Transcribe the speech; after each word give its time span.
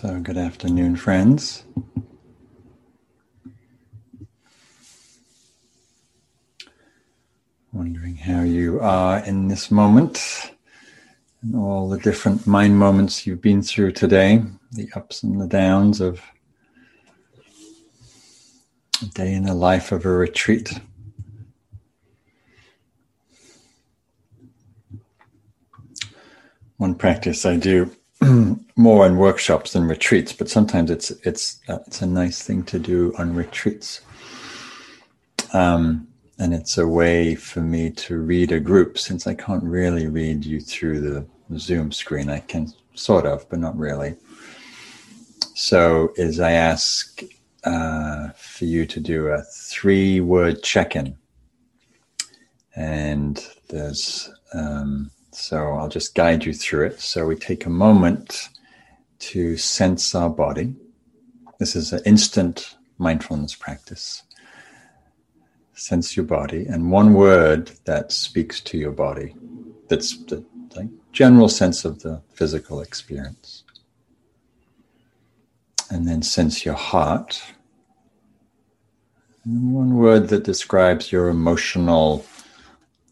So, 0.00 0.18
good 0.18 0.38
afternoon, 0.38 0.96
friends. 0.96 1.64
Wondering 7.70 8.16
how 8.16 8.40
you 8.40 8.80
are 8.80 9.18
in 9.26 9.48
this 9.48 9.70
moment 9.70 10.52
and 11.42 11.54
all 11.54 11.86
the 11.90 11.98
different 11.98 12.46
mind 12.46 12.78
moments 12.78 13.26
you've 13.26 13.42
been 13.42 13.60
through 13.60 13.92
today, 13.92 14.42
the 14.72 14.88
ups 14.96 15.22
and 15.22 15.38
the 15.38 15.46
downs 15.46 16.00
of 16.00 16.22
a 19.02 19.06
day 19.12 19.34
in 19.34 19.44
the 19.44 19.52
life 19.52 19.92
of 19.92 20.06
a 20.06 20.08
retreat. 20.08 20.80
One 26.78 26.94
practice 26.94 27.44
I 27.44 27.56
do 27.56 27.94
more 28.80 29.06
in 29.06 29.18
workshops 29.18 29.74
than 29.74 29.86
retreats, 29.86 30.32
but 30.32 30.48
sometimes 30.48 30.90
it's 30.90 31.10
it's 31.24 31.60
uh, 31.68 31.78
it's 31.86 32.00
a 32.00 32.06
nice 32.06 32.42
thing 32.42 32.62
to 32.64 32.78
do 32.78 33.12
on 33.18 33.34
retreats. 33.34 34.00
Um, 35.52 36.08
and 36.38 36.54
it's 36.54 36.78
a 36.78 36.86
way 36.86 37.34
for 37.34 37.60
me 37.60 37.90
to 37.90 38.18
read 38.18 38.52
a 38.52 38.60
group 38.60 38.98
since 38.98 39.26
I 39.26 39.34
can't 39.34 39.62
really 39.62 40.06
read 40.06 40.44
you 40.44 40.60
through 40.60 41.00
the 41.00 41.26
Zoom 41.58 41.92
screen. 41.92 42.30
I 42.30 42.40
can 42.40 42.72
sort 42.94 43.26
of, 43.26 43.46
but 43.50 43.58
not 43.58 43.76
really. 43.76 44.16
So, 45.54 46.14
is 46.16 46.40
I 46.40 46.52
ask 46.52 47.22
uh, 47.64 48.30
for 48.30 48.64
you 48.64 48.86
to 48.86 49.00
do 49.00 49.26
a 49.26 49.42
three-word 49.42 50.62
check-in, 50.62 51.18
and 52.74 53.46
there's 53.68 54.30
um, 54.54 55.10
so 55.32 55.74
I'll 55.74 55.88
just 55.88 56.14
guide 56.14 56.46
you 56.46 56.54
through 56.54 56.86
it. 56.86 57.00
So 57.00 57.26
we 57.26 57.36
take 57.36 57.66
a 57.66 57.70
moment 57.70 58.48
to 59.20 59.56
sense 59.56 60.14
our 60.14 60.30
body. 60.30 60.74
This 61.58 61.76
is 61.76 61.92
an 61.92 62.02
instant 62.04 62.76
mindfulness 62.98 63.54
practice. 63.54 64.22
Sense 65.74 66.16
your 66.16 66.26
body, 66.26 66.66
and 66.66 66.90
one 66.90 67.14
word 67.14 67.70
that 67.84 68.12
speaks 68.12 68.60
to 68.62 68.76
your 68.76 68.92
body. 68.92 69.34
That's 69.88 70.16
the 70.24 70.44
like, 70.76 70.88
general 71.12 71.48
sense 71.48 71.84
of 71.84 72.00
the 72.00 72.20
physical 72.34 72.80
experience. 72.80 73.64
And 75.90 76.06
then 76.06 76.22
sense 76.22 76.64
your 76.64 76.74
heart. 76.74 77.42
And 79.44 79.72
one 79.72 79.96
word 79.96 80.28
that 80.28 80.44
describes 80.44 81.10
your 81.10 81.28
emotional 81.28 82.26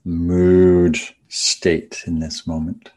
mood, 0.05 0.99
state 1.29 2.05
in 2.07 2.21
this 2.21 2.47
moment. 2.47 2.91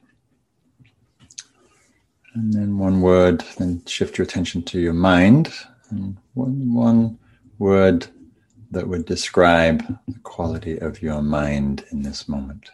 And 2.34 2.54
then 2.54 2.78
one 2.78 3.02
word, 3.02 3.44
then 3.58 3.84
shift 3.86 4.18
your 4.18 4.24
attention 4.24 4.64
to 4.64 4.80
your 4.80 4.94
mind, 4.94 5.54
and 5.90 6.18
one, 6.34 6.74
one 6.74 7.20
word 7.60 8.08
that 8.72 8.88
would 8.88 9.06
describe 9.06 9.86
the 10.08 10.20
quality 10.20 10.78
of 10.80 11.02
your 11.02 11.22
mind 11.22 11.84
in 11.92 12.04
this 12.04 12.30
moment. 12.30 12.70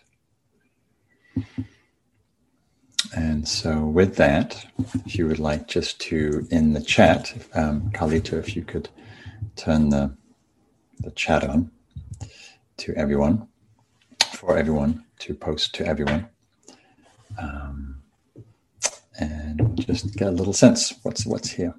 And 3.16 3.48
so, 3.48 3.80
with 3.80 4.16
that, 4.18 4.64
if 5.06 5.16
you 5.16 5.28
would 5.28 5.40
like 5.40 5.68
just 5.68 6.00
to, 6.02 6.48
in 6.52 6.74
the 6.74 6.82
chat, 6.82 7.34
um, 7.56 7.90
Kalito, 7.92 8.34
if 8.34 8.56
you 8.56 8.64
could 8.64 8.90
turn 9.56 9.90
the, 9.90 10.16
the 11.00 11.12
chat 11.12 11.44
on 11.44 11.72
to 12.78 12.94
everyone, 12.96 13.48
for 14.34 14.58
everyone 14.58 15.04
to 15.20 15.34
post 15.34 15.74
to 15.76 15.86
everyone. 15.86 16.28
Um, 17.40 18.04
and 19.20 19.78
just 19.78 20.16
get 20.16 20.28
a 20.28 20.32
little 20.32 20.54
sense 20.54 20.94
what's 21.04 21.26
what's 21.26 21.50
here. 21.50 21.74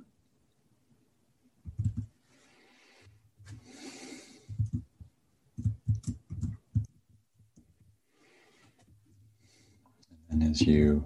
And 10.30 10.42
as 10.42 10.62
you 10.62 11.04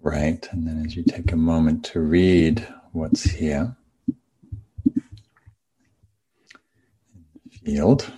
write, 0.00 0.48
and 0.52 0.66
then 0.66 0.84
as 0.84 0.96
you 0.96 1.02
take 1.02 1.32
a 1.32 1.36
moment 1.36 1.84
to 1.86 2.00
read 2.00 2.66
what's 2.92 3.24
here, 3.24 3.76
field. 7.64 8.12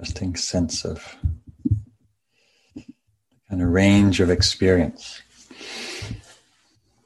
Interesting 0.00 0.34
sense 0.34 0.86
of 0.86 1.14
kind 3.50 3.60
of 3.60 3.68
range 3.68 4.18
of 4.20 4.30
experience. 4.30 5.20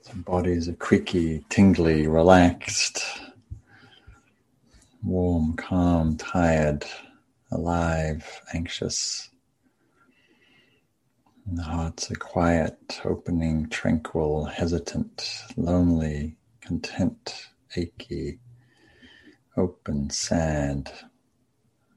Some 0.03 0.23
bodies 0.23 0.69
are 0.69 0.75
creaky, 0.75 1.45
tingly, 1.49 2.07
relaxed, 2.07 3.05
warm, 5.03 5.55
calm, 5.55 6.17
tired, 6.17 6.85
alive, 7.51 8.25
anxious. 8.55 9.29
And 11.49 11.59
the 11.59 11.65
hearts 11.65 12.13
are 12.13 12.15
quiet, 12.15 13.01
opening, 13.05 13.69
tranquil, 13.71 14.45
hesitant, 14.45 15.43
lonely, 15.57 16.37
content, 16.61 17.49
achy, 17.75 18.39
open, 19.57 20.11
sad, 20.11 20.93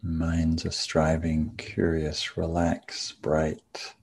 Minds 0.02 0.66
are 0.66 0.72
striving, 0.72 1.54
curious, 1.58 2.38
relaxed, 2.38 3.22
bright, 3.22 3.94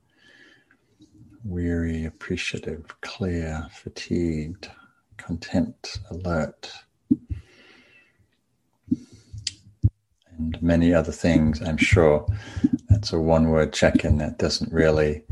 weary, 1.45 2.05
appreciative, 2.05 3.01
clear, 3.01 3.67
fatigued, 3.71 4.71
content, 5.17 5.99
alert, 6.11 6.73
and 10.37 10.61
many 10.61 10.93
other 10.93 11.13
things. 11.13 11.63
I'm 11.63 11.77
sure 11.77 12.27
that's 12.89 13.13
a 13.13 13.21
one 13.21 13.49
word 13.49 13.73
check 13.73 14.05
in 14.05 14.19
that 14.19 14.39
doesn't 14.39 14.73
really 14.73 15.23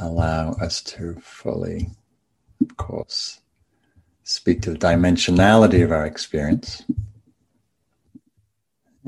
allow 0.00 0.52
us 0.52 0.82
to 0.82 1.14
fully, 1.20 1.90
of 2.60 2.76
course, 2.76 3.40
speak 4.22 4.60
to 4.62 4.70
the 4.70 4.78
dimensionality 4.78 5.82
of 5.82 5.92
our 5.92 6.04
experience 6.04 6.84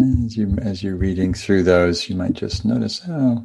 as 0.01 0.37
you 0.37 0.57
as 0.63 0.83
you're 0.83 0.97
reading 0.97 1.35
through 1.35 1.63
those, 1.63 2.09
you 2.09 2.17
might 2.17 2.33
just 2.33 2.65
notice, 2.65 3.03
oh, 3.09 3.45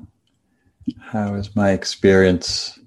how 1.00 1.36
is 1.36 1.56
my 1.56 1.72
experience 1.72 2.80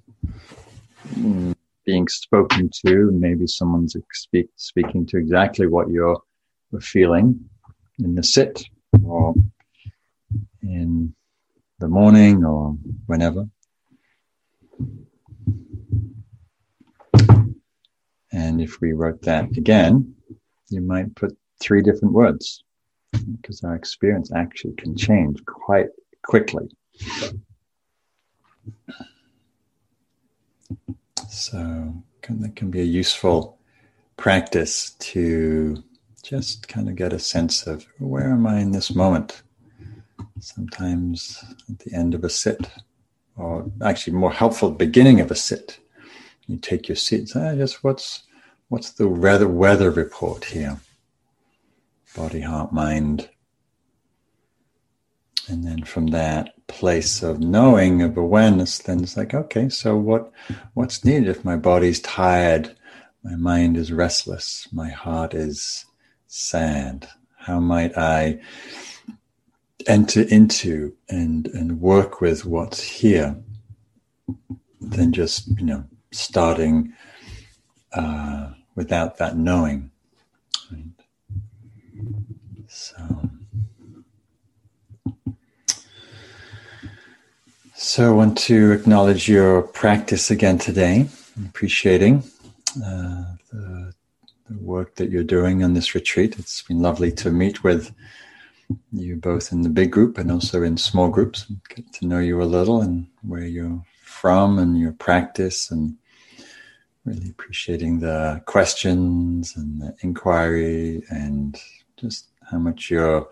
mm, 1.15 1.55
being 1.85 2.09
spoken 2.09 2.71
to? 2.87 3.11
Maybe 3.13 3.47
someone's 3.47 3.97
speak, 4.13 4.49
speaking 4.57 5.07
to 5.07 5.19
exactly 5.19 5.67
what 5.67 5.91
you're 5.91 6.21
feeling 6.81 7.49
in 7.99 8.15
the 8.15 8.23
sit 8.23 8.65
or 9.05 9.35
in 10.63 11.15
the 11.79 11.89
morning 11.89 12.45
or 12.45 12.77
whenever. 13.07 13.47
And 18.31 18.61
if 18.61 18.81
we 18.81 18.93
wrote 18.93 19.23
that 19.23 19.57
again, 19.57 20.15
you 20.69 20.81
might 20.81 21.15
put 21.17 21.37
three 21.61 21.83
different 21.83 22.15
words 22.15 22.63
because 23.13 23.63
our 23.65 23.75
experience 23.75 24.31
actually 24.33 24.75
can 24.75 24.97
change 24.97 25.45
quite 25.45 25.89
quickly. 26.23 26.69
So 31.29 31.95
that 32.29 32.57
can 32.57 32.71
be 32.71 32.81
a 32.81 32.85
useful 32.85 33.59
practice 34.17 34.91
to 34.99 35.83
just 36.23 36.69
kind 36.69 36.89
of 36.89 36.97
get 36.97 37.13
a 37.13 37.19
sense 37.19 37.67
of 37.67 37.87
where 37.99 38.31
am 38.31 38.47
I 38.47 38.61
in 38.61 38.73
this 38.73 38.95
moment? 38.95 39.43
Sometimes 40.41 41.43
at 41.71 41.79
the 41.79 41.95
end 41.95 42.15
of 42.15 42.25
a 42.25 42.29
sit, 42.29 42.69
or 43.37 43.71
actually 43.83 44.13
more 44.15 44.33
helpful 44.33 44.71
beginning 44.71 45.21
of 45.21 45.31
a 45.31 45.35
sit. 45.35 45.79
You 46.47 46.59
take 46.59 46.89
your 46.89 46.97
seat. 46.97 47.21
And 47.21 47.29
Say, 47.29 47.57
just 47.57 47.83
what's 47.83 48.25
what's 48.69 48.91
the 48.93 49.09
weather 49.09 49.49
weather 49.49 49.91
report 49.91 50.45
here? 50.45 50.79
Body, 52.19 52.41
heart, 52.41 52.73
mind. 52.73 53.31
And 55.49 55.65
then 55.65 55.85
from 55.85 56.09
that 56.09 56.67
place 56.67 57.23
of 57.23 57.39
knowing, 57.39 58.03
of 58.03 58.17
awareness, 58.17 58.79
then 58.79 59.03
it's 59.03 59.17
like, 59.17 59.35
okay, 59.35 59.69
so 59.69 59.97
what 59.97 60.31
what's 60.75 61.05
needed 61.05 61.29
if 61.29 61.45
my 61.45 61.57
body's 61.57 62.01
tired, 62.01 62.77
my 63.23 63.37
mind 63.37 63.77
is 63.77 63.93
restless, 63.93 64.67
my 64.73 64.91
heart 64.91 65.33
is 65.33 65.87
sad? 66.27 67.09
How 67.37 67.61
might 67.61 67.97
I 67.97 68.41
enter 69.87 70.23
into 70.23 70.95
and 71.09 71.47
and 71.55 71.81
work 71.81 72.21
with 72.21 72.45
what's 72.45 72.83
here 72.83 73.37
than 74.81 75.13
just, 75.13 75.49
you 75.59 75.65
know, 75.65 75.85
starting 76.11 76.93
uh, 77.93 78.51
without 78.75 79.19
that 79.19 79.37
knowing? 79.37 79.93
So, 82.89 83.31
so 87.75 88.09
I 88.09 88.15
want 88.15 88.39
to 88.39 88.73
acknowledge 88.73 89.29
your 89.29 89.63
practice 89.63 90.31
again 90.31 90.57
today, 90.57 91.07
appreciating 91.49 92.23
uh, 92.83 93.25
the, 93.53 93.93
the 94.49 94.59
work 94.61 94.95
that 94.95 95.11
you're 95.11 95.23
doing 95.23 95.63
on 95.63 95.75
this 95.75 95.95
retreat. 95.95 96.39
It's 96.39 96.63
been 96.63 96.81
lovely 96.81 97.13
to 97.13 97.31
meet 97.31 97.63
with 97.63 97.95
you 98.91 99.17
both 99.17 99.53
in 99.53 99.61
the 99.61 99.69
big 99.69 99.91
group 99.91 100.17
and 100.17 100.33
also 100.33 100.63
in 100.63 100.79
small 100.79 101.09
groups, 101.11 101.45
get 101.69 101.93
to 101.95 102.07
know 102.07 102.21
you 102.21 102.43
a 102.43 102.45
little 102.45 102.81
and 102.81 103.07
where 103.23 103.45
you're 103.45 103.83
from 104.03 104.59
and 104.59 104.79
your 104.79 104.93
practice 104.93 105.71
and 105.71 105.95
really 107.05 107.29
appreciating 107.29 108.01
the 108.01 108.43
questions 108.47 109.55
and 109.57 109.83
the 109.83 109.95
inquiry 110.01 111.03
and 111.11 111.61
just 111.99 112.28
how 112.51 112.59
much 112.59 112.91
you're 112.91 113.29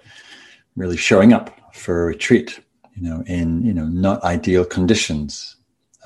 really 0.76 0.96
showing 0.96 1.32
up 1.32 1.74
for 1.74 2.02
a 2.02 2.06
retreat, 2.06 2.60
you 2.94 3.02
know, 3.02 3.22
in, 3.26 3.64
you 3.64 3.72
know, 3.72 3.86
not 3.86 4.22
ideal 4.24 4.64
conditions. 4.64 5.56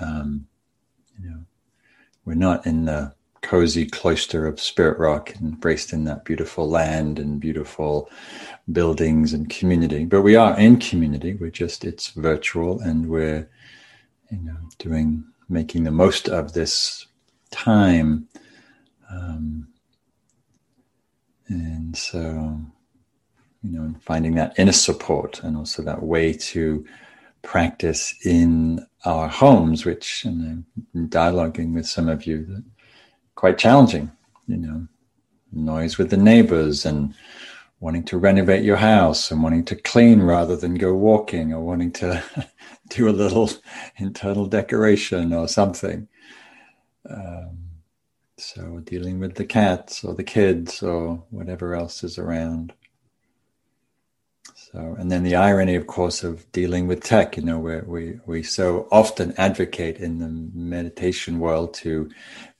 Um, 0.01 0.47
you 1.19 1.31
know, 1.31 1.41
we're 2.25 2.35
not 2.35 2.67
in 2.67 2.85
the 2.85 3.15
cozy 3.43 3.87
cloister 3.87 4.47
of 4.47 4.61
Spirit 4.61 4.99
Rock, 4.99 5.35
embraced 5.41 5.93
in 5.93 6.05
that 6.05 6.25
beautiful 6.25 6.69
land 6.69 7.19
and 7.19 7.41
beautiful 7.41 8.09
buildings 8.71 9.33
and 9.33 9.49
community. 9.49 10.05
But 10.05 10.23
we 10.23 10.37
are 10.37 10.59
in 10.59 10.79
community. 10.79 11.35
We're 11.35 11.51
just 11.51 11.85
it's 11.85 12.11
virtual, 12.11 12.81
and 12.81 13.09
we're 13.09 13.49
you 14.31 14.39
know 14.39 14.57
doing 14.79 15.25
making 15.49 15.85
the 15.85 15.91
most 15.91 16.29
of 16.29 16.53
this 16.53 17.07
time. 17.51 18.29
Um, 19.11 19.69
and 21.49 21.97
so, 21.97 22.61
you 23.63 23.71
know, 23.71 23.95
finding 24.01 24.35
that 24.35 24.59
inner 24.59 24.73
support 24.73 25.43
and 25.43 25.57
also 25.57 25.83
that 25.83 26.03
way 26.03 26.33
to 26.33 26.85
practice 27.43 28.15
in 28.25 28.87
our 29.05 29.29
homes, 29.29 29.85
which 29.85 30.25
and 30.25 30.65
I'm 30.95 31.09
dialoguing 31.09 31.75
with 31.75 31.87
some 31.87 32.09
of 32.09 32.27
you, 32.27 32.45
that 32.47 32.65
quite 33.35 33.59
challenging, 33.59 34.11
you 34.47 34.57
know, 34.57 34.87
noise 35.53 35.99
with 35.99 36.11
the 36.11 36.17
neighbors 36.17 36.85
and 36.85 37.15
wanting 37.81 38.05
to 38.05 38.19
renovate 38.19 38.63
your 38.63 38.77
house 38.77 39.31
and 39.31 39.43
wanting 39.43 39.65
to 39.65 39.75
clean 39.75 40.21
rather 40.21 40.55
than 40.55 40.75
go 40.75 40.95
walking 40.95 41.53
or 41.53 41.61
wanting 41.61 41.91
to 41.91 42.23
do 42.89 43.09
a 43.09 43.11
little 43.11 43.51
internal 43.97 44.47
decoration 44.47 45.33
or 45.33 45.49
something. 45.49 46.07
Um, 47.09 47.59
so 48.37 48.81
dealing 48.81 49.19
with 49.19 49.35
the 49.35 49.45
cats 49.45 50.05
or 50.05 50.15
the 50.15 50.25
kids 50.25 50.83
or 50.83 51.25
whatever 51.31 51.75
else 51.75 52.05
is 52.05 52.19
around. 52.19 52.75
So, 54.73 54.95
and 54.99 55.11
then 55.11 55.25
the 55.25 55.35
irony, 55.35 55.75
of 55.75 55.89
course, 55.89 56.23
of 56.23 56.51
dealing 56.53 56.87
with 56.87 57.03
tech, 57.03 57.37
you 57.37 57.43
know, 57.43 57.59
where 57.59 57.83
we, 57.87 58.21
we 58.25 58.45
so 58.45 58.87
often 58.93 59.35
advocate 59.37 59.97
in 59.97 60.19
the 60.19 60.29
meditation 60.55 61.41
world 61.41 61.75
to 61.75 62.09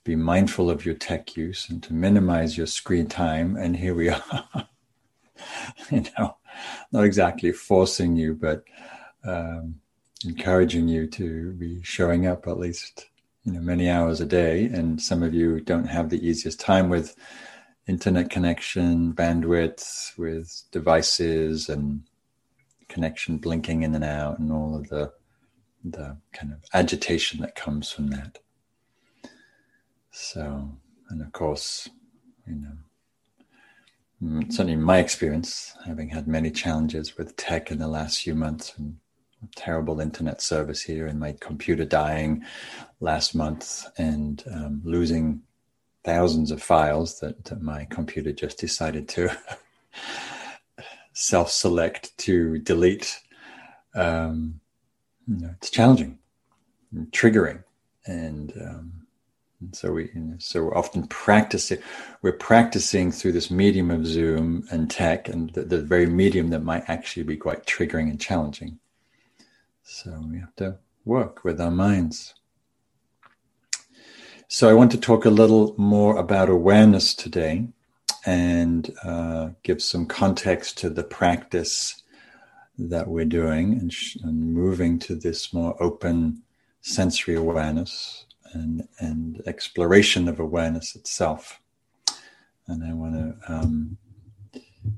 be 0.03 0.17
mindful 0.17 0.69
of 0.69 0.85
your 0.85 0.95
tech 0.95 1.37
use 1.37 1.69
and 1.69 1.81
to 1.83 1.93
minimize 1.93 2.57
your 2.57 2.67
screen 2.67 3.07
time. 3.07 3.55
And 3.55 3.77
here 3.77 3.95
we 3.95 4.09
are 4.09 4.67
you 5.89 6.03
know, 6.17 6.35
not 6.91 7.05
exactly 7.05 7.53
forcing 7.53 8.17
you, 8.17 8.33
but 8.33 8.63
um, 9.23 9.75
encouraging 10.25 10.89
you 10.89 11.07
to 11.07 11.53
be 11.53 11.81
showing 11.81 12.27
up 12.27 12.45
at 12.45 12.59
least, 12.59 13.07
you 13.45 13.53
know, 13.53 13.61
many 13.61 13.89
hours 13.89 14.19
a 14.19 14.25
day. 14.25 14.65
And 14.65 15.01
some 15.01 15.23
of 15.23 15.33
you 15.33 15.61
don't 15.61 15.85
have 15.85 16.09
the 16.09 16.27
easiest 16.27 16.59
time 16.59 16.89
with 16.89 17.15
internet 17.87 18.29
connection, 18.29 19.13
bandwidth, 19.13 20.17
with 20.17 20.63
devices 20.71 21.69
and 21.69 22.03
connection 22.87 23.37
blinking 23.37 23.83
in 23.83 23.95
and 23.95 24.03
out 24.03 24.39
and 24.39 24.51
all 24.51 24.75
of 24.75 24.89
the 24.89 25.11
the 25.83 26.15
kind 26.31 26.53
of 26.53 26.59
agitation 26.75 27.41
that 27.41 27.55
comes 27.55 27.91
from 27.91 28.07
that. 28.09 28.37
So, 30.11 30.69
and 31.09 31.21
of 31.21 31.31
course, 31.31 31.89
you 32.45 32.55
know, 32.55 32.77
Mm, 34.23 34.51
certainly 34.51 34.73
in 34.73 34.83
my 34.83 34.99
experience, 34.99 35.75
having 35.85 36.09
had 36.09 36.27
many 36.27 36.51
challenges 36.51 37.17
with 37.17 37.35
tech 37.37 37.71
in 37.71 37.79
the 37.79 37.87
last 37.87 38.21
few 38.21 38.35
months 38.35 38.73
and 38.77 38.97
terrible 39.55 39.99
internet 39.99 40.41
service 40.41 40.83
here 40.83 41.07
and 41.07 41.19
my 41.19 41.35
computer 41.39 41.83
dying 41.85 42.43
last 42.99 43.33
month 43.33 43.87
and 43.97 44.43
um, 44.53 44.81
losing 44.83 45.41
thousands 46.03 46.51
of 46.51 46.61
files 46.61 47.19
that, 47.19 47.61
my 47.61 47.85
computer 47.85 48.31
just 48.31 48.57
decided 48.57 49.07
to 49.09 49.35
self-select 51.13 52.17
to 52.19 52.57
delete. 52.59 53.19
Um, 53.93 54.59
you 55.27 55.37
know, 55.37 55.51
it's 55.57 55.69
challenging, 55.69 56.19
triggering, 57.11 57.63
and 58.05 58.53
um, 58.59 59.01
and 59.61 59.75
so 59.75 59.91
we, 59.91 60.09
you 60.13 60.19
know, 60.19 60.35
so 60.39 60.63
we're 60.63 60.77
often 60.77 61.07
practicing. 61.07 61.77
We're 62.21 62.31
practicing 62.33 63.11
through 63.11 63.33
this 63.33 63.51
medium 63.51 63.91
of 63.91 64.07
Zoom 64.07 64.67
and 64.71 64.89
tech, 64.89 65.29
and 65.29 65.51
the, 65.51 65.61
the 65.61 65.81
very 65.81 66.07
medium 66.07 66.49
that 66.49 66.63
might 66.63 66.83
actually 66.87 67.23
be 67.23 67.37
quite 67.37 67.65
triggering 67.65 68.09
and 68.09 68.19
challenging. 68.19 68.79
So 69.83 70.19
we 70.29 70.39
have 70.39 70.55
to 70.55 70.77
work 71.05 71.43
with 71.43 71.61
our 71.61 71.71
minds. 71.71 72.33
So 74.53 74.69
I 74.69 74.73
want 74.73 74.91
to 74.91 74.97
talk 74.97 75.23
a 75.23 75.29
little 75.29 75.73
more 75.77 76.17
about 76.17 76.49
awareness 76.49 77.13
today, 77.15 77.69
and 78.25 78.93
uh, 79.01 79.51
give 79.63 79.81
some 79.81 80.05
context 80.05 80.77
to 80.79 80.89
the 80.89 81.05
practice 81.05 82.03
that 82.77 83.07
we're 83.07 83.23
doing, 83.23 83.71
and, 83.75 83.93
sh- 83.93 84.17
and 84.21 84.53
moving 84.53 84.99
to 84.99 85.15
this 85.15 85.53
more 85.53 85.81
open 85.81 86.43
sensory 86.81 87.35
awareness 87.35 88.25
and, 88.51 88.85
and 88.99 89.41
exploration 89.45 90.27
of 90.27 90.37
awareness 90.37 90.97
itself. 90.97 91.61
And 92.67 92.83
I 92.83 92.91
want 92.91 93.13
to 93.13 93.53
um, 93.53 93.97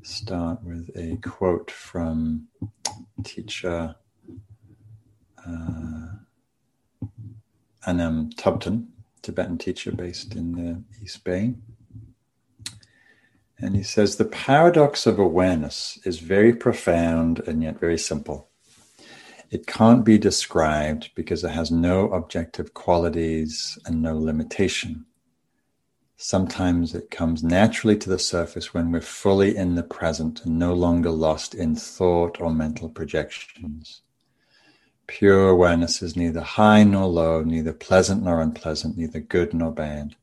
start 0.02 0.64
with 0.64 0.90
a 0.96 1.18
quote 1.18 1.70
from 1.70 2.48
teacher 3.24 3.94
uh, 5.48 6.08
Anam 7.86 8.32
Thubten, 8.32 8.88
Tibetan 9.24 9.58
teacher 9.58 9.92
based 9.92 10.36
in 10.36 10.52
the 10.52 10.84
East 11.02 11.24
Bay. 11.24 11.56
And 13.58 13.76
he 13.76 13.84
says, 13.84 14.18
The 14.18 14.26
paradox 14.26 15.08
of 15.08 15.18
awareness 15.18 15.98
is 16.06 16.20
very 16.20 16.54
profound 16.54 17.40
and 17.48 17.64
yet 17.64 17.80
very 17.80 17.98
simple. 17.98 18.50
It 19.50 19.66
can't 19.66 20.04
be 20.04 20.18
described 20.18 21.12
because 21.16 21.44
it 21.44 21.52
has 21.52 21.72
no 21.72 22.10
objective 22.12 22.74
qualities 22.74 23.78
and 23.86 24.02
no 24.02 24.18
limitation. 24.18 25.06
Sometimes 26.18 26.96
it 26.96 27.12
comes 27.12 27.44
naturally 27.44 27.98
to 27.98 28.10
the 28.10 28.20
surface 28.20 28.74
when 28.74 28.92
we're 28.92 29.02
fully 29.02 29.56
in 29.56 29.76
the 29.76 29.84
present 29.84 30.44
and 30.46 30.58
no 30.58 30.74
longer 30.74 31.12
lost 31.12 31.54
in 31.54 31.76
thought 31.76 32.42
or 32.42 32.54
mental 32.54 32.90
projections. 32.90 34.02
Pure 35.08 35.50
awareness 35.50 36.02
is 36.02 36.16
neither 36.16 36.42
high 36.42 36.84
nor 36.84 37.06
low, 37.08 37.44
neither 37.44 37.74
pleasant 37.74 38.24
nor 38.24 38.42
unpleasant, 38.42 38.98
neither 38.98 39.20
good 39.20 39.54
nor 39.54 39.72
bad. 39.72 40.16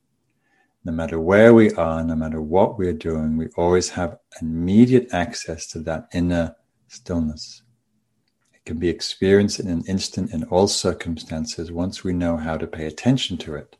No 0.84 0.92
matter 0.92 1.20
where 1.20 1.52
we 1.52 1.70
are, 1.72 2.02
no 2.02 2.16
matter 2.16 2.40
what 2.40 2.78
we're 2.78 2.94
doing, 2.94 3.37
we 3.37 3.49
always 3.56 3.90
have 3.90 4.18
immediate 4.40 5.12
access 5.12 5.66
to 5.68 5.80
that 5.80 6.08
inner 6.14 6.56
stillness 6.88 7.62
It 8.54 8.64
can 8.64 8.78
be 8.78 8.88
experienced 8.88 9.60
in 9.60 9.68
an 9.68 9.84
instant 9.87 10.32
in 10.32 10.44
all 10.44 10.66
circumstances 10.66 11.70
once 11.70 12.02
we 12.02 12.12
know 12.12 12.38
how 12.38 12.56
to 12.56 12.66
pay 12.66 12.87
attention 12.87 13.37
to 13.38 13.54
it. 13.56 13.76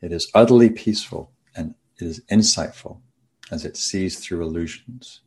It 0.00 0.12
is 0.12 0.30
utterly 0.34 0.70
peaceful 0.70 1.32
and 1.54 1.74
it 2.00 2.06
is 2.06 2.20
insightful 2.30 3.00
as 3.50 3.64
it 3.64 3.76
sees 3.76 4.18
through 4.18 4.42
illusions. 4.42 5.20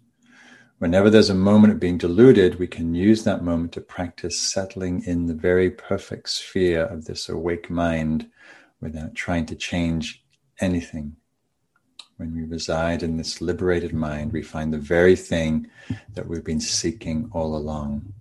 Whenever 0.80 1.10
there's 1.10 1.30
a 1.30 1.36
moment 1.36 1.74
of 1.74 1.80
being 1.80 1.98
deluded, 1.98 2.60
we 2.60 2.68
can 2.68 2.94
use 2.94 3.24
that 3.24 3.44
moment 3.44 3.72
to 3.74 3.82
practice 3.82 4.40
settling 4.40 5.04
in 5.06 5.26
the 5.26 5.34
very 5.34 5.72
perfect 5.72 6.30
sphere 6.30 6.84
of 6.84 7.06
this 7.06 7.30
awake 7.30 7.70
mind 7.70 8.30
without 8.80 9.16
trying 9.16 9.46
to 9.46 9.56
change 9.56 10.24
anything. 10.60 11.16
When 12.18 12.36
we 12.36 12.44
reside 12.44 13.04
in 13.04 13.18
this 13.18 13.42
liberated 13.42 13.94
mind, 13.94 14.34
we 14.34 14.44
find 14.44 14.74
the 14.74 14.78
very 14.78 15.16
thing 15.16 15.68
that 16.14 16.28
we've 16.28 16.44
been 16.44 16.62
seeking 16.62 17.30
all 17.34 17.56
along 17.56 18.14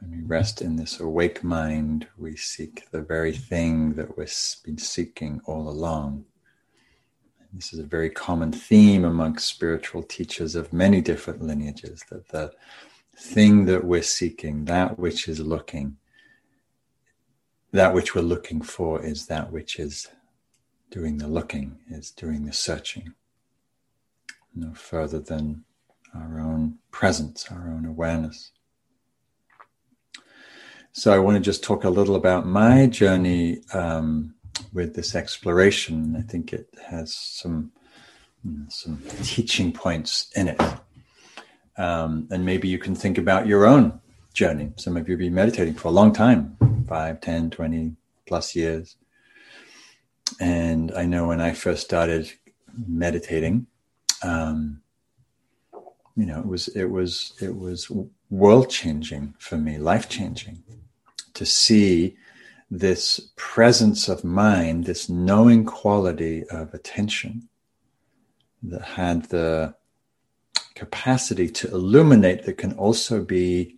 When 0.00 0.10
we 0.12 0.22
rest 0.22 0.62
in 0.62 0.76
this 0.76 1.00
awake 1.00 1.44
mind, 1.44 2.06
we 2.18 2.36
seek 2.36 2.90
the 2.92 3.02
very 3.02 3.32
thing 3.32 3.94
that 3.94 4.16
we've 4.16 4.32
been 4.64 4.78
seeking 4.78 5.40
all 5.46 5.68
along. 5.68 6.26
This 7.52 7.74
is 7.74 7.80
a 7.80 7.84
very 7.84 8.08
common 8.08 8.50
theme 8.50 9.04
amongst 9.04 9.46
spiritual 9.46 10.02
teachers 10.02 10.54
of 10.54 10.72
many 10.72 11.02
different 11.02 11.42
lineages 11.42 12.02
that 12.10 12.28
the 12.28 12.52
thing 13.14 13.66
that 13.66 13.84
we're 13.84 14.02
seeking, 14.02 14.64
that 14.64 14.98
which 14.98 15.28
is 15.28 15.38
looking, 15.38 15.98
that 17.72 17.92
which 17.92 18.14
we're 18.14 18.22
looking 18.22 18.62
for 18.62 19.04
is 19.04 19.26
that 19.26 19.52
which 19.52 19.78
is 19.78 20.08
doing 20.90 21.18
the 21.18 21.28
looking, 21.28 21.78
is 21.88 22.10
doing 22.10 22.44
the 22.44 22.52
searching. 22.52 23.14
no 24.54 24.72
further 24.74 25.18
than 25.18 25.64
our 26.14 26.38
own 26.38 26.78
presence, 26.90 27.46
our 27.50 27.68
own 27.68 27.86
awareness. 27.86 28.52
So 30.92 31.12
I 31.12 31.18
want 31.18 31.36
to 31.36 31.40
just 31.40 31.62
talk 31.62 31.84
a 31.84 31.90
little 31.90 32.16
about 32.16 32.46
my 32.46 32.86
journey 32.86 33.62
um, 33.72 34.34
with 34.72 34.94
this 34.94 35.14
exploration. 35.14 36.16
I 36.16 36.22
think 36.22 36.52
it 36.52 36.68
has 36.88 37.14
some 37.14 37.72
some 38.68 39.00
teaching 39.22 39.72
points 39.72 40.30
in 40.34 40.48
it, 40.48 40.60
um, 41.78 42.26
and 42.30 42.44
maybe 42.44 42.68
you 42.68 42.78
can 42.78 42.94
think 42.94 43.18
about 43.18 43.46
your 43.46 43.66
own 43.66 44.00
journey. 44.34 44.72
Some 44.76 44.96
of 44.96 45.08
you 45.08 45.12
have 45.12 45.20
been 45.20 45.34
meditating 45.34 45.74
for 45.74 45.88
a 45.88 45.92
long 45.92 46.12
time 46.12 46.56
5, 46.88 47.20
10, 47.20 47.50
20 47.50 47.96
plus 48.26 48.56
years. 48.56 48.96
And 50.40 50.92
I 50.92 51.04
know 51.04 51.28
when 51.28 51.40
I 51.40 51.52
first 51.52 51.84
started 51.84 52.30
meditating, 52.88 53.66
um, 54.22 54.82
you 56.16 56.26
know, 56.26 56.40
it 56.40 56.46
was 56.46 56.68
it 56.68 56.90
was 56.90 57.32
it 57.40 57.56
was 57.56 57.90
world 58.30 58.70
changing 58.70 59.34
for 59.38 59.56
me, 59.56 59.78
life 59.78 60.08
changing, 60.08 60.62
to 61.34 61.46
see 61.46 62.16
this 62.72 63.20
presence 63.36 64.08
of 64.08 64.24
mind, 64.24 64.86
this 64.86 65.06
knowing 65.06 65.62
quality 65.62 66.42
of 66.50 66.72
attention 66.72 67.46
that 68.62 68.80
had 68.80 69.24
the 69.28 69.74
capacity 70.74 71.50
to 71.50 71.68
illuminate 71.68 72.44
that 72.44 72.56
can 72.56 72.72
also 72.72 73.22
be 73.22 73.76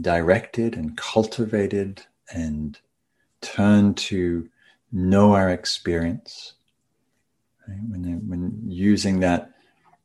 directed 0.00 0.74
and 0.74 0.96
cultivated 0.96 2.02
and 2.34 2.80
turned 3.40 3.96
to 3.96 4.48
know 4.90 5.34
our 5.34 5.50
experience. 5.50 6.54
Right? 7.68 7.78
When, 7.88 8.28
when 8.28 8.62
using 8.66 9.20
that, 9.20 9.52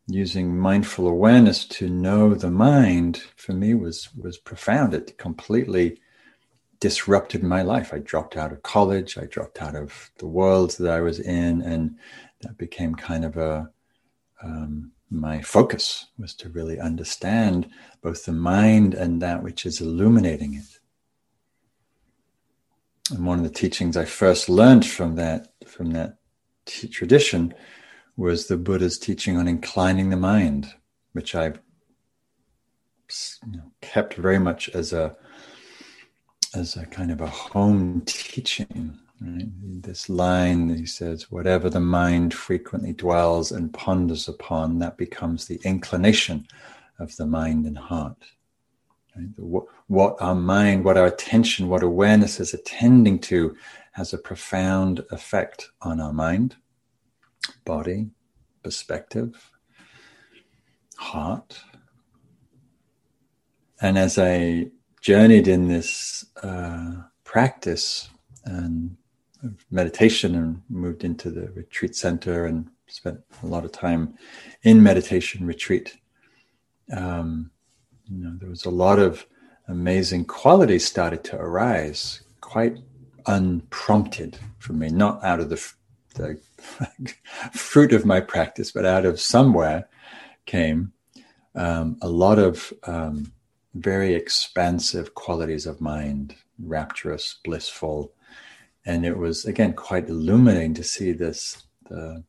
using 0.06 0.56
mindful 0.56 1.08
awareness 1.08 1.66
to 1.66 1.90
know 1.90 2.36
the 2.36 2.52
mind, 2.52 3.24
for 3.36 3.54
me 3.54 3.74
was 3.74 4.10
was 4.14 4.38
profound. 4.38 4.94
It 4.94 5.18
completely 5.18 6.00
disrupted 6.80 7.44
my 7.44 7.62
life. 7.62 7.94
I 7.94 8.00
dropped 8.00 8.38
out 8.38 8.52
of 8.52 8.64
college. 8.64 9.18
I 9.18 9.26
dropped 9.26 9.62
out 9.62 9.76
of 9.76 10.12
the 10.20 10.28
world 10.28 10.72
that 10.80 10.92
I 10.92 11.02
was 11.02 11.20
in, 11.20 11.62
and 11.62 11.98
that 12.42 12.58
became 12.58 12.96
kind 12.96 13.26
of 13.26 13.38
a 13.38 13.70
um, 14.44 14.92
my 15.10 15.42
focus 15.42 16.08
was 16.20 16.34
to 16.36 16.50
really 16.50 16.80
understand 16.80 17.70
both 18.02 18.26
the 18.26 18.34
mind 18.34 18.94
and 18.94 19.22
that 19.22 19.42
which 19.42 19.66
is 19.66 19.82
illuminating 19.82 20.54
it. 20.56 20.80
And 23.12 23.26
one 23.26 23.38
of 23.38 23.44
the 23.46 23.50
teachings 23.50 23.96
I 23.96 24.06
first 24.06 24.50
learned 24.50 24.86
from 24.86 25.16
that 25.16 25.54
from 25.66 25.92
that 25.92 26.18
t- 26.66 26.88
tradition 26.90 27.54
was 28.18 28.48
the 28.48 28.58
Buddha's 28.58 28.98
teaching 28.98 29.38
on 29.38 29.48
inclining 29.48 30.10
the 30.10 30.18
mind, 30.18 30.74
which 31.14 31.36
I've 31.36 31.60
you 33.46 33.58
know, 33.58 33.72
kept 33.82 34.16
very 34.16 34.40
much 34.40 34.70
as 34.70 34.92
a 34.92 35.16
as 36.54 36.76
a 36.76 36.86
kind 36.86 37.12
of 37.12 37.22
a 37.22 37.28
home 37.28 38.02
teaching 38.06 39.00
Right? 39.20 39.48
This 39.82 40.10
line 40.10 40.68
that 40.68 40.78
he 40.78 40.86
says, 40.86 41.32
whatever 41.32 41.70
the 41.70 41.80
mind 41.80 42.34
frequently 42.34 42.94
dwells 42.94 43.52
and 43.52 43.74
ponders 43.74 44.28
upon, 44.28 44.80
that 44.80 44.98
becomes 44.98 45.46
the 45.46 45.60
inclination 45.64 46.48
of 47.00 47.16
the 47.16 47.26
mind 47.26 47.66
and 47.66 47.78
heart. 47.78 48.18
Right? 49.16 49.28
What 49.88 50.16
our 50.20 50.36
mind, 50.36 50.86
what 50.86 50.98
our 50.98 51.08
attention, 51.08 51.68
what 51.68 51.82
awareness 51.82 52.40
is 52.40 52.54
attending 52.54 53.20
to 53.20 53.56
has 53.94 54.14
a 54.14 54.20
profound 54.20 55.04
effect 55.10 55.72
on 55.82 56.00
our 56.00 56.14
mind, 56.14 56.56
body, 57.66 58.12
perspective, 58.64 59.52
heart. 60.98 61.60
And 63.82 63.98
as 63.98 64.20
I 64.20 64.70
journeyed 65.08 65.48
in 65.48 65.70
this 65.70 66.26
uh, 66.44 66.92
practice 67.24 68.10
and 68.44 68.98
meditation 69.72 70.36
and 70.36 70.62
moved 70.68 71.06
into 71.06 71.32
the 71.32 71.50
retreat 71.52 71.96
center 71.96 72.46
and 72.46 72.68
spent 72.88 73.18
a 73.42 73.46
lot 73.46 73.64
of 73.64 73.72
time 73.72 74.14
in 74.64 74.84
meditation 74.84 75.48
retreat. 75.48 75.96
Um, 76.92 77.52
you 78.12 78.22
know, 78.22 78.34
there 78.38 78.50
was 78.50 78.66
a 78.66 78.70
lot 78.70 79.00
of 79.00 79.26
amazing 79.70 80.26
qualities 80.26 80.86
started 80.86 81.24
to 81.24 81.38
arise, 81.38 82.22
quite 82.42 82.78
unprompted 83.28 84.38
for 84.60 84.74
me, 84.74 84.90
not 84.90 85.24
out 85.24 85.40
of 85.40 85.48
the, 85.48 85.74
the 86.16 86.38
fruit 87.54 87.94
of 87.94 88.06
my 88.06 88.20
practice, 88.20 88.74
but 88.74 88.84
out 88.84 89.06
of 89.06 89.22
somewhere 89.22 89.88
came 90.46 90.92
um, 91.56 91.98
a 92.02 92.10
lot 92.10 92.40
of 92.40 92.74
um, 92.84 93.32
very 93.82 94.14
expansive 94.14 95.14
qualities 95.14 95.66
of 95.66 95.82
mind, 95.82 96.36
rapturous, 96.60 97.38
blissful, 97.44 98.14
and 98.86 99.06
it 99.06 99.18
was 99.18 99.46
again 99.46 99.74
quite 99.74 100.10
illuminating 100.10 100.74
to 100.76 100.84
see 100.84 101.12
this 101.12 101.64
the 101.90 102.24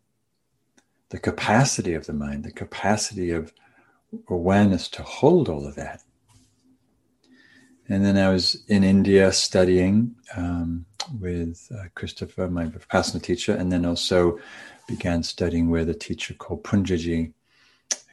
the 1.11 1.19
capacity 1.19 1.95
of 1.95 2.07
the 2.07 2.13
mind, 2.13 2.45
the 2.45 2.53
capacity 2.53 3.31
of 3.31 3.53
awareness 4.29 4.89
to 4.89 5.03
hold 5.03 5.49
all 5.49 5.67
of 5.67 5.75
that. 5.77 6.03
And 7.89 8.05
then 8.05 8.19
I 8.19 8.31
was 8.31 8.63
in 8.69 8.85
India 8.85 9.33
studying 9.33 10.15
um, 10.37 10.85
with 11.19 11.71
uh, 11.75 11.85
Christopher, 11.95 12.49
my 12.49 12.67
Vipassana 12.67 13.23
teacher, 13.23 13.55
and 13.55 13.73
then 13.73 13.87
also 13.87 14.39
began 14.87 15.23
studying 15.23 15.71
with 15.71 15.89
a 15.89 15.95
teacher 15.95 16.35
called 16.35 16.65
Poonjaji, 16.65 17.33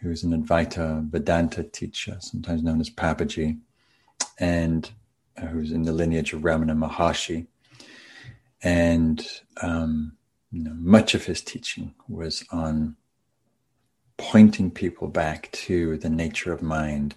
who's 0.02 0.24
an 0.24 0.44
Advaita 0.44 1.10
Vedanta 1.10 1.64
teacher, 1.64 2.18
sometimes 2.20 2.64
known 2.64 2.80
as 2.80 2.90
Papaji, 2.90 3.60
and 4.40 4.90
uh, 5.38 5.48
who's 5.48 5.72
in 5.72 5.84
the 5.84 5.92
lineage 5.92 6.34
of 6.34 6.42
Ramana 6.42 6.78
Maharshi 6.78 7.48
and 8.66 9.26
um, 9.62 10.18
you 10.52 10.64
know, 10.64 10.74
much 10.74 11.14
of 11.14 11.26
his 11.26 11.42
teaching 11.42 11.94
was 12.08 12.44
on 12.52 12.96
pointing 14.18 14.72
people 14.72 15.08
back 15.08 15.52
to 15.52 15.98
the 15.98 16.10
nature 16.10 16.52
of 16.52 16.62
mind, 16.62 17.16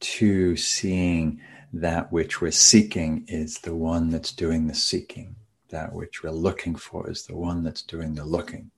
to 0.00 0.56
seeing 0.56 1.40
that 1.72 2.12
which 2.12 2.40
we're 2.40 2.50
seeking 2.50 3.24
is 3.26 3.58
the 3.58 3.74
one 3.74 4.10
that's 4.10 4.32
doing 4.32 4.66
the 4.66 4.74
seeking, 4.74 5.34
that 5.70 5.92
which 5.92 6.22
we're 6.22 6.30
looking 6.30 6.76
for 6.76 7.10
is 7.10 7.24
the 7.26 7.36
one 7.36 7.64
that's 7.64 7.82
doing 7.82 8.14
the 8.14 8.24
looking. 8.24 8.70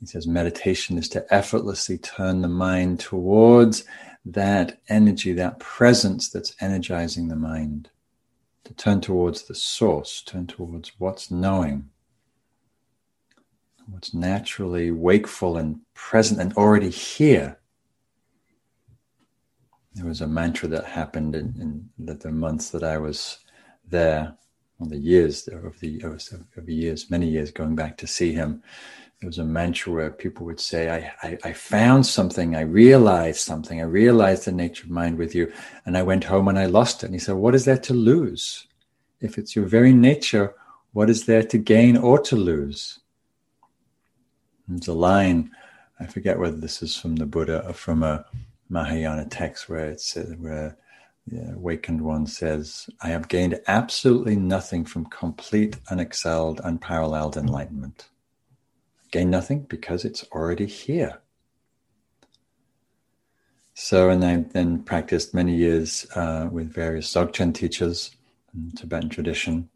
He 0.00 0.06
says 0.06 0.26
meditation 0.26 0.96
is 0.96 1.08
to 1.10 1.32
effortlessly 1.32 1.98
turn 1.98 2.40
the 2.40 2.48
mind 2.48 3.00
towards 3.00 3.84
that 4.24 4.80
energy, 4.88 5.32
that 5.34 5.58
presence 5.58 6.30
that's 6.30 6.56
energizing 6.60 7.28
the 7.28 7.36
mind 7.36 7.90
to 8.64 8.74
turn 8.74 9.00
towards 9.00 9.42
the 9.42 9.54
source, 9.54 10.22
turn 10.22 10.46
towards 10.46 10.92
what's 10.98 11.30
knowing, 11.30 11.90
what's 13.86 14.14
naturally 14.14 14.90
wakeful 14.90 15.56
and 15.56 15.80
present 15.94 16.40
and 16.40 16.52
already 16.54 16.90
here. 16.90 17.58
There 19.94 20.06
was 20.06 20.20
a 20.20 20.26
mantra 20.26 20.68
that 20.68 20.84
happened 20.84 21.34
in, 21.34 21.90
in 21.98 22.06
the, 22.06 22.30
months 22.30 22.70
that 22.70 22.84
I 22.84 22.96
was 22.96 23.38
there, 23.86 24.36
or 24.78 24.86
the 24.86 24.96
years 24.96 25.48
of 25.48 25.80
the 25.80 26.00
of 26.56 26.68
years, 26.68 27.10
many 27.10 27.28
years 27.28 27.50
going 27.50 27.74
back 27.74 27.96
to 27.98 28.06
see 28.06 28.32
him. 28.32 28.62
There 29.20 29.28
was 29.28 29.38
a 29.38 29.44
mantra 29.44 29.92
where 29.92 30.10
people 30.10 30.46
would 30.46 30.60
say, 30.60 30.88
I, 30.88 31.12
I, 31.28 31.38
I 31.44 31.52
found 31.52 32.06
something, 32.06 32.56
I 32.56 32.62
realized 32.62 33.40
something, 33.40 33.78
I 33.78 33.84
realized 33.84 34.46
the 34.46 34.52
nature 34.52 34.84
of 34.84 34.90
mind 34.90 35.18
with 35.18 35.34
you, 35.34 35.52
and 35.84 35.98
I 35.98 36.02
went 36.02 36.24
home 36.24 36.48
and 36.48 36.58
I 36.58 36.64
lost 36.64 37.02
it. 37.02 37.06
And 37.06 37.14
he 37.14 37.18
said, 37.18 37.34
What 37.34 37.54
is 37.54 37.66
there 37.66 37.76
to 37.76 37.92
lose? 37.92 38.66
If 39.20 39.36
it's 39.36 39.54
your 39.54 39.66
very 39.66 39.92
nature, 39.92 40.54
what 40.92 41.10
is 41.10 41.26
there 41.26 41.42
to 41.42 41.58
gain 41.58 41.98
or 41.98 42.18
to 42.20 42.36
lose? 42.36 43.00
There's 44.66 44.88
a 44.88 44.94
line, 44.94 45.50
I 45.98 46.06
forget 46.06 46.38
whether 46.38 46.56
this 46.56 46.82
is 46.82 46.96
from 46.96 47.16
the 47.16 47.26
Buddha 47.26 47.66
or 47.66 47.74
from 47.74 48.02
a 48.02 48.24
Mahayana 48.70 49.26
text 49.26 49.68
where 49.68 49.90
it 49.90 50.00
says, 50.00 50.34
where 50.38 50.78
the 51.26 51.52
awakened 51.56 52.00
one 52.00 52.26
says, 52.26 52.88
I 53.02 53.08
have 53.08 53.28
gained 53.28 53.60
absolutely 53.66 54.36
nothing 54.36 54.86
from 54.86 55.04
complete, 55.06 55.76
unexcelled, 55.90 56.60
unparalleled 56.64 57.36
enlightenment 57.36 58.09
gain 59.10 59.30
nothing 59.30 59.62
because 59.68 60.04
it's 60.04 60.24
already 60.32 60.66
here. 60.66 61.20
So, 63.74 64.10
and 64.10 64.24
I 64.24 64.36
then 64.36 64.82
practiced 64.82 65.32
many 65.32 65.56
years 65.56 66.06
uh, 66.14 66.48
with 66.50 66.72
various 66.72 67.12
Dzogchen 67.12 67.54
teachers 67.54 68.14
in 68.54 68.72
Tibetan 68.72 69.08
tradition. 69.08 69.70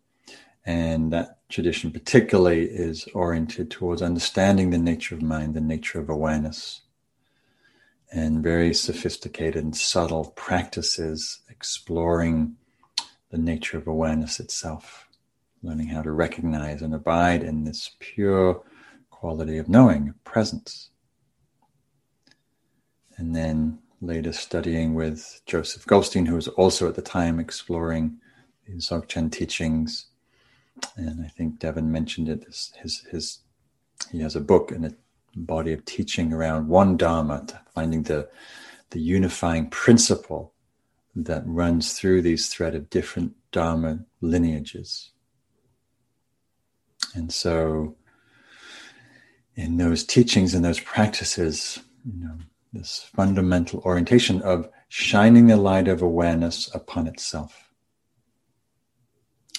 And 0.66 1.12
that 1.12 1.38
tradition, 1.48 1.90
particularly, 1.90 2.64
is 2.64 3.06
oriented 3.14 3.70
towards 3.70 4.02
understanding 4.02 4.70
the 4.70 4.78
nature 4.78 5.14
of 5.14 5.22
mind, 5.22 5.54
the 5.54 5.60
nature 5.60 6.00
of 6.00 6.08
awareness, 6.08 6.82
and 8.12 8.42
very 8.42 8.72
sophisticated 8.72 9.62
and 9.62 9.76
subtle 9.76 10.32
practices 10.36 11.40
exploring 11.48 12.56
the 13.30 13.38
nature 13.38 13.78
of 13.78 13.86
awareness 13.86 14.38
itself, 14.38 15.08
learning 15.62 15.88
how 15.88 16.02
to 16.02 16.12
recognize 16.12 16.82
and 16.82 16.94
abide 16.94 17.42
in 17.42 17.64
this 17.64 17.90
pure 17.98 18.62
quality 19.24 19.56
of 19.56 19.70
knowing, 19.70 20.12
presence. 20.22 20.90
and 23.16 23.34
then 23.34 23.78
later 24.02 24.34
studying 24.34 24.92
with 24.92 25.40
Joseph 25.46 25.86
Goldstein, 25.86 26.26
who 26.26 26.34
was 26.34 26.48
also 26.48 26.86
at 26.88 26.94
the 26.94 27.00
time 27.00 27.40
exploring 27.40 28.18
the 28.66 28.74
Dzogchen 28.74 29.32
teachings. 29.32 30.08
And 30.96 31.24
I 31.24 31.28
think 31.28 31.58
Devin 31.58 31.90
mentioned 31.90 32.28
it. 32.28 32.44
His, 32.44 32.74
his, 32.82 32.98
his 33.10 33.38
he 34.12 34.20
has 34.20 34.36
a 34.36 34.42
book 34.42 34.70
and 34.70 34.84
a 34.84 34.94
body 35.34 35.72
of 35.72 35.86
teaching 35.86 36.30
around 36.30 36.68
one 36.68 36.98
Dharma, 36.98 37.46
finding 37.74 38.02
the 38.02 38.28
the 38.90 39.00
unifying 39.00 39.70
principle 39.70 40.52
that 41.16 41.42
runs 41.46 41.94
through 41.94 42.20
these 42.20 42.48
thread 42.48 42.74
of 42.74 42.90
different 42.90 43.32
Dharma 43.52 44.00
lineages. 44.20 45.12
And 47.14 47.32
so, 47.32 47.96
in 49.56 49.76
those 49.76 50.04
teachings 50.04 50.54
and 50.54 50.64
those 50.64 50.80
practices, 50.80 51.80
you 52.04 52.24
know, 52.24 52.36
this 52.72 53.08
fundamental 53.14 53.80
orientation 53.80 54.42
of 54.42 54.68
shining 54.88 55.46
the 55.46 55.56
light 55.56 55.88
of 55.88 56.02
awareness 56.02 56.72
upon 56.74 57.06
itself, 57.06 57.70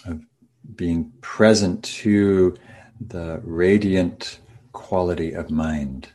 of 0.06 0.22
being 0.75 1.12
present 1.22 1.84
to 1.84 2.56
the 3.00 3.40
radiant 3.44 4.40
quality 4.74 5.32
of 5.32 5.50
mind 5.50 6.10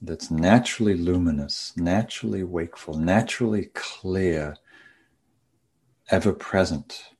that's 0.00 0.30
naturally 0.30 0.94
luminous, 0.94 1.72
naturally 1.76 2.42
wakeful, 2.42 2.94
naturally 2.96 3.70
clear, 3.74 4.56
ever 6.10 6.32
present. 6.32 7.13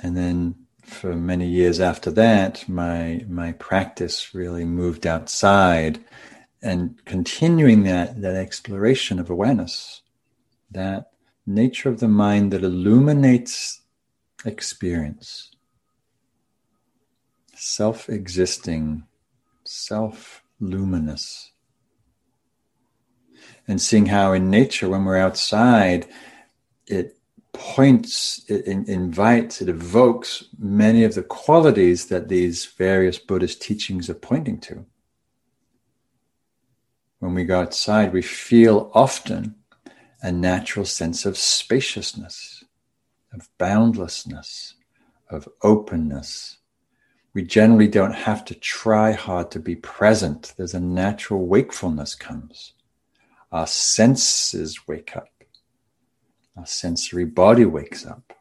And 0.00 0.16
then 0.16 0.54
for 0.82 1.14
many 1.14 1.46
years 1.46 1.80
after 1.80 2.10
that, 2.12 2.68
my 2.68 3.24
my 3.28 3.52
practice 3.52 4.34
really 4.34 4.64
moved 4.64 5.06
outside 5.06 6.04
and 6.62 7.04
continuing 7.04 7.84
that, 7.84 8.20
that 8.20 8.34
exploration 8.34 9.20
of 9.20 9.30
awareness, 9.30 10.02
that 10.70 11.10
nature 11.46 11.88
of 11.88 12.00
the 12.00 12.08
mind 12.08 12.52
that 12.52 12.64
illuminates 12.64 13.82
experience 14.44 15.52
self 17.58 18.08
existing, 18.08 19.04
self 19.64 20.42
luminous. 20.60 21.52
And 23.66 23.80
seeing 23.80 24.06
how 24.06 24.32
in 24.32 24.48
nature, 24.50 24.88
when 24.88 25.04
we're 25.04 25.18
outside, 25.18 26.06
it 26.86 27.17
points, 27.58 28.44
it 28.48 28.66
invites, 28.66 29.60
it 29.60 29.68
evokes 29.68 30.44
many 30.58 31.02
of 31.02 31.14
the 31.14 31.22
qualities 31.22 32.06
that 32.06 32.28
these 32.28 32.64
various 32.64 33.18
Buddhist 33.18 33.60
teachings 33.60 34.08
are 34.08 34.14
pointing 34.14 34.60
to. 34.60 34.86
When 37.18 37.34
we 37.34 37.44
go 37.44 37.60
outside, 37.60 38.12
we 38.12 38.22
feel 38.22 38.90
often 38.94 39.56
a 40.22 40.30
natural 40.30 40.84
sense 40.84 41.26
of 41.26 41.36
spaciousness, 41.36 42.64
of 43.32 43.48
boundlessness, 43.58 44.74
of 45.28 45.48
openness, 45.62 46.58
we 47.34 47.44
generally 47.44 47.86
don't 47.86 48.14
have 48.14 48.44
to 48.46 48.54
try 48.54 49.12
hard 49.12 49.52
to 49.52 49.60
be 49.60 49.76
present. 49.76 50.54
There's 50.56 50.74
a 50.74 50.80
natural 50.80 51.46
wakefulness 51.46 52.14
comes. 52.14 52.72
Our 53.52 53.66
senses 53.66 54.88
wake 54.88 55.16
up. 55.16 55.37
Our 56.58 56.66
sensory 56.66 57.24
body 57.24 57.64
wakes 57.64 58.04
up. 58.04 58.32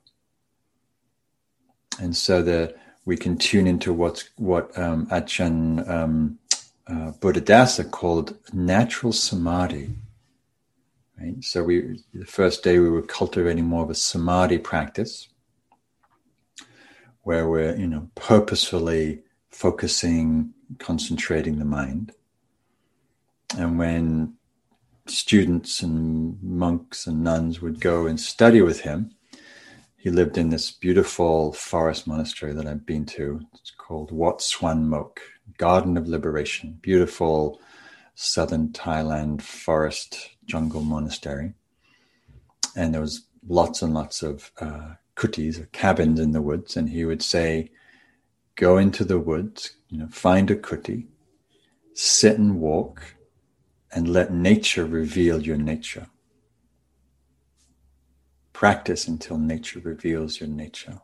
And 1.99 2.15
so 2.15 2.41
the 2.41 2.75
we 3.05 3.15
can 3.15 3.37
tune 3.37 3.67
into 3.67 3.93
what's 3.93 4.29
what 4.37 4.77
um, 4.77 5.05
Ajahn 5.07 5.87
um, 5.87 6.39
uh, 6.87 7.11
Buddhadasa 7.19 7.89
called 7.89 8.37
natural 8.53 9.13
samadhi. 9.13 9.91
Right. 11.19 11.43
So 11.43 11.63
we 11.63 11.99
the 12.13 12.25
first 12.25 12.63
day 12.63 12.79
we 12.79 12.89
were 12.89 13.03
cultivating 13.03 13.65
more 13.65 13.83
of 13.83 13.89
a 13.89 13.95
samadhi 13.95 14.57
practice 14.57 15.29
where 17.21 17.47
we're, 17.47 17.75
you 17.75 17.87
know, 17.87 18.09
purposefully 18.15 19.21
focusing, 19.49 20.53
concentrating 20.79 21.59
the 21.59 21.65
mind. 21.65 22.13
And 23.57 23.77
when 23.77 24.36
students 25.09 25.81
and 25.81 26.41
monks 26.41 27.07
and 27.07 27.23
nuns 27.23 27.61
would 27.61 27.79
go 27.79 28.07
and 28.07 28.19
study 28.19 28.61
with 28.61 28.81
him, 28.81 29.11
he 29.97 30.09
lived 30.09 30.37
in 30.37 30.49
this 30.49 30.71
beautiful 30.71 31.53
forest 31.53 32.07
monastery 32.07 32.53
that 32.53 32.67
I've 32.67 32.85
been 32.85 33.05
to. 33.07 33.41
It's 33.55 33.71
called 33.71 34.11
Wat 34.11 34.41
Suan 34.41 34.85
Mokkh, 34.85 35.19
Garden 35.57 35.97
of 35.97 36.07
Liberation, 36.07 36.77
beautiful 36.81 37.59
southern 38.15 38.69
Thailand 38.69 39.41
forest 39.41 40.31
jungle 40.45 40.81
monastery. 40.81 41.53
And 42.75 42.93
there 42.93 43.01
was 43.01 43.25
lots 43.47 43.81
and 43.81 43.93
lots 43.93 44.23
of 44.23 44.51
uh, 44.59 44.93
kutis 45.15 45.59
or 45.59 45.65
cabins 45.67 46.19
in 46.19 46.31
the 46.31 46.41
woods, 46.41 46.77
and 46.77 46.89
he 46.89 47.03
would 47.03 47.21
say, 47.21 47.71
"Go 48.55 48.77
into 48.77 49.03
the 49.03 49.19
woods, 49.19 49.71
you 49.89 49.97
know, 49.97 50.07
find 50.07 50.49
a 50.51 50.55
kuti, 50.55 51.07
sit 51.93 52.37
and 52.37 52.59
walk, 52.59 53.16
and 53.93 54.07
let 54.07 54.33
nature 54.33 54.85
reveal 54.85 55.41
your 55.41 55.57
nature. 55.57 56.07
Practice 58.53 59.07
until 59.07 59.37
nature 59.37 59.79
reveals 59.79 60.39
your 60.39 60.49
nature." 60.49 61.01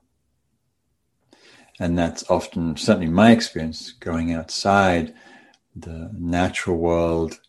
And 1.79 1.97
that's 1.97 2.29
often, 2.29 2.77
certainly 2.77 3.09
my 3.09 3.31
experience, 3.31 3.91
going 3.91 4.33
outside 4.33 5.13
the 5.75 6.11
natural 6.13 6.77
world 6.77 7.39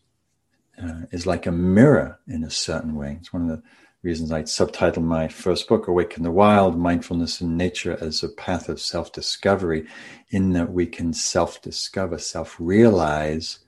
uh, 0.83 1.03
is 1.12 1.27
like 1.27 1.47
a 1.47 1.53
mirror 1.53 2.18
in 2.27 2.42
a 2.42 2.51
certain 2.51 2.94
way. 2.94 3.18
It's 3.20 3.33
one 3.33 3.49
of 3.49 3.57
the 3.57 3.62
reasons 4.03 4.33
I 4.33 4.42
subtitled 4.42 5.05
my 5.05 5.29
first 5.29 5.68
book, 5.68 5.88
Awake 5.88 6.16
in 6.16 6.23
the 6.23 6.31
Wild 6.31 6.77
Mindfulness 6.77 7.40
in 7.40 7.57
Nature 7.57 7.97
as 8.01 8.23
a 8.23 8.29
Path 8.29 8.68
of 8.68 8.81
Self 8.81 9.12
Discovery, 9.12 9.87
in 10.31 10.53
that 10.53 10.73
we 10.73 10.87
can 10.87 11.12
self 11.12 11.62
discover, 11.62 12.18
self 12.18 12.57
realize 12.59 13.61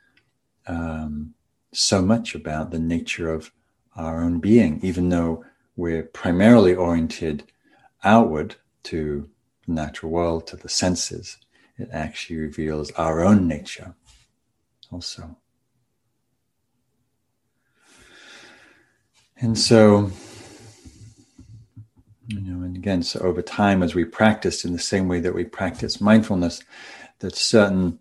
um, 0.66 1.35
so 1.76 2.02
much 2.02 2.34
about 2.34 2.70
the 2.70 2.78
nature 2.78 3.32
of 3.32 3.52
our 3.96 4.22
own 4.22 4.40
being, 4.40 4.80
even 4.82 5.08
though 5.08 5.44
we're 5.76 6.02
primarily 6.02 6.74
oriented 6.74 7.44
outward 8.04 8.56
to 8.84 9.28
the 9.66 9.72
natural 9.72 10.10
world, 10.12 10.46
to 10.46 10.56
the 10.56 10.68
senses. 10.68 11.38
It 11.78 11.88
actually 11.92 12.36
reveals 12.36 12.90
our 12.92 13.22
own 13.22 13.46
nature 13.46 13.94
also. 14.90 15.36
And 19.38 19.58
so, 19.58 20.10
you 22.28 22.40
know, 22.40 22.64
and 22.64 22.74
again, 22.74 23.02
so 23.02 23.20
over 23.20 23.42
time, 23.42 23.82
as 23.82 23.94
we 23.94 24.04
practice 24.04 24.64
in 24.64 24.72
the 24.72 24.78
same 24.78 25.08
way 25.08 25.20
that 25.20 25.34
we 25.34 25.44
practice 25.44 26.00
mindfulness, 26.00 26.62
that 27.18 27.36
certain 27.36 27.98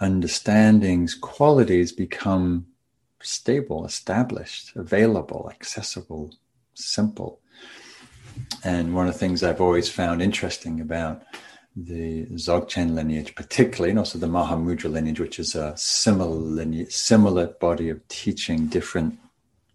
understandings, 0.00 1.14
qualities 1.14 1.92
become 1.92 2.66
stable, 3.26 3.84
established, 3.84 4.74
available, 4.76 5.50
accessible, 5.50 6.34
simple. 6.74 7.40
And 8.64 8.94
one 8.94 9.08
of 9.08 9.14
the 9.14 9.18
things 9.18 9.42
I've 9.42 9.60
always 9.60 9.88
found 9.88 10.22
interesting 10.22 10.80
about 10.80 11.22
the 11.74 12.26
Dzogchen 12.26 12.94
lineage, 12.94 13.34
particularly, 13.34 13.90
and 13.90 13.98
also 13.98 14.18
the 14.18 14.26
Mahamudra 14.26 14.90
lineage, 14.90 15.20
which 15.20 15.38
is 15.38 15.54
a 15.54 15.76
similar 15.76 16.34
lineage, 16.34 16.92
similar 16.92 17.48
body 17.48 17.90
of 17.90 18.06
teaching, 18.08 18.66
different 18.66 19.18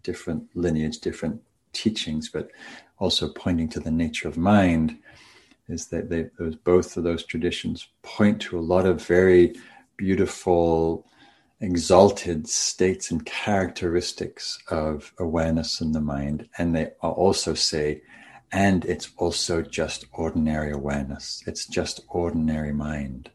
different 0.04 0.50
lineage, 0.56 1.00
different 1.00 1.42
teachings, 1.74 2.28
but 2.30 2.50
also 2.98 3.30
pointing 3.30 3.70
to 3.70 3.80
the 3.80 3.92
nature 3.92 4.28
of 4.28 4.36
mind, 4.38 4.98
is 5.68 5.88
that 5.88 6.10
they, 6.10 6.28
those, 6.40 6.56
both 6.56 6.98
of 6.98 7.04
those 7.04 7.24
traditions 7.24 7.88
point 8.02 8.42
to 8.42 8.58
a 8.58 8.62
lot 8.62 8.86
of 8.86 9.06
very 9.06 9.56
beautiful, 9.98 11.06
exalted 11.62 12.47
states 12.50 13.12
and 13.12 13.26
characteristics 13.26 14.60
of 14.69 15.13
awareness 15.19 15.80
in 15.80 15.91
the 15.91 16.02
mind. 16.02 16.50
And 16.58 16.76
they 16.76 16.88
also 17.02 17.54
say, 17.54 18.02
and 18.52 18.84
it's 18.86 19.12
also 19.17 19.62
just 19.62 20.06
ordinary 20.12 20.71
awareness, 20.71 21.43
it's 21.47 21.65
just 21.65 22.02
ordinary 22.10 22.74
mind 22.74 23.30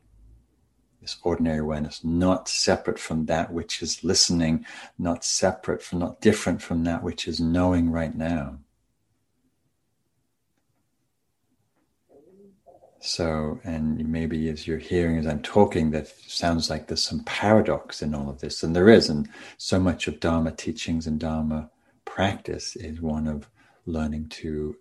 this 1.07 1.19
ordinary 1.23 1.61
awareness, 1.61 2.03
not 2.03 2.49
separate 2.49 2.99
from 2.99 3.27
that 3.27 3.53
which 3.53 3.81
is 3.81 4.03
listening, 4.03 4.67
not 4.99 5.25
separate 5.25 5.81
from, 5.81 6.01
not 6.01 6.21
different 6.21 6.61
from 6.61 6.83
that 6.83 7.01
which 7.01 7.29
is 7.29 7.39
knowing 7.39 7.91
right 7.91 8.17
now. 8.17 8.59
So, 13.01 13.61
and 13.65 14.09
maybe 14.09 14.49
as 14.49 14.67
you're 14.67 14.79
hearing 14.79 15.19
as 15.19 15.27
I'm 15.27 15.43
talking, 15.43 15.91
that 15.93 16.09
sounds 16.09 16.71
like 16.71 16.87
there's 16.87 17.05
some 17.05 17.23
paradox 17.25 18.03
in 18.03 18.15
all 18.15 18.29
of 18.29 18.41
this, 18.41 18.63
and 18.63 18.75
there 18.75 18.89
is. 18.89 19.09
And 19.09 19.29
so 19.59 19.79
much 19.79 20.09
of 20.09 20.21
Dharma 20.21 20.53
teachings 20.53 21.07
and 21.07 21.21
Dharma 21.21 21.71
practice 22.05 22.75
is 22.77 23.01
one 23.01 23.27
of 23.29 23.49
learning 23.85 24.29
to 24.31 24.77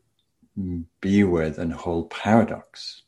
be 1.02 1.24
with 1.24 1.58
and 1.58 1.74
hold 1.74 2.10
paradox 2.10 3.04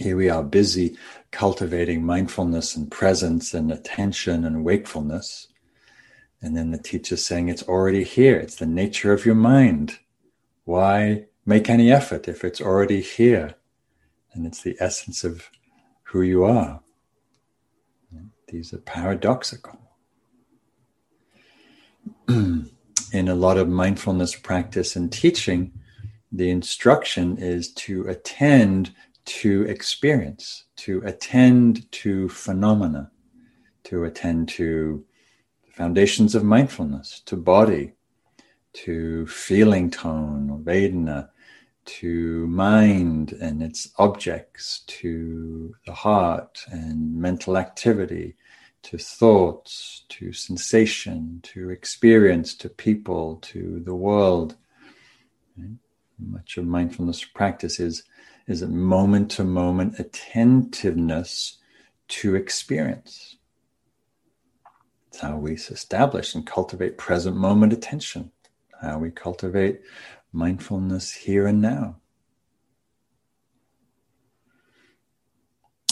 here 0.00 0.16
we 0.16 0.30
are 0.30 0.42
busy 0.42 0.96
cultivating 1.30 2.04
mindfulness 2.04 2.74
and 2.74 2.90
presence 2.90 3.52
and 3.52 3.70
attention 3.70 4.46
and 4.46 4.64
wakefulness. 4.64 5.48
And 6.40 6.56
then 6.56 6.70
the 6.70 6.78
teacher's 6.78 7.22
saying 7.22 7.48
it's 7.48 7.62
already 7.64 8.02
here. 8.02 8.36
It's 8.36 8.56
the 8.56 8.66
nature 8.66 9.12
of 9.12 9.26
your 9.26 9.34
mind. 9.34 9.98
Why 10.64 11.26
make 11.44 11.68
any 11.68 11.92
effort 11.92 12.28
if 12.28 12.44
it's 12.44 12.62
already 12.62 13.02
here? 13.02 13.56
And 14.32 14.46
it's 14.46 14.62
the 14.62 14.76
essence 14.80 15.24
of 15.24 15.50
who 16.04 16.22
you 16.22 16.44
are. 16.44 16.80
These 18.48 18.72
are 18.72 18.78
paradoxical. 18.78 19.78
In 22.28 22.68
a 23.12 23.34
lot 23.34 23.58
of 23.58 23.68
mindfulness 23.68 24.34
practice 24.34 24.96
and 24.96 25.12
teaching, 25.12 25.72
the 26.32 26.50
instruction 26.50 27.38
is 27.38 27.72
to 27.74 28.08
attend 28.08 28.92
to 29.24 29.62
experience, 29.64 30.64
to 30.76 31.02
attend 31.04 31.90
to 31.92 32.28
phenomena, 32.28 33.10
to 33.84 34.04
attend 34.04 34.48
to 34.48 35.04
the 35.66 35.72
foundations 35.72 36.34
of 36.34 36.44
mindfulness, 36.44 37.20
to 37.26 37.36
body, 37.36 37.92
to 38.72 39.26
feeling 39.26 39.90
tone 39.90 40.50
or 40.50 40.58
Vedana, 40.58 41.29
to 41.98 42.46
mind 42.46 43.32
and 43.32 43.62
its 43.62 43.90
objects, 43.98 44.80
to 44.86 45.74
the 45.86 45.92
heart 45.92 46.64
and 46.70 47.16
mental 47.16 47.56
activity, 47.56 48.36
to 48.82 48.96
thoughts, 48.96 50.04
to 50.08 50.32
sensation, 50.32 51.40
to 51.42 51.70
experience, 51.70 52.54
to 52.54 52.68
people, 52.68 53.36
to 53.42 53.82
the 53.84 53.94
world. 53.94 54.56
Much 56.18 56.56
of 56.56 56.66
mindfulness 56.66 57.24
practice 57.24 57.80
is, 57.80 58.04
is 58.46 58.62
a 58.62 58.68
moment 58.68 59.30
to 59.32 59.44
moment 59.44 59.98
attentiveness 59.98 61.58
to 62.08 62.36
experience. 62.36 63.36
It's 65.08 65.20
how 65.20 65.36
we 65.38 65.54
establish 65.54 66.34
and 66.34 66.46
cultivate 66.46 66.98
present 66.98 67.36
moment 67.36 67.72
attention, 67.72 68.30
how 68.80 68.98
we 68.98 69.10
cultivate 69.10 69.80
mindfulness 70.32 71.12
here 71.12 71.46
and 71.46 71.60
now. 71.60 71.96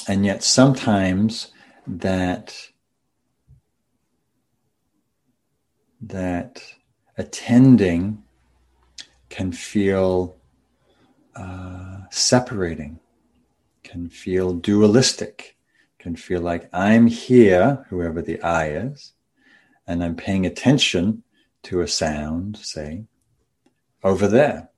And 0.06 0.24
yet, 0.24 0.42
sometimes 0.42 1.52
that 1.86 2.70
that 6.00 6.62
attending 7.16 8.22
can 9.28 9.52
feel 9.52 10.36
uh, 11.34 11.98
separating, 12.10 13.00
can 13.82 14.08
feel 14.08 14.54
dualistic, 14.54 15.56
can 15.98 16.16
feel 16.16 16.40
like 16.40 16.68
I'm 16.72 17.06
here, 17.06 17.84
whoever 17.90 18.22
the 18.22 18.40
I 18.40 18.70
is, 18.70 19.12
and 19.86 20.02
I'm 20.02 20.16
paying 20.16 20.46
attention 20.46 21.22
to 21.64 21.80
a 21.80 21.88
sound, 21.88 22.56
say, 22.56 23.04
over 24.02 24.28
there. 24.28 24.70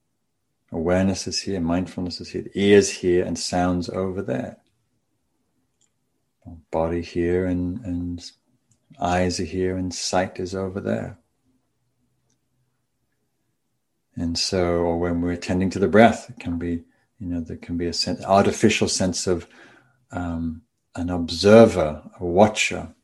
Awareness 0.72 1.26
is 1.26 1.40
here, 1.40 1.60
mindfulness 1.60 2.20
is 2.20 2.30
here, 2.30 2.42
the 2.42 2.50
ears 2.54 2.90
here, 2.90 3.24
and 3.24 3.38
sounds 3.38 3.88
over 3.88 4.22
there. 4.22 4.58
Body 6.70 7.02
here, 7.02 7.46
and, 7.46 7.84
and 7.84 8.30
eyes 9.00 9.40
are 9.40 9.44
here, 9.44 9.76
and 9.76 9.92
sight 9.92 10.38
is 10.38 10.54
over 10.54 10.80
there. 10.80 11.18
And 14.16 14.38
so, 14.38 14.64
or 14.78 14.98
when 14.98 15.20
we're 15.20 15.32
attending 15.32 15.70
to 15.70 15.78
the 15.78 15.88
breath, 15.88 16.30
it 16.30 16.38
can 16.38 16.58
be, 16.58 16.82
you 17.18 17.26
know, 17.26 17.40
there 17.40 17.56
can 17.56 17.76
be 17.76 17.86
a 17.86 17.92
sense, 17.92 18.24
artificial 18.24 18.88
sense 18.88 19.26
of 19.26 19.46
um, 20.12 20.62
an 20.94 21.10
observer, 21.10 22.02
a 22.18 22.24
watcher, 22.24 22.94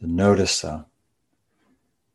the 0.00 0.06
noticer, 0.06 0.86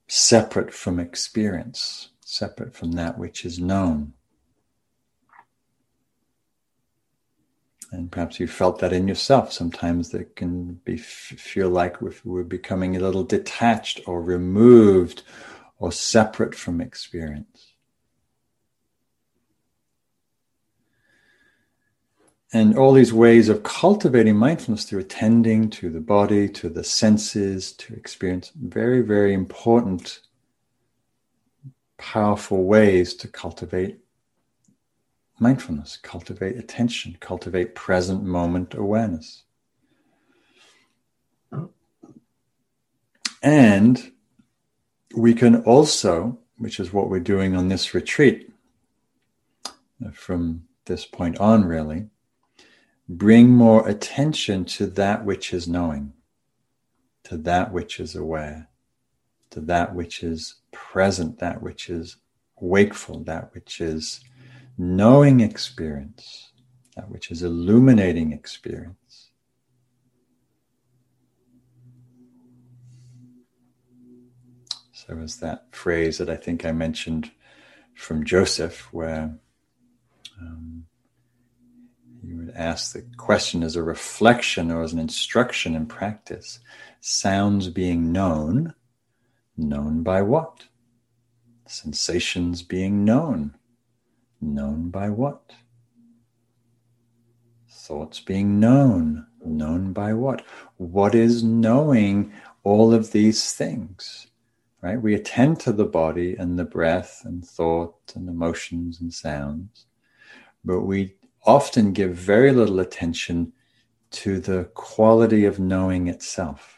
separate 0.07 0.73
from 0.73 0.99
experience 0.99 2.09
separate 2.25 2.75
from 2.75 2.93
that 2.93 3.17
which 3.17 3.45
is 3.45 3.59
known. 3.59 4.11
And 7.91 8.11
perhaps 8.11 8.39
you 8.39 8.47
felt 8.47 8.79
that 8.79 8.91
in 8.91 9.07
yourself. 9.07 9.53
Sometimes 9.53 10.13
it 10.13 10.35
can 10.35 10.81
be 10.83 10.97
feel 10.97 11.69
like 11.69 12.01
we're 12.01 12.43
becoming 12.43 12.95
a 12.97 12.99
little 12.99 13.23
detached 13.23 14.01
or 14.07 14.21
removed 14.21 15.21
or 15.77 15.91
separate 15.91 16.55
from 16.55 16.81
experience. 16.81 17.73
And 22.51 22.77
all 22.77 22.93
these 22.93 23.13
ways 23.13 23.49
of 23.49 23.63
cultivating 23.63 24.35
mindfulness 24.35 24.85
through 24.85 25.01
attending 25.01 25.69
to 25.71 25.89
the 25.89 25.99
body, 25.99 26.49
to 26.49 26.69
the 26.69 26.83
senses, 26.83 27.71
to 27.73 27.93
experience, 27.93 28.51
very, 28.55 29.01
very 29.01 29.33
important 29.33 30.21
powerful 31.97 32.63
ways 32.63 33.13
to 33.15 33.27
cultivate 33.27 33.99
mindfulness, 35.39 35.97
cultivate 35.97 36.57
attention, 36.57 37.17
cultivate 37.19 37.75
present 37.75 38.23
moment 38.23 38.73
awareness. 38.73 39.43
And 43.43 44.11
we 45.15 45.33
can 45.33 45.57
also, 45.63 46.39
which 46.57 46.79
is 46.79 46.91
what 46.91 47.09
we're 47.09 47.19
doing 47.19 47.55
on 47.55 47.67
this 47.67 47.93
retreat 47.93 48.51
uh, 49.65 50.11
from 50.11 50.63
this 50.85 51.05
point 51.05 51.37
on, 51.37 51.65
really, 51.65 52.07
bring 53.07 53.49
more 53.49 53.87
attention 53.87 54.65
to 54.65 54.87
that 54.87 55.25
which 55.25 55.53
is 55.53 55.67
knowing, 55.67 56.13
to 57.23 57.37
that 57.37 57.71
which 57.71 57.99
is 57.99 58.15
aware, 58.15 58.69
to 59.55 59.61
that 59.61 59.95
which 59.95 60.21
is 60.21 60.55
present, 60.73 61.39
that 61.39 61.61
which 61.61 61.89
is 61.89 62.17
wakeful, 62.59 63.23
that 63.23 63.53
which 63.53 63.79
is 63.79 64.19
knowing 64.77 65.39
experience, 65.39 66.51
that 66.97 67.09
which 67.09 67.31
is 67.31 67.41
illuminating 67.41 68.33
experience. 68.33 69.29
So, 74.91 75.15
was 75.15 75.37
that 75.37 75.67
phrase 75.71 76.17
that 76.17 76.29
I 76.29 76.35
think 76.35 76.65
I 76.65 76.73
mentioned 76.73 77.31
from 77.95 78.25
Joseph, 78.25 78.91
where 78.91 79.37
um, 80.41 80.85
you 82.21 82.35
would 82.35 82.51
ask 82.55 82.91
the 82.91 83.05
question 83.15 83.63
as 83.63 83.77
a 83.77 83.83
reflection 83.83 84.69
or 84.69 84.83
as 84.83 84.91
an 84.91 84.99
instruction 84.99 85.75
in 85.75 85.85
practice 85.85 86.59
sounds 86.99 87.69
being 87.69 88.11
known 88.11 88.73
Known 89.57 90.03
by 90.03 90.21
what? 90.21 90.65
Sensations 91.65 92.61
being 92.61 93.05
known. 93.05 93.55
Known 94.41 94.89
by 94.89 95.09
what? 95.09 95.53
Thoughts 97.69 98.19
being 98.19 98.59
known. 98.59 99.27
Known 99.45 99.93
by 99.93 100.11
what? 100.13 100.43
What 100.75 101.15
is 101.15 101.41
knowing 101.41 102.33
all 102.63 102.93
of 102.93 103.13
these 103.13 103.53
things? 103.53 104.27
Right? 104.81 105.01
We 105.01 105.15
attend 105.15 105.61
to 105.61 105.71
the 105.71 105.85
body 105.85 106.35
and 106.35 106.59
the 106.59 106.65
breath 106.65 107.21
and 107.23 107.45
thought 107.45 107.95
and 108.13 108.27
emotions 108.27 108.99
and 108.99 109.13
sounds, 109.13 109.85
but 110.65 110.81
we 110.81 111.15
often 111.45 111.93
give 111.93 112.13
very 112.13 112.51
little 112.51 112.81
attention 112.81 113.53
to 114.11 114.39
the 114.39 114.65
quality 114.73 115.45
of 115.45 115.59
knowing 115.59 116.07
itself 116.07 116.74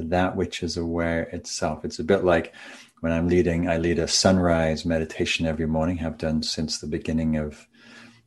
to 0.00 0.08
that 0.08 0.36
which 0.36 0.62
is 0.62 0.76
aware 0.76 1.22
itself. 1.24 1.84
It's 1.84 1.98
a 1.98 2.04
bit 2.04 2.24
like 2.24 2.54
when 3.00 3.12
I'm 3.12 3.28
leading, 3.28 3.68
I 3.68 3.76
lead 3.76 3.98
a 3.98 4.08
sunrise 4.08 4.84
meditation 4.84 5.46
every 5.46 5.66
morning, 5.66 5.96
have 5.98 6.18
done 6.18 6.42
since 6.42 6.78
the 6.78 6.86
beginning 6.86 7.36
of 7.36 7.66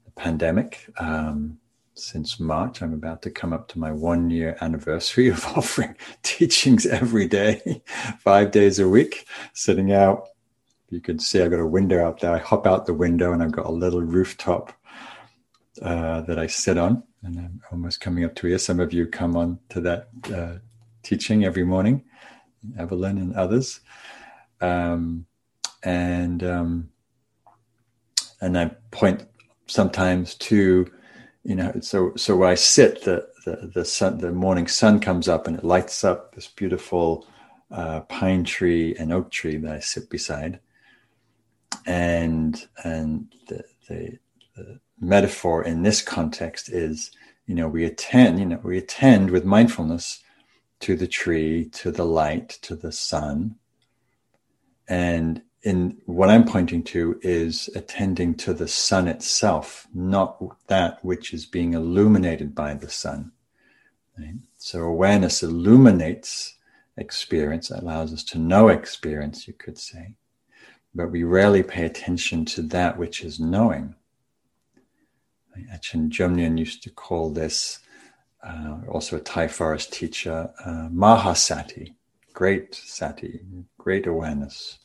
the 0.06 0.12
pandemic. 0.12 0.88
Um, 0.98 1.60
since 1.96 2.40
March, 2.40 2.82
I'm 2.82 2.94
about 2.94 3.22
to 3.24 3.30
come 3.30 3.54
up 3.54 3.68
to 3.70 3.80
my 3.80 3.92
one 3.92 4.32
year 4.32 4.58
anniversary 4.62 5.30
of 5.30 5.46
offering 5.58 5.96
teachings 6.24 6.86
every 6.86 7.28
day, 7.28 7.84
five 8.20 8.52
days 8.52 8.80
a 8.80 8.90
week, 8.90 9.28
sitting 9.54 9.92
out. 9.92 10.28
You 10.90 11.02
can 11.02 11.20
see 11.20 11.42
I've 11.42 11.52
got 11.52 11.60
a 11.60 11.66
window 11.66 12.06
out 12.06 12.20
there. 12.20 12.34
I 12.34 12.40
hop 12.40 12.66
out 12.68 12.86
the 12.86 12.94
window 12.94 13.32
and 13.32 13.42
I've 13.42 13.52
got 13.52 13.66
a 13.66 13.72
little 13.72 14.02
rooftop 14.02 14.74
uh, 15.82 16.22
that 16.22 16.38
I 16.38 16.48
sit 16.48 16.78
on. 16.78 17.04
And 17.24 17.38
I'm 17.38 17.62
almost 17.72 18.02
coming 18.02 18.26
up 18.26 18.36
to 18.36 18.48
here. 18.48 18.58
Some 18.58 18.80
of 18.80 18.92
you 18.92 19.08
come 19.08 19.36
on 19.36 19.60
to 19.70 19.82
that 19.82 20.10
uh, 20.32 20.60
teaching 21.04 21.46
every 21.46 21.64
morning, 21.64 22.04
Evelyn 22.78 23.18
and 23.18 23.36
others. 23.36 23.82
Um, 24.62 25.26
and 25.84 26.44
um, 26.44 26.90
and 28.42 28.58
I 28.58 28.72
point 28.92 29.26
sometimes 29.68 30.36
to, 30.36 30.92
you 31.44 31.56
know, 31.56 31.74
so 31.82 32.14
so 32.16 32.36
where 32.36 32.50
I 32.50 32.56
sit, 32.56 33.04
the 33.04 33.28
the 33.46 33.72
the 33.74 33.86
sun, 33.86 34.20
the 34.20 34.32
morning 34.32 34.68
sun 34.68 35.00
comes 35.00 35.28
up 35.28 35.48
and 35.48 35.58
it 35.58 35.64
lights 35.64 36.04
up 36.04 36.34
this 36.34 36.48
beautiful 36.48 37.28
uh, 37.72 38.02
pine 38.02 38.44
tree 38.44 38.96
and 38.98 39.12
oak 39.12 39.32
tree 39.32 39.58
that 39.58 39.72
I 39.72 39.80
sit 39.80 40.10
beside, 40.10 40.60
and 41.86 42.66
and 42.84 43.34
the 43.48 43.64
the, 43.90 44.18
the 44.56 44.80
metaphor 45.00 45.64
in 45.64 45.84
this 45.84 46.02
context 46.02 46.70
is, 46.70 47.12
you 47.46 47.56
know, 47.56 47.68
we 47.68 47.84
attend, 47.84 48.40
you 48.40 48.46
know, 48.46 48.60
we 48.64 48.78
attend 48.78 49.32
with 49.32 49.44
mindfulness 49.44 50.24
to 50.84 50.96
the 50.96 51.08
tree, 51.08 51.66
to 51.66 51.92
the 51.92 52.06
light, 52.06 52.50
to 52.62 52.76
the 52.76 52.92
sun. 52.92 53.56
And 54.88 55.42
in 55.62 55.98
what 56.06 56.30
I'm 56.30 56.44
pointing 56.44 56.84
to 56.84 57.20
is 57.22 57.70
attending 57.74 58.36
to 58.36 58.54
the 58.54 58.68
sun 58.68 59.08
itself, 59.08 59.88
not 59.94 60.42
that 60.68 61.04
which 61.04 61.34
is 61.34 61.46
being 61.46 61.74
illuminated 61.74 62.54
by 62.54 62.74
the 62.74 62.90
sun. 62.90 63.32
Right? 64.20 64.36
So 64.58 64.82
awareness 64.82 65.42
illuminates 65.42 66.58
experience, 66.98 67.72
allows 67.72 68.14
us 68.14 68.24
to 68.26 68.38
know 68.38 68.68
experience, 68.68 69.48
you 69.48 69.54
could 69.54 69.78
say. 69.78 70.16
But 70.94 71.12
we 71.12 71.24
rarely 71.24 71.64
pay 71.64 71.86
attention 71.86 72.44
to 72.46 72.62
that 72.64 72.98
which 72.98 73.24
is 73.24 73.40
knowing. 73.40 73.96
Ajahn 75.58 76.10
Jumnian 76.10 76.58
used 76.58 76.84
to 76.84 76.90
call 76.90 77.30
this, 77.30 77.80
uh, 78.46 78.78
also 78.90 79.18
a 79.18 79.22
Thai 79.22 79.48
forest 79.48 79.94
teacher, 79.94 80.52
uh, 80.66 80.90
Mahasati, 80.90 81.96
great 82.34 82.76
sati, 82.76 83.42
great 83.78 84.06
awareness. 84.08 84.80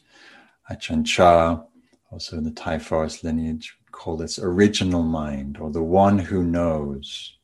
Ajahn 0.70 1.04
Chah, 1.04 1.62
also 2.10 2.36
in 2.36 2.44
the 2.44 2.50
Thai 2.50 2.78
forest 2.78 3.24
lineage, 3.24 3.76
call 3.90 4.16
this 4.16 4.38
original 4.38 5.02
mind 5.02 5.58
or 5.58 5.70
the 5.70 5.82
one 5.82 6.18
who 6.18 6.44
knows. 6.44 7.34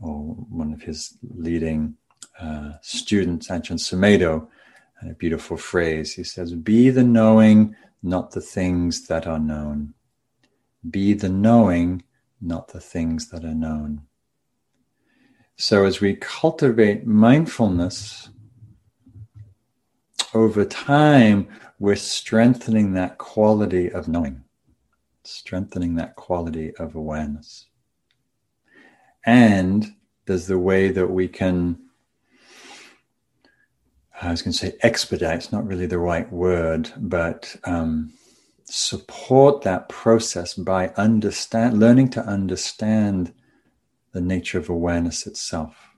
Or 0.00 0.18
one 0.50 0.72
of 0.72 0.82
his 0.82 1.16
leading 1.22 1.96
uh, 2.38 2.72
students, 2.82 3.48
Ajahn 3.48 3.78
Sumedho, 3.78 4.48
had 5.00 5.10
a 5.10 5.14
beautiful 5.14 5.56
phrase. 5.56 6.12
He 6.14 6.24
says, 6.24 6.52
Be 6.52 6.90
the 6.90 7.04
knowing, 7.04 7.74
not 8.02 8.32
the 8.32 8.40
things 8.40 9.06
that 9.06 9.26
are 9.26 9.38
known. 9.38 9.94
Be 10.88 11.14
the 11.14 11.28
knowing, 11.28 12.02
not 12.40 12.68
the 12.68 12.80
things 12.80 13.30
that 13.30 13.44
are 13.44 13.54
known. 13.54 14.02
So, 15.56 15.84
as 15.84 16.00
we 16.00 16.16
cultivate 16.16 17.06
mindfulness 17.06 18.28
over 20.34 20.64
time, 20.64 21.48
we're 21.78 21.94
strengthening 21.94 22.94
that 22.94 23.18
quality 23.18 23.90
of 23.90 24.08
knowing, 24.08 24.42
strengthening 25.22 25.94
that 25.94 26.16
quality 26.16 26.74
of 26.76 26.96
awareness. 26.96 27.66
And 29.24 29.94
there's 30.26 30.48
the 30.48 30.58
way 30.58 30.90
that 30.90 31.10
we 31.10 31.28
can, 31.28 31.78
I 34.20 34.32
was 34.32 34.42
going 34.42 34.52
to 34.52 34.58
say 34.58 34.76
expedite, 34.82 35.36
it's 35.36 35.52
not 35.52 35.66
really 35.66 35.86
the 35.86 35.98
right 35.98 36.30
word, 36.32 36.90
but 36.96 37.54
um, 37.62 38.12
support 38.64 39.62
that 39.62 39.88
process 39.88 40.54
by 40.54 40.88
understand 40.96 41.78
learning 41.78 42.08
to 42.10 42.26
understand 42.26 43.32
the 44.14 44.20
nature 44.20 44.58
of 44.58 44.70
awareness 44.70 45.26
itself 45.26 45.90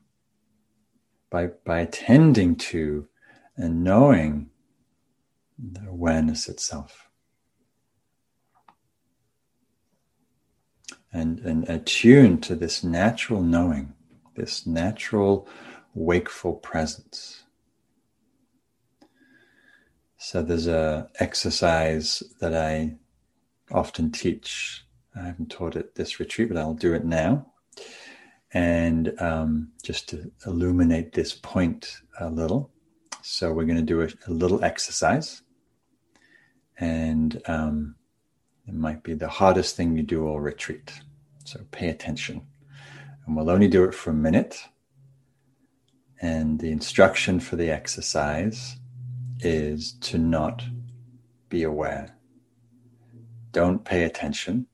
by 1.31 1.47
by 1.65 1.79
attending 1.81 2.57
to 2.57 3.07
and 3.57 3.85
knowing 3.85 4.51
the 5.59 5.89
awareness 5.89 6.49
itself 6.49 7.09
and 11.13 11.39
and 11.41 11.69
attune 11.69 12.41
to 12.41 12.57
this 12.57 12.83
natural 12.83 13.41
knowing 13.43 13.95
this 14.35 14.67
natural 14.67 15.49
wakeful 15.95 16.55
presence 16.55 17.45
so 20.19 20.43
there's 20.43 20.67
a 20.67 21.09
exercise 21.21 22.21
that 22.41 22.55
I 22.55 22.97
often 23.71 24.11
teach. 24.11 24.85
I 25.15 25.27
haven't 25.27 25.51
taught 25.51 25.77
it 25.77 25.95
this 25.95 26.19
retreat, 26.19 26.49
but 26.49 26.59
I'll 26.59 26.75
do 26.75 26.95
it 26.95 27.05
now. 27.05 27.53
And 28.53 29.21
um, 29.21 29.73
just 29.83 30.09
to 30.11 30.31
illuminate 30.47 31.13
this 31.13 31.35
point 31.35 31.99
a 32.21 32.31
little. 32.31 32.71
So 33.23 33.53
we're 33.53 33.65
going 33.65 33.77
to 33.77 33.83
do 33.83 34.03
a, 34.03 34.09
a 34.29 34.33
little 34.33 34.65
exercise. 34.65 35.43
And 36.79 37.43
um, 37.47 37.97
it 38.67 38.75
might 38.75 39.03
be 39.03 39.15
the 39.15 39.29
hardest 39.29 39.77
thing 39.77 39.97
you 39.97 40.03
do 40.03 40.27
all 40.27 40.41
retreat. 40.41 40.93
So 41.45 41.61
pay 41.71 41.89
attention. 41.89 42.43
And 43.27 43.37
we'll 43.37 43.51
only 43.51 43.69
do 43.69 43.85
it 43.85 43.95
for 43.95 44.11
a 44.11 44.15
minute. 44.15 44.59
And 46.21 46.59
the 46.61 46.71
instruction 46.71 47.41
for 47.41 47.57
the 47.57 47.71
exercise 47.71 48.77
is 49.41 49.93
to 50.01 50.19
not 50.19 50.65
be 51.49 51.63
aware. 51.63 52.17
Don't 53.53 53.85
pay 53.85 54.05
attention. 54.05 54.67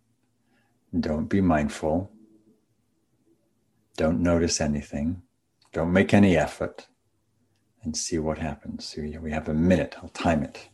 Don't 0.98 1.26
be 1.26 1.40
mindful. 1.40 2.10
Don't 4.02 4.20
notice 4.20 4.60
anything. 4.60 5.22
Don't 5.72 5.92
make 5.92 6.12
any 6.12 6.36
effort 6.36 6.88
and 7.84 7.96
see 7.96 8.18
what 8.18 8.36
happens. 8.36 8.84
So 8.84 9.00
we 9.20 9.30
have 9.30 9.48
a 9.48 9.54
minute. 9.54 9.94
I'll 10.02 10.08
time 10.08 10.42
it. 10.42 10.68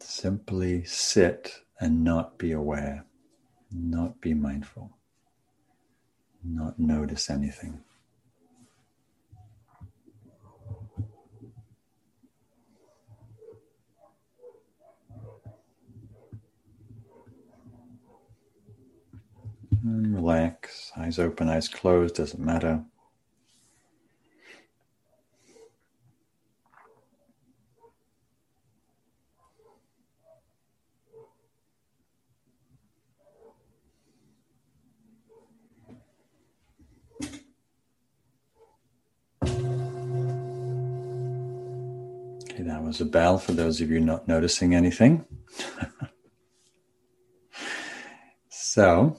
Simply 0.00 0.84
sit 0.84 1.60
and 1.80 2.02
not 2.02 2.38
be 2.38 2.52
aware, 2.52 3.04
not 3.70 4.22
be 4.22 4.32
mindful, 4.32 4.96
not 6.42 6.78
notice 6.78 7.28
anything. 7.28 7.82
Relax, 20.12 20.92
eyes 20.94 21.18
open, 21.18 21.48
eyes 21.48 21.68
closed, 21.68 22.16
doesn't 22.16 22.44
matter. 22.44 22.84
Okay, 42.44 42.62
that 42.64 42.82
was 42.82 43.00
a 43.00 43.06
bell 43.06 43.38
for 43.38 43.52
those 43.52 43.80
of 43.80 43.90
you 43.90 43.98
not 43.98 44.28
noticing 44.28 44.74
anything. 44.74 45.24
so, 48.50 49.16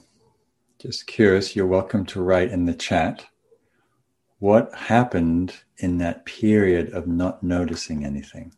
just 0.83 1.07
curious, 1.07 1.55
you're 1.55 1.65
welcome 1.65 2.05
to 2.05 2.21
write 2.21 2.51
in 2.51 2.65
the 2.65 2.73
chat 2.73 3.25
what 4.39 4.75
happened 4.75 5.55
in 5.77 5.97
that 5.99 6.25
period 6.25 6.93
of 6.93 7.07
not 7.07 7.41
noticing 7.41 8.03
anything. 8.03 8.53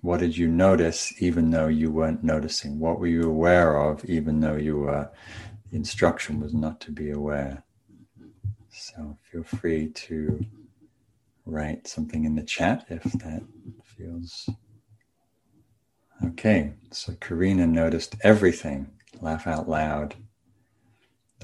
What 0.00 0.20
did 0.20 0.38
you 0.38 0.48
notice 0.48 1.12
even 1.20 1.50
though 1.50 1.66
you 1.66 1.90
weren't 1.90 2.24
noticing? 2.24 2.78
What 2.78 2.98
were 2.98 3.06
you 3.06 3.28
aware 3.28 3.76
of 3.76 4.02
even 4.06 4.40
though 4.40 4.56
you 4.56 4.78
were, 4.78 5.10
the 5.70 5.76
instruction 5.76 6.40
was 6.40 6.54
not 6.54 6.80
to 6.80 6.90
be 6.90 7.10
aware? 7.10 7.64
So 8.70 9.18
feel 9.30 9.44
free 9.44 9.88
to 9.88 10.42
write 11.44 11.86
something 11.86 12.24
in 12.24 12.34
the 12.34 12.42
chat 12.42 12.86
if 12.88 13.02
that 13.02 13.42
feels 13.84 14.48
Okay, 16.22 16.74
so 16.90 17.14
Karina 17.14 17.66
noticed 17.66 18.16
everything. 18.22 18.90
Laugh 19.20 19.46
out 19.46 19.68
loud. 19.68 20.16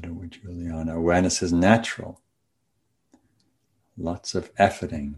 Juliana, 0.00 0.96
awareness 0.96 1.42
is 1.42 1.52
natural. 1.52 2.20
Lots 3.98 4.34
of 4.34 4.54
efforting. 4.54 5.16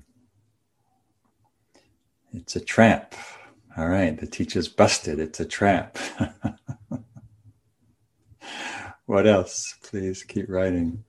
It's 2.32 2.56
a 2.56 2.60
trap. 2.60 3.14
All 3.76 3.88
right, 3.88 4.18
the 4.18 4.26
teacher's 4.26 4.68
busted. 4.68 5.18
It's 5.18 5.38
a 5.40 5.44
trap. 5.44 5.98
what 9.06 9.26
else? 9.26 9.76
Please 9.82 10.22
keep 10.24 10.48
writing. 10.48 11.04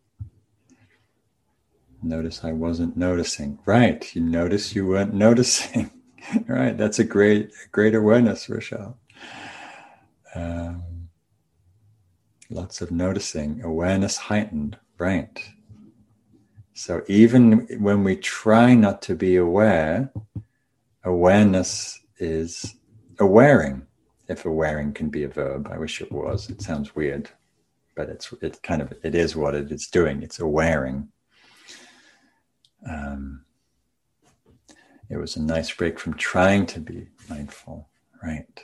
Notice 2.01 2.43
I 2.43 2.51
wasn't 2.51 2.97
noticing. 2.97 3.59
Right, 3.65 4.13
you 4.13 4.21
notice 4.21 4.75
you 4.75 4.85
weren't 4.85 5.13
noticing. 5.27 5.89
right. 6.47 6.77
That's 6.77 6.99
a 6.99 7.03
great, 7.03 7.51
great 7.71 7.95
awareness, 7.95 8.49
Rochelle. 8.49 8.97
Um, 10.35 11.09
lots 12.49 12.81
of 12.81 12.91
noticing, 12.91 13.61
awareness 13.63 14.17
heightened, 14.17 14.77
right? 14.97 15.39
So 16.73 17.03
even 17.07 17.67
when 17.81 18.03
we 18.03 18.15
try 18.15 18.73
not 18.73 19.01
to 19.03 19.15
be 19.15 19.35
aware, 19.35 20.11
awareness 21.03 21.99
is 22.17 22.75
awaring. 23.19 23.85
If 24.27 24.45
awaring 24.45 24.93
can 24.93 25.09
be 25.09 25.23
a 25.23 25.27
verb, 25.27 25.69
I 25.71 25.77
wish 25.77 26.01
it 26.01 26.11
was. 26.11 26.49
It 26.49 26.61
sounds 26.61 26.95
weird, 26.95 27.29
but 27.95 28.09
it's 28.09 28.33
it 28.41 28.63
kind 28.63 28.81
of 28.81 28.93
it 29.03 29.13
is 29.13 29.35
what 29.35 29.53
it 29.53 29.71
is 29.71 29.87
doing. 29.87 30.23
It's 30.23 30.39
awaring. 30.39 31.09
Um, 32.89 33.45
it 35.13 35.19
was 35.19 35.35
a 35.35 35.41
nice 35.41 35.71
break 35.71 35.99
from 35.99 36.15
trying 36.15 36.65
to 36.65 36.79
be 36.79 37.07
mindful, 37.29 37.87
right? 38.23 38.63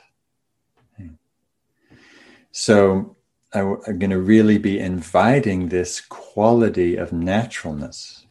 So 2.50 3.16
I'm 3.54 3.78
going 3.98 4.10
to 4.10 4.20
really 4.20 4.58
be 4.58 4.80
inviting 4.80 5.68
this 5.68 6.00
quality 6.00 6.96
of 6.96 7.12
naturalness. 7.12 8.26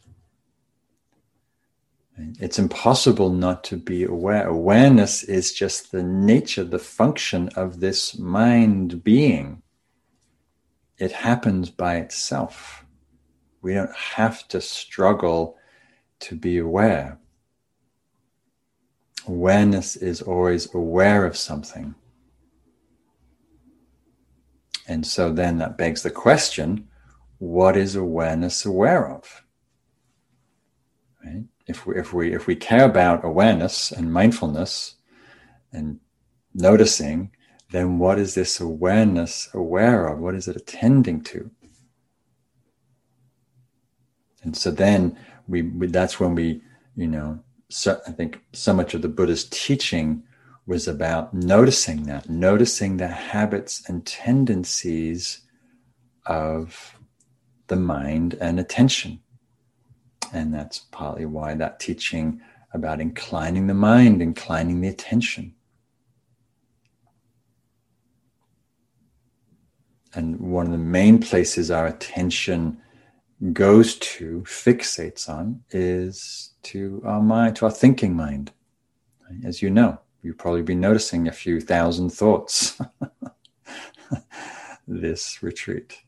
It's 2.38 2.58
impossible 2.58 3.30
not 3.30 3.64
to 3.64 3.78
be 3.78 4.04
aware. 4.04 4.46
Awareness 4.46 5.22
is 5.22 5.54
just 5.54 5.90
the 5.90 6.02
nature, 6.02 6.64
the 6.64 6.78
function 6.78 7.48
of 7.56 7.80
this 7.80 8.18
mind 8.18 9.02
being. 9.02 9.62
It 10.98 11.12
happens 11.12 11.70
by 11.70 11.96
itself. 11.96 12.84
We 13.62 13.72
don't 13.72 13.96
have 13.96 14.46
to 14.48 14.60
struggle 14.60 15.56
to 16.20 16.36
be 16.36 16.58
aware. 16.58 17.19
Awareness 19.30 19.94
is 19.94 20.20
always 20.22 20.74
aware 20.74 21.24
of 21.24 21.36
something. 21.36 21.94
And 24.88 25.06
so 25.06 25.32
then 25.32 25.58
that 25.58 25.78
begs 25.78 26.02
the 26.02 26.10
question 26.10 26.88
what 27.38 27.76
is 27.76 27.94
awareness 27.94 28.66
aware 28.66 29.08
of? 29.08 29.44
Right? 31.24 31.44
If 31.68 31.86
we, 31.86 31.98
if, 31.98 32.12
we, 32.12 32.34
if 32.34 32.48
we 32.48 32.56
care 32.56 32.84
about 32.84 33.24
awareness 33.24 33.92
and 33.92 34.12
mindfulness 34.12 34.96
and 35.72 36.00
noticing, 36.52 37.30
then 37.70 38.00
what 38.00 38.18
is 38.18 38.34
this 38.34 38.60
awareness 38.60 39.48
aware 39.54 40.08
of? 40.08 40.18
What 40.18 40.34
is 40.34 40.48
it 40.48 40.56
attending 40.56 41.22
to? 41.22 41.52
And 44.42 44.56
so 44.56 44.72
then 44.72 45.16
we, 45.46 45.62
we 45.62 45.86
that's 45.86 46.18
when 46.18 46.34
we, 46.34 46.62
you 46.96 47.06
know, 47.06 47.44
so 47.70 48.00
I 48.06 48.10
think 48.10 48.40
so 48.52 48.74
much 48.74 48.94
of 48.94 49.02
the 49.02 49.08
Buddha's 49.08 49.44
teaching 49.44 50.24
was 50.66 50.86
about 50.86 51.32
noticing 51.32 52.04
that, 52.04 52.28
noticing 52.28 52.96
the 52.96 53.08
habits 53.08 53.88
and 53.88 54.04
tendencies 54.04 55.40
of 56.26 56.98
the 57.68 57.76
mind 57.76 58.36
and 58.40 58.60
attention. 58.60 59.20
And 60.32 60.52
that's 60.52 60.78
partly 60.90 61.26
why 61.26 61.54
that 61.54 61.80
teaching 61.80 62.40
about 62.72 63.00
inclining 63.00 63.66
the 63.66 63.74
mind, 63.74 64.20
inclining 64.20 64.80
the 64.80 64.88
attention. 64.88 65.54
And 70.14 70.40
one 70.40 70.66
of 70.66 70.72
the 70.72 70.78
main 70.78 71.20
places 71.20 71.70
our 71.70 71.86
attention 71.86 72.80
goes 73.52 73.96
to, 73.96 74.42
fixates 74.42 75.28
on, 75.28 75.62
is 75.70 76.49
to 76.64 77.02
our 77.04 77.22
mind, 77.22 77.56
to 77.56 77.66
our 77.66 77.70
thinking 77.70 78.14
mind, 78.14 78.52
as 79.44 79.62
you 79.62 79.70
know 79.70 80.00
you've 80.22 80.38
probably 80.38 80.62
been 80.62 80.80
noticing 80.80 81.28
a 81.28 81.32
few 81.32 81.60
thousand 81.60 82.10
thoughts 82.10 82.80
this 84.88 85.42
retreat. 85.42 86.02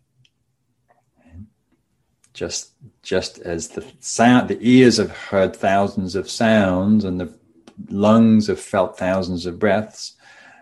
Just, 2.35 2.73
just 3.03 3.39
as 3.41 3.69
the 3.69 3.85
sound, 4.01 4.49
the 4.49 4.59
ears 4.61 4.97
have 4.97 5.11
heard 5.11 5.55
thousands 5.55 6.17
of 6.17 6.31
sounds 6.31 7.05
and 7.05 7.21
the 7.21 7.39
lungs 7.91 8.47
have 8.47 8.61
felt 8.61 8.99
thousands 8.99 9.45
of 9.45 9.59
breaths, 9.59 10.15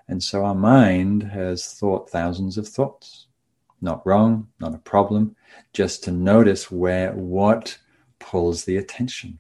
and 0.09 0.21
so 0.21 0.45
our 0.45 0.55
mind 0.55 1.23
has 1.23 1.75
thought 1.75 2.11
thousands 2.11 2.59
of 2.59 2.67
thoughts. 2.67 3.29
Not 3.81 4.05
wrong, 4.05 4.49
not 4.59 4.75
a 4.75 4.79
problem, 4.79 5.37
just 5.73 6.03
to 6.05 6.11
notice 6.11 6.73
where 6.73 7.13
what 7.13 7.79
pulls 8.19 8.65
the 8.65 8.77
attention. 8.77 9.39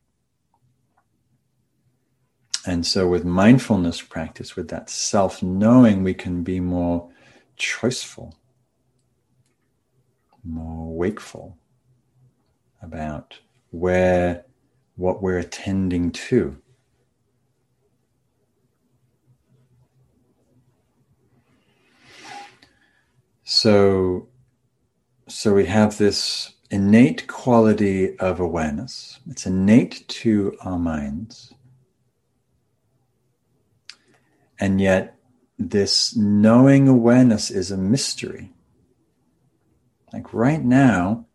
And 2.66 2.84
so, 2.86 3.08
with 3.08 3.24
mindfulness 3.24 4.02
practice, 4.02 4.54
with 4.54 4.68
that 4.68 4.90
self 4.90 5.42
knowing, 5.42 6.02
we 6.02 6.12
can 6.12 6.42
be 6.42 6.60
more 6.60 7.08
choiceful, 7.58 8.32
more 10.44 10.94
wakeful 10.94 11.56
about 12.82 13.38
where, 13.70 14.44
what 14.96 15.22
we're 15.22 15.38
attending 15.38 16.10
to. 16.10 16.60
So, 23.44 24.28
so 25.28 25.54
we 25.54 25.66
have 25.66 25.98
this 25.98 26.54
innate 26.70 27.26
quality 27.26 28.16
of 28.18 28.38
awareness. 28.38 29.18
It's 29.28 29.46
innate 29.46 30.06
to 30.08 30.56
our 30.60 30.78
minds. 30.78 31.52
And 34.60 34.80
yet, 34.80 35.16
this 35.58 36.14
knowing 36.14 36.86
awareness 36.86 37.50
is 37.50 37.70
a 37.70 37.76
mystery. 37.76 38.52
Like 40.12 40.32
right 40.34 40.62
now, 40.62 41.26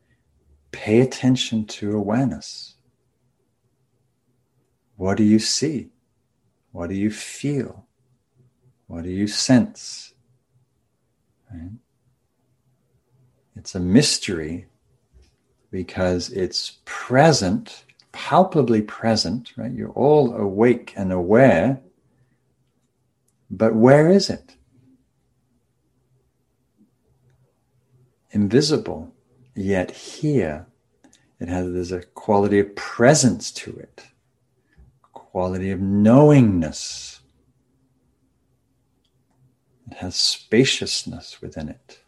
pay 0.72 1.02
attention 1.02 1.66
to 1.66 1.98
awareness. 1.98 2.76
What 4.96 5.18
do 5.18 5.24
you 5.24 5.40
see? 5.40 5.90
What 6.72 6.90
do 6.90 6.96
you 6.96 7.10
feel? 7.10 7.86
What 8.88 9.04
do 9.04 9.10
you 9.10 9.28
sense? 9.28 10.14
Right? 11.52 11.72
It's 13.56 13.76
a 13.76 13.80
mystery 13.80 14.68
because 15.72 16.30
it's 16.30 16.78
present, 16.86 17.86
palpably 18.12 18.82
present, 18.82 19.54
right? 19.58 19.72
You're 19.72 19.90
all 19.92 20.34
awake 20.34 20.94
and 20.96 21.12
aware, 21.12 21.82
but 23.50 23.76
where 23.76 24.10
is 24.10 24.30
it? 24.30 24.56
Invisible, 28.32 29.14
yet 29.56 29.92
here 29.92 30.68
it 31.40 31.50
has 31.50 31.72
there's 31.72 31.92
a 31.92 32.02
quality 32.02 32.60
of 32.60 32.76
presence 32.76 33.52
to 33.52 33.76
it, 33.78 34.06
quality 35.12 35.72
of 35.72 35.82
knowingness. 35.82 37.20
It 39.92 39.98
has 39.98 40.16
spaciousness 40.16 41.42
within 41.42 41.70
it. 41.70 42.00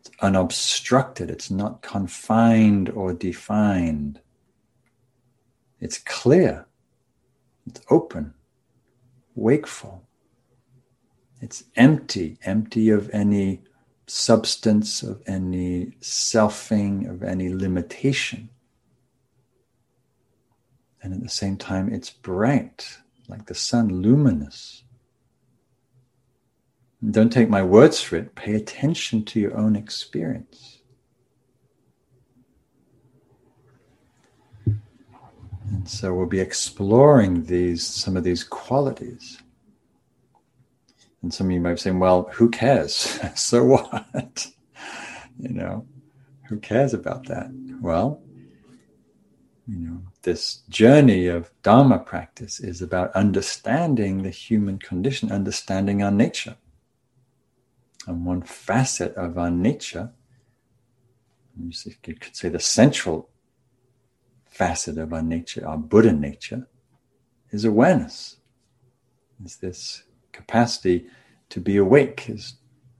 It's 0.00 0.10
unobstructed, 0.20 1.30
it's 1.30 1.50
not 1.50 1.82
confined 1.82 2.88
or 2.88 3.12
defined. 3.12 4.20
It's 5.80 5.98
clear, 5.98 6.66
it's 7.66 7.80
open, 7.90 8.34
wakeful. 9.34 10.06
It's 11.44 11.64
empty, 11.76 12.38
empty 12.42 12.88
of 12.88 13.10
any 13.12 13.60
substance, 14.06 15.02
of 15.02 15.22
any 15.26 15.92
selfing, 16.00 17.06
of 17.06 17.22
any 17.22 17.50
limitation. 17.50 18.48
And 21.02 21.12
at 21.12 21.22
the 21.22 21.28
same 21.28 21.58
time, 21.58 21.92
it's 21.92 22.08
bright, 22.08 22.96
like 23.28 23.44
the 23.44 23.54
sun, 23.54 24.00
luminous. 24.00 24.84
And 27.02 27.12
don't 27.12 27.30
take 27.30 27.50
my 27.50 27.62
words 27.62 28.00
for 28.00 28.16
it, 28.16 28.34
pay 28.34 28.54
attention 28.54 29.22
to 29.26 29.38
your 29.38 29.54
own 29.54 29.76
experience. 29.76 30.78
And 34.64 35.86
so 35.86 36.14
we'll 36.14 36.24
be 36.24 36.40
exploring 36.40 37.44
these 37.44 37.86
some 37.86 38.16
of 38.16 38.24
these 38.24 38.44
qualities. 38.44 39.42
And 41.24 41.32
some 41.32 41.46
of 41.46 41.52
you 41.52 41.60
might 41.60 41.72
be 41.72 41.78
saying, 41.78 42.00
well, 42.00 42.28
who 42.34 42.50
cares? 42.50 43.18
so 43.34 43.64
what? 43.64 44.46
you 45.38 45.48
know, 45.48 45.86
who 46.48 46.58
cares 46.58 46.92
about 46.92 47.28
that? 47.28 47.50
Well, 47.80 48.20
you 49.66 49.78
know, 49.78 50.02
this 50.20 50.56
journey 50.68 51.28
of 51.28 51.50
Dharma 51.62 51.98
practice 51.98 52.60
is 52.60 52.82
about 52.82 53.10
understanding 53.12 54.22
the 54.22 54.28
human 54.28 54.78
condition, 54.78 55.32
understanding 55.32 56.02
our 56.02 56.10
nature. 56.10 56.58
And 58.06 58.26
one 58.26 58.42
facet 58.42 59.14
of 59.14 59.38
our 59.38 59.50
nature, 59.50 60.12
you 61.58 61.72
could 62.02 62.36
say 62.36 62.50
the 62.50 62.60
central 62.60 63.30
facet 64.44 64.98
of 64.98 65.14
our 65.14 65.22
nature, 65.22 65.66
our 65.66 65.78
Buddha 65.78 66.12
nature, 66.12 66.68
is 67.50 67.64
awareness. 67.64 68.36
Is 69.42 69.56
this 69.56 70.02
capacity 70.34 71.06
to 71.48 71.60
be 71.60 71.76
awake, 71.76 72.28
as 72.28 72.54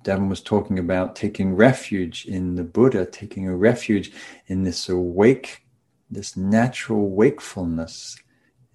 Devin 0.05 0.29
was 0.29 0.41
talking 0.41 0.79
about 0.79 1.17
taking 1.17 1.57
refuge 1.57 2.27
in 2.27 2.55
the 2.55 2.65
Buddha, 2.65 3.05
taking 3.05 3.49
a 3.49 3.57
refuge 3.57 4.13
in 4.47 4.63
this 4.63 4.89
awake, 4.89 5.67
this 6.11 6.37
natural 6.37 7.11
wakefulness 7.11 8.17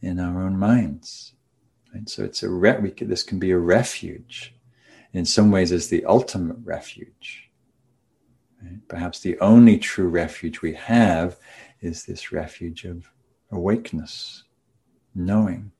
in 0.01 0.19
our 0.19 0.41
own 0.41 0.57
minds. 0.57 1.33
Right? 1.93 2.07
So 2.09 2.23
it's 2.23 2.43
a 2.43 2.49
re- 2.49 2.79
we 2.79 2.91
could, 2.91 3.09
this 3.09 3.23
can 3.23 3.39
be 3.39 3.51
a 3.51 3.57
refuge. 3.57 4.55
In 5.13 5.25
some 5.25 5.51
ways, 5.51 5.71
it's 5.71 5.87
the 5.87 6.05
ultimate 6.05 6.57
refuge. 6.63 7.49
Right? 8.61 8.79
Perhaps 8.87 9.21
the 9.21 9.39
only 9.39 9.77
true 9.77 10.07
refuge 10.07 10.61
we 10.61 10.73
have 10.73 11.37
is 11.81 12.05
this 12.05 12.31
refuge 12.31 12.85
of 12.85 13.09
awakeness, 13.51 14.43
knowing 15.15 15.71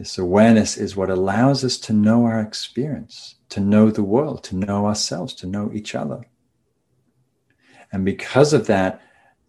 This 0.00 0.16
awareness 0.16 0.78
is 0.78 0.96
what 0.96 1.10
allows 1.10 1.62
us 1.62 1.76
to 1.80 1.92
know 1.92 2.24
our 2.24 2.40
experience, 2.40 3.34
to 3.50 3.60
know 3.60 3.90
the 3.90 4.02
world, 4.02 4.42
to 4.44 4.56
know 4.56 4.86
ourselves, 4.86 5.34
to 5.34 5.46
know 5.46 5.70
each 5.74 5.94
other. 5.94 6.24
And 7.92 8.02
because 8.02 8.54
of 8.54 8.66
that, 8.66 9.02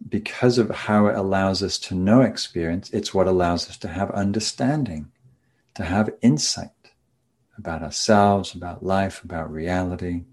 because 0.06 0.58
of 0.58 0.68
how 0.68 1.06
it 1.06 1.16
allows 1.16 1.62
us 1.62 1.78
to 1.78 1.94
know 1.94 2.20
experience, 2.20 2.90
it's 2.90 3.14
what 3.14 3.26
allows 3.26 3.70
us 3.70 3.78
to 3.78 3.88
have 3.88 4.10
understanding, 4.10 5.10
to 5.72 5.84
have 5.84 6.10
insight 6.20 6.92
about 7.56 7.82
ourselves, 7.82 8.54
about 8.54 8.84
life, 8.84 9.24
about 9.24 9.50
reality. 9.50 10.24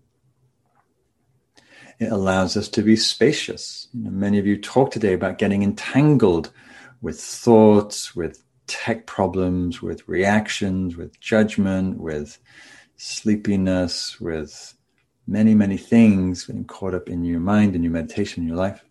It 1.98 2.12
allows 2.12 2.58
us 2.58 2.68
to 2.68 2.82
be 2.82 2.98
spacious. 2.98 3.88
You 3.94 4.04
know, 4.04 4.12
many 4.12 4.38
of 4.38 4.46
you 4.46 4.58
talk 4.58 4.92
today 4.92 5.14
about 5.14 5.38
getting 5.38 5.64
entangled 5.64 6.52
with 7.02 7.22
thoughts, 7.22 8.14
with 8.18 8.44
tech 8.70 9.08
problems, 9.08 9.82
with 9.82 10.08
reactions, 10.08 10.96
with 10.96 11.20
judgment, 11.20 11.98
with 11.98 12.38
sleepiness, 12.98 14.22
with 14.22 14.76
many, 15.28 15.56
many 15.56 15.76
things 15.76 16.46
getting 16.46 16.66
caught 16.66 16.94
up 16.94 17.10
in 17.10 17.26
your 17.26 17.40
mind, 17.40 17.76
in 17.76 17.84
your 17.84 17.92
meditation, 17.92 18.44
in 18.44 18.48
your 18.48 18.58
life. 18.58 18.86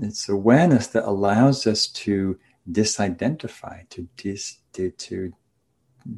It's 0.00 0.28
awareness 0.28 0.88
that 0.88 1.08
allows 1.08 1.66
us 1.66 1.86
to 1.86 2.38
disidentify, 2.70 3.88
to 3.90 4.08
dis, 4.16 4.58
to, 4.72 4.90
to, 4.90 5.32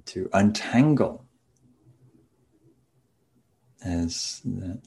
to 0.07 0.31
untangle. 0.33 1.27
As 3.85 4.41
the 4.43 4.81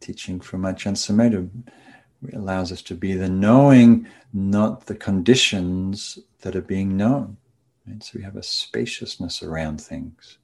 teaching 0.00 0.38
from 0.38 0.62
Ajahn 0.62 0.94
Sumedho 0.94 1.48
allows 2.32 2.72
us 2.72 2.82
to 2.82 2.94
be 2.94 3.14
the 3.14 3.28
knowing, 3.28 4.06
not 4.32 4.86
the 4.86 4.94
conditions 4.94 6.18
that 6.42 6.56
are 6.56 6.62
being 6.62 6.96
known. 6.96 7.36
Right? 7.86 8.02
So 8.02 8.12
we 8.16 8.22
have 8.22 8.36
a 8.36 8.42
spaciousness 8.42 9.42
around 9.42 9.80
things. 9.80 10.38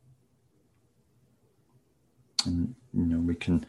And 2.44 2.74
you 2.92 3.04
know, 3.04 3.18
we 3.18 3.34
can 3.34 3.66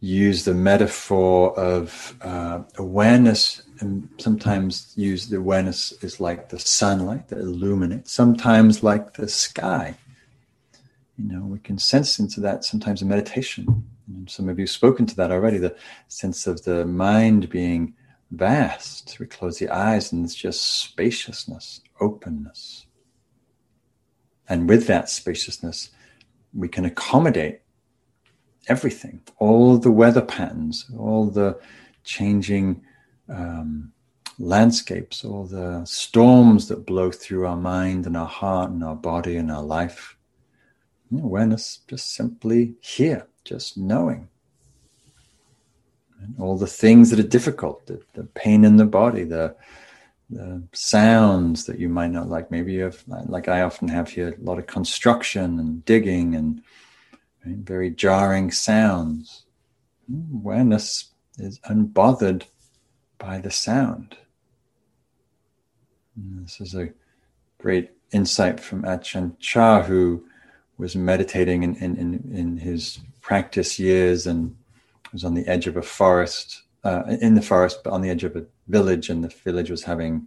use 0.00 0.44
the 0.44 0.54
metaphor 0.54 1.58
of 1.58 2.16
uh, 2.22 2.62
awareness 2.76 3.62
and 3.80 4.08
sometimes 4.18 4.92
use 4.96 5.28
the 5.28 5.36
awareness 5.36 5.92
is 6.02 6.20
like 6.20 6.48
the 6.48 6.58
sunlight 6.58 7.28
that 7.28 7.38
illuminates, 7.38 8.12
sometimes 8.12 8.82
like 8.82 9.14
the 9.14 9.28
sky. 9.28 9.96
You 11.18 11.32
know, 11.32 11.44
we 11.44 11.58
can 11.58 11.78
sense 11.78 12.18
into 12.18 12.40
that 12.40 12.64
sometimes 12.64 13.02
in 13.02 13.08
meditation. 13.08 13.88
And 14.14 14.28
some 14.28 14.48
of 14.48 14.58
you 14.58 14.64
have 14.64 14.70
spoken 14.70 15.06
to 15.06 15.16
that 15.16 15.30
already, 15.30 15.58
the 15.58 15.76
sense 16.08 16.46
of 16.46 16.64
the 16.64 16.84
mind 16.84 17.48
being 17.48 17.94
vast. 18.30 19.18
We 19.18 19.26
close 19.26 19.58
the 19.58 19.68
eyes 19.68 20.12
and 20.12 20.24
it's 20.24 20.34
just 20.34 20.62
spaciousness, 20.62 21.80
openness. 22.00 22.86
And 24.48 24.68
with 24.68 24.86
that 24.88 25.08
spaciousness, 25.08 25.90
we 26.52 26.68
can 26.68 26.84
accommodate 26.84 27.60
everything, 28.68 29.20
all 29.38 29.78
the 29.78 29.90
weather 29.90 30.22
patterns, 30.22 30.90
all 30.98 31.26
the 31.26 31.58
changing 32.04 32.82
um, 33.28 33.92
landscapes, 34.38 35.24
all 35.24 35.44
the 35.44 35.84
storms 35.84 36.68
that 36.68 36.86
blow 36.86 37.10
through 37.10 37.46
our 37.46 37.56
mind 37.56 38.06
and 38.06 38.16
our 38.16 38.26
heart 38.26 38.70
and 38.70 38.82
our 38.82 38.96
body 38.96 39.36
and 39.36 39.50
our 39.50 39.62
life. 39.62 40.16
Awareness 41.12 41.80
just 41.88 42.14
simply 42.14 42.74
here, 42.80 43.26
just 43.44 43.76
knowing. 43.76 44.28
And 46.20 46.34
all 46.38 46.56
the 46.56 46.66
things 46.66 47.10
that 47.10 47.20
are 47.20 47.28
difficult, 47.28 47.86
the, 47.86 48.00
the 48.14 48.24
pain 48.24 48.64
in 48.64 48.76
the 48.76 48.84
body, 48.84 49.24
the 49.24 49.56
the 50.30 50.62
sounds 50.72 51.66
that 51.66 51.78
you 51.78 51.88
might 51.88 52.12
not 52.12 52.28
like. 52.28 52.50
Maybe 52.50 52.72
you 52.72 52.82
have, 52.84 53.02
like 53.26 53.48
I 53.48 53.62
often 53.62 53.88
have 53.88 54.08
here, 54.08 54.28
a 54.28 54.44
lot 54.44 54.58
of 54.58 54.66
construction 54.66 55.58
and 55.58 55.84
digging 55.84 56.36
and 56.36 56.62
right? 57.44 57.56
very 57.56 57.90
jarring 57.90 58.50
sounds. 58.52 59.44
Awareness 60.32 61.10
is 61.38 61.58
unbothered 61.60 62.44
by 63.18 63.38
the 63.38 63.50
sound. 63.50 64.16
And 66.16 66.44
this 66.44 66.60
is 66.60 66.74
a 66.74 66.90
great 67.58 67.90
insight 68.12 68.60
from 68.60 68.82
Ajahn 68.82 69.38
Chah, 69.38 69.82
who 69.82 70.24
was 70.78 70.96
meditating 70.96 71.62
in, 71.62 71.76
in, 71.76 71.96
in, 71.96 72.32
in, 72.34 72.56
his 72.56 73.00
practice 73.20 73.78
years 73.78 74.26
and 74.26 74.56
was 75.12 75.24
on 75.24 75.34
the 75.34 75.46
edge 75.46 75.66
of 75.66 75.76
a 75.76 75.82
forest, 75.82 76.62
uh, 76.84 77.02
in 77.20 77.34
the 77.34 77.42
forest, 77.42 77.80
but 77.84 77.92
on 77.92 78.02
the 78.02 78.10
edge 78.10 78.24
of 78.24 78.36
a 78.36 78.44
village, 78.68 79.10
and 79.10 79.24
the 79.24 79.28
village 79.28 79.70
was 79.70 79.84
having 79.84 80.26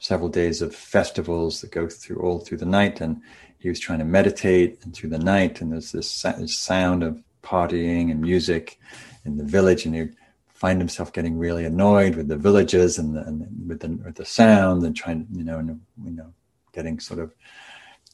several 0.00 0.28
days 0.28 0.62
of 0.62 0.74
festivals 0.74 1.60
that 1.60 1.70
go 1.70 1.88
through 1.88 2.16
all 2.16 2.38
through 2.38 2.58
the 2.58 2.66
night, 2.66 3.00
and 3.00 3.20
he 3.58 3.68
was 3.68 3.80
trying 3.80 3.98
to 3.98 4.04
meditate 4.04 4.78
and 4.84 4.94
through 4.94 5.10
the 5.10 5.18
night, 5.18 5.60
and 5.60 5.72
there's 5.72 5.92
this 5.92 6.26
sound 6.46 7.02
of 7.02 7.22
partying 7.42 8.10
and 8.10 8.20
music 8.20 8.78
in 9.24 9.36
the 9.36 9.44
village, 9.44 9.86
and 9.86 9.94
he 9.94 10.08
find 10.48 10.80
himself 10.80 11.12
getting 11.12 11.36
really 11.36 11.64
annoyed 11.64 12.14
with 12.14 12.28
the 12.28 12.36
villagers 12.36 12.98
and, 12.98 13.16
the, 13.16 13.20
and 13.20 13.46
with 13.68 13.80
the 13.80 13.88
with 14.04 14.14
the 14.14 14.24
sound 14.24 14.82
and 14.82 14.96
trying, 14.96 15.26
you 15.32 15.44
know, 15.44 15.58
and 15.58 15.80
you 16.04 16.10
know, 16.10 16.32
getting 16.72 17.00
sort 17.00 17.20
of 17.20 17.34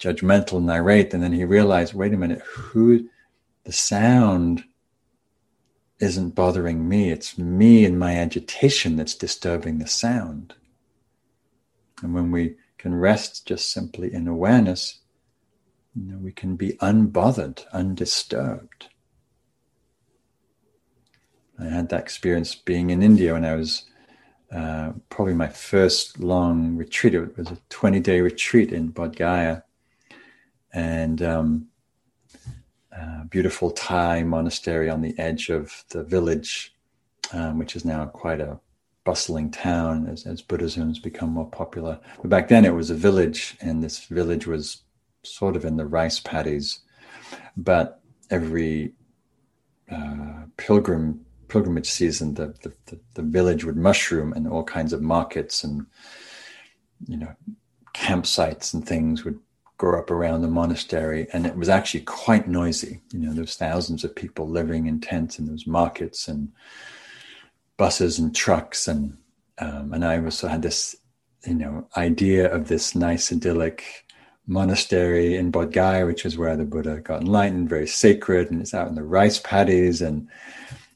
judgmental 0.01 0.57
and 0.57 0.71
irate, 0.71 1.13
and 1.13 1.23
then 1.23 1.33
he 1.33 1.45
realized, 1.45 1.95
wait 1.95 2.15
a 2.15 2.17
minute, 2.17 2.43
who 2.43 3.09
the 3.65 3.73
sound 3.73 4.65
isn't 6.01 6.35
bothering 6.35 6.89
me. 6.89 7.11
It's 7.11 7.37
me 7.37 7.85
and 7.85 7.99
my 7.99 8.15
agitation 8.15 8.97
that's 8.97 9.15
disturbing 9.15 9.79
the 9.79 9.87
sound. 9.87 10.55
And 12.03 12.15
when 12.15 12.31
we 12.31 12.57
can 12.79 12.95
rest 12.95 13.47
just 13.47 13.71
simply 13.71 14.13
in 14.13 14.27
awareness, 14.27 15.01
you 15.95 16.11
know, 16.11 16.19
we 16.19 16.33
can 16.33 16.57
be 16.57 16.73
unbothered, 16.81 17.67
undisturbed. 17.73 18.89
I 21.59 21.65
had 21.65 21.91
that 21.91 22.01
experience 22.01 22.55
being 22.55 22.89
in 22.89 23.03
India 23.03 23.35
when 23.35 23.45
I 23.45 23.55
was 23.55 23.85
uh, 24.51 24.93
probably 25.11 25.35
my 25.35 25.49
first 25.49 26.19
long 26.19 26.77
retreat. 26.77 27.15
It 27.15 27.37
was 27.37 27.51
a 27.51 27.59
20 27.69 28.01
day 28.01 28.23
retreat 28.23 28.73
in 28.73 28.93
Bodh 28.93 29.17
Gaya. 29.17 29.63
And 30.73 31.21
um, 31.21 31.67
uh, 32.97 33.25
beautiful 33.25 33.71
Thai 33.71 34.23
monastery 34.23 34.91
on 34.91 35.01
the 35.01 35.19
edge 35.19 35.49
of 35.49 35.85
the 35.91 36.03
village, 36.03 36.75
um, 37.33 37.59
which 37.59 37.77
is 37.77 37.85
now 37.85 38.07
quite 38.07 38.41
a 38.41 38.59
bustling 39.05 39.51
town 39.51 40.07
as, 40.09 40.27
as 40.27 40.43
Buddhism 40.43 40.89
has 40.89 40.99
become 40.99 41.31
more 41.31 41.49
popular. 41.49 41.99
But 42.21 42.29
back 42.29 42.49
then 42.49 42.65
it 42.65 42.75
was 42.75 42.91
a 42.91 42.95
village, 42.95 43.57
and 43.61 43.83
this 43.83 44.05
village 44.07 44.47
was 44.47 44.83
sort 45.23 45.57
of 45.57 45.65
in 45.65 45.77
the 45.77 45.87
rice 45.87 46.21
paddies. 46.21 46.81
But 47.57 48.01
every 48.31 48.93
uh, 49.91 50.45
pilgrim 50.57 51.25
pilgrimage 51.49 51.91
season, 51.91 52.35
the, 52.35 52.55
the, 52.63 52.73
the, 52.87 53.01
the 53.15 53.23
village 53.23 53.65
would 53.65 53.77
mushroom, 53.77 54.33
and 54.33 54.47
all 54.47 54.63
kinds 54.65 54.93
of 54.93 55.03
markets 55.03 55.65
and 55.65 55.87
you 57.07 57.17
know 57.17 57.35
campsites 57.95 58.75
and 58.75 58.87
things 58.87 59.25
would 59.25 59.39
grow 59.81 59.99
up 59.99 60.11
around 60.11 60.43
the 60.43 60.49
monastery, 60.49 61.27
and 61.33 61.47
it 61.47 61.57
was 61.57 61.71
actually 61.71 62.03
quite 62.03 62.47
noisy. 62.47 63.01
You 63.15 63.21
know, 63.21 63.33
there 63.33 63.41
was 63.41 63.57
thousands 63.57 64.05
of 64.05 64.15
people 64.15 64.47
living 64.47 64.87
in 64.87 65.01
tents, 65.01 65.39
and 65.39 65.49
there 65.49 65.55
was 65.55 65.67
markets 65.67 66.29
and 66.29 66.53
buses 67.79 68.19
and 68.19 68.37
trucks, 68.37 68.87
and 68.87 69.17
um, 69.57 69.95
and 69.95 70.05
I 70.05 70.23
also 70.23 70.49
had 70.49 70.61
this, 70.61 70.97
you 71.47 71.55
know, 71.55 71.89
idea 71.97 72.53
of 72.53 72.69
this 72.69 72.95
nice 72.95 73.33
idyllic 73.33 74.05
monastery 74.47 75.37
in 75.37 75.51
Bodh 75.51 75.73
Gaya, 75.73 76.05
which 76.05 76.27
is 76.27 76.37
where 76.37 76.59
the 76.59 76.67
Buddha 76.67 77.01
got 77.01 77.23
enlightened, 77.23 77.71
very 77.71 77.87
sacred, 77.87 78.51
and 78.51 78.61
it's 78.61 78.75
out 78.75 78.89
in 78.89 78.97
the 78.97 79.03
rice 79.03 79.39
paddies 79.39 80.03
and 80.03 80.29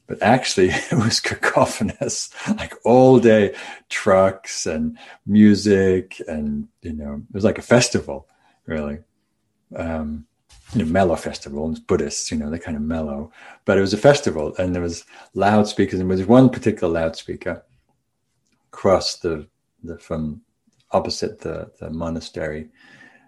but 0.07 0.21
actually 0.21 0.69
it 0.91 0.93
was 0.93 1.19
cacophonous 1.19 2.29
like 2.59 2.75
all 2.85 3.19
day 3.19 3.55
trucks 3.89 4.67
and 4.67 4.95
music 5.25 6.21
and 6.27 6.67
you 6.83 6.93
know 6.93 7.15
it 7.15 7.33
was 7.33 7.43
like 7.43 7.57
a 7.57 7.63
festival 7.63 8.27
really. 8.65 8.99
Um, 9.75 10.25
you 10.73 10.83
know, 10.83 10.91
mellow 10.91 11.15
festival 11.15 11.67
and 11.67 11.85
Buddhists, 11.87 12.31
you 12.31 12.37
know, 12.37 12.49
they're 12.49 12.59
kind 12.59 12.77
of 12.77 12.83
mellow, 12.83 13.31
but 13.65 13.77
it 13.77 13.81
was 13.81 13.93
a 13.93 13.97
festival 13.97 14.55
and 14.57 14.73
there 14.73 14.81
was 14.81 15.05
loudspeakers 15.33 15.99
and 15.99 16.09
there 16.09 16.17
was 16.17 16.25
one 16.25 16.49
particular 16.49 16.91
loudspeaker 16.91 17.63
across 18.71 19.17
the, 19.17 19.47
the 19.83 19.97
from 19.99 20.41
opposite 20.91 21.39
the, 21.41 21.71
the 21.79 21.89
monastery. 21.89 22.69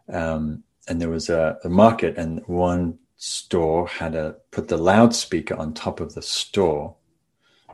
Um, 0.09 0.63
and 0.87 1.01
there 1.01 1.09
was 1.09 1.29
a, 1.29 1.57
a 1.63 1.69
market 1.69 2.17
and 2.17 2.41
one 2.47 2.97
store 3.17 3.87
had 3.87 4.15
a 4.15 4.35
put 4.51 4.67
the 4.67 4.77
loudspeaker 4.77 5.55
on 5.55 5.73
top 5.73 5.99
of 5.99 6.13
the 6.13 6.21
store, 6.21 6.95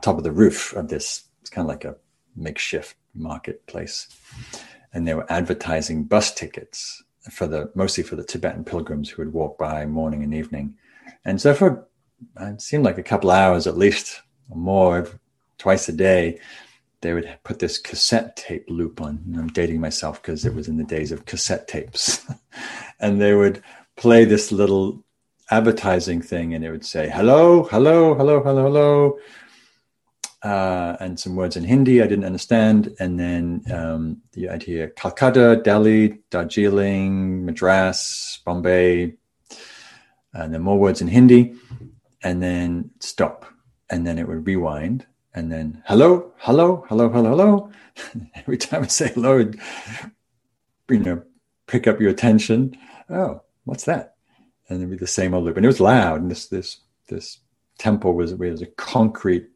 top 0.02 0.18
of 0.18 0.24
the 0.24 0.32
roof 0.32 0.74
of 0.74 0.88
this. 0.88 1.24
It's 1.40 1.50
kind 1.50 1.64
of 1.64 1.68
like 1.68 1.84
a 1.84 1.96
makeshift 2.34 2.96
marketplace, 3.14 4.08
and 4.92 5.06
they 5.06 5.14
were 5.14 5.30
advertising 5.30 6.04
bus 6.04 6.34
tickets 6.34 7.02
for 7.30 7.46
the 7.46 7.70
mostly 7.74 8.04
for 8.04 8.16
the 8.16 8.24
Tibetan 8.24 8.64
pilgrims 8.64 9.08
who 9.08 9.22
would 9.22 9.32
walk 9.32 9.58
by 9.58 9.86
morning 9.86 10.22
and 10.22 10.34
evening. 10.34 10.74
And 11.24 11.40
so 11.40 11.54
for 11.54 11.86
uh, 12.40 12.46
it 12.46 12.62
seemed 12.62 12.84
like 12.84 12.98
a 12.98 13.02
couple 13.02 13.30
hours 13.30 13.66
at 13.66 13.78
least 13.78 14.22
or 14.50 14.56
more 14.56 15.08
twice 15.58 15.88
a 15.88 15.92
day, 15.92 16.38
they 17.00 17.12
would 17.12 17.38
put 17.44 17.58
this 17.58 17.78
cassette 17.78 18.36
tape 18.36 18.64
loop 18.68 19.00
on. 19.00 19.22
And 19.26 19.36
I'm 19.36 19.48
dating 19.48 19.80
myself 19.80 20.22
because 20.22 20.44
it 20.44 20.54
was 20.54 20.68
in 20.68 20.76
the 20.76 20.84
days 20.84 21.12
of 21.12 21.26
cassette 21.26 21.68
tapes. 21.68 22.24
and 23.00 23.20
they 23.20 23.34
would 23.34 23.62
play 23.96 24.24
this 24.24 24.52
little 24.52 25.04
advertising 25.50 26.22
thing 26.22 26.54
and 26.54 26.64
it 26.64 26.70
would 26.70 26.84
say, 26.84 27.08
hello, 27.08 27.64
hello, 27.64 28.14
hello, 28.14 28.42
hello, 28.42 28.62
hello. 28.64 29.18
Uh, 30.44 30.96
and 31.00 31.18
some 31.18 31.34
words 31.34 31.56
in 31.56 31.64
Hindi 31.64 32.02
I 32.02 32.06
didn't 32.06 32.26
understand. 32.26 32.94
And 33.00 33.18
then 33.18 33.64
um, 33.72 34.22
the 34.32 34.50
idea 34.50 34.88
Calcutta, 34.88 35.60
Delhi, 35.64 36.18
Darjeeling, 36.30 37.44
Madras, 37.44 38.40
Bombay, 38.44 39.14
and 40.34 40.52
then 40.52 40.60
more 40.60 40.78
words 40.78 41.00
in 41.00 41.08
Hindi, 41.08 41.54
and 42.22 42.42
then 42.42 42.90
stop. 43.00 43.46
And 43.90 44.06
then 44.06 44.18
it 44.18 44.28
would 44.28 44.46
rewind 44.46 45.06
and 45.34 45.50
then 45.50 45.82
hello, 45.86 46.32
hello, 46.36 46.84
hello, 46.88 47.08
hello, 47.08 47.30
hello. 47.30 47.70
Every 48.36 48.56
time 48.56 48.84
I 48.84 48.86
say 48.86 49.08
hello, 49.08 49.38
it, 49.38 49.56
you 50.88 51.00
know, 51.00 51.22
pick 51.66 51.88
up 51.88 52.00
your 52.00 52.10
attention. 52.10 52.76
Oh, 53.10 53.42
what's 53.64 53.84
that? 53.84 54.14
And 54.68 54.78
it'd 54.78 54.90
be 54.90 54.96
the 54.96 55.08
same 55.08 55.34
old 55.34 55.44
loop. 55.44 55.56
And 55.56 55.66
it 55.66 55.68
was 55.68 55.80
loud. 55.80 56.20
And 56.20 56.30
this 56.30 56.46
this 56.46 56.78
this 57.08 57.38
temple 57.78 58.14
was, 58.14 58.32
was 58.34 58.62
a 58.62 58.66
concrete, 58.66 59.48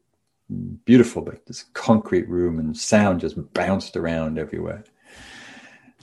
beautiful, 0.85 1.21
but 1.21 1.45
this 1.45 1.63
concrete 1.73 2.27
room 2.27 2.59
and 2.59 2.75
sound 2.75 3.21
just 3.21 3.53
bounced 3.53 3.95
around 3.95 4.37
everywhere. 4.37 4.83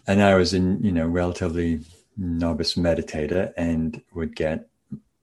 And 0.06 0.22
I 0.22 0.34
was 0.36 0.54
in, 0.54 0.82
you 0.82 0.92
know, 0.92 1.06
relatively 1.06 1.80
novice 2.16 2.74
meditator 2.74 3.52
and 3.56 4.00
would 4.14 4.36
get 4.36 4.68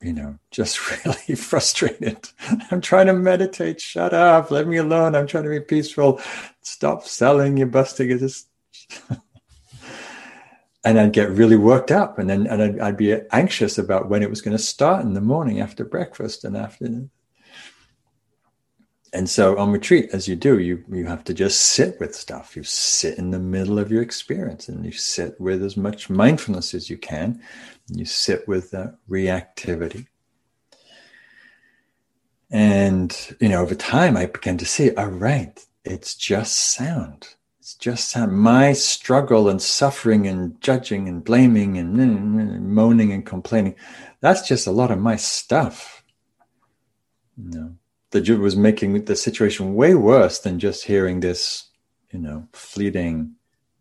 you 0.04 0.14
know, 0.14 0.38
just 0.52 1.06
really 1.06 1.36
frustrated. 1.36 2.30
I'm 2.70 2.82
trying 2.82 3.08
to 3.08 3.14
meditate. 3.14 3.82
Shut 3.82 4.14
up. 4.14 4.52
Let 4.52 4.68
me 4.68 4.78
alone. 4.78 5.16
I'm 5.16 5.28
trying 5.28 5.46
to 5.46 5.50
be 5.50 5.62
peaceful. 5.62 6.22
Stop 6.62 7.06
selling. 7.06 7.58
You're 7.58 7.68
busting. 7.68 8.10
Just. 8.20 8.48
and 10.84 11.00
I'd 11.00 11.14
get 11.14 11.30
really 11.30 11.56
worked 11.56 11.92
up, 11.92 12.20
and 12.20 12.30
then 12.30 12.48
and 12.48 12.62
I'd, 12.62 12.80
I'd, 12.80 12.98
be 12.98 13.16
anxious 13.32 13.78
about 13.78 14.10
when 14.10 14.22
it 14.22 14.30
was 14.30 14.42
going 14.42 14.56
to 14.56 14.62
start 14.62 15.04
in 15.04 15.14
the 15.14 15.22
morning 15.22 15.62
after 15.62 15.86
breakfast 15.86 16.44
and 16.44 16.58
after. 16.58 16.88
And 19.14 19.30
so 19.30 19.58
on 19.60 19.72
retreat, 19.72 20.10
as 20.12 20.28
you 20.28 20.36
do, 20.36 20.58
you 20.58 20.84
you 20.92 21.06
have 21.06 21.24
to 21.26 21.34
just 21.34 21.62
sit 21.62 22.00
with 22.00 22.16
stuff. 22.16 22.56
You 22.56 22.64
sit 22.64 23.20
in 23.20 23.30
the 23.30 23.40
middle 23.40 23.78
of 23.78 23.92
your 23.92 24.02
experience, 24.02 24.68
and 24.68 24.84
you 24.84 24.92
sit 24.92 25.40
with 25.40 25.64
as 25.64 25.78
much 25.78 26.10
mindfulness 26.10 26.74
as 26.74 26.90
you 26.90 26.98
can 26.98 27.40
you 27.90 28.06
sit 28.06 28.48
with 28.48 28.72
that 28.72 28.96
reactivity. 29.10 30.08
And, 32.52 33.36
you 33.40 33.50
know, 33.50 33.62
over 33.62 33.76
time, 33.76 34.16
I 34.16 34.28
began 34.28 34.58
to 34.60 34.66
see, 34.66 34.94
all 34.96 35.08
right, 35.08 35.60
it's 35.84 36.16
just 36.16 36.56
sound. 36.56 37.30
It's 37.60 37.74
just 37.76 38.10
sound. 38.10 38.32
My 38.34 38.74
struggle 38.74 39.50
and 39.50 39.62
suffering 39.62 40.28
and 40.28 40.60
judging 40.62 41.08
and 41.08 41.24
blaming 41.24 41.78
and 41.78 42.68
moaning 42.68 43.12
and 43.12 43.26
complaining, 43.26 43.76
that's 44.22 44.48
just 44.48 44.68
a 44.68 44.72
lot 44.72 44.92
of 44.92 45.00
my 45.00 45.16
stuff. 45.16 46.04
You 47.38 47.76
that 48.14 48.40
was 48.40 48.56
making 48.56 49.06
the 49.06 49.16
situation 49.16 49.76
way 49.76 49.94
worse 49.94 50.40
than 50.40 50.60
just 50.60 50.86
hearing 50.86 51.20
this, 51.20 51.70
you 52.12 52.20
know, 52.20 52.48
fleeting 52.54 53.36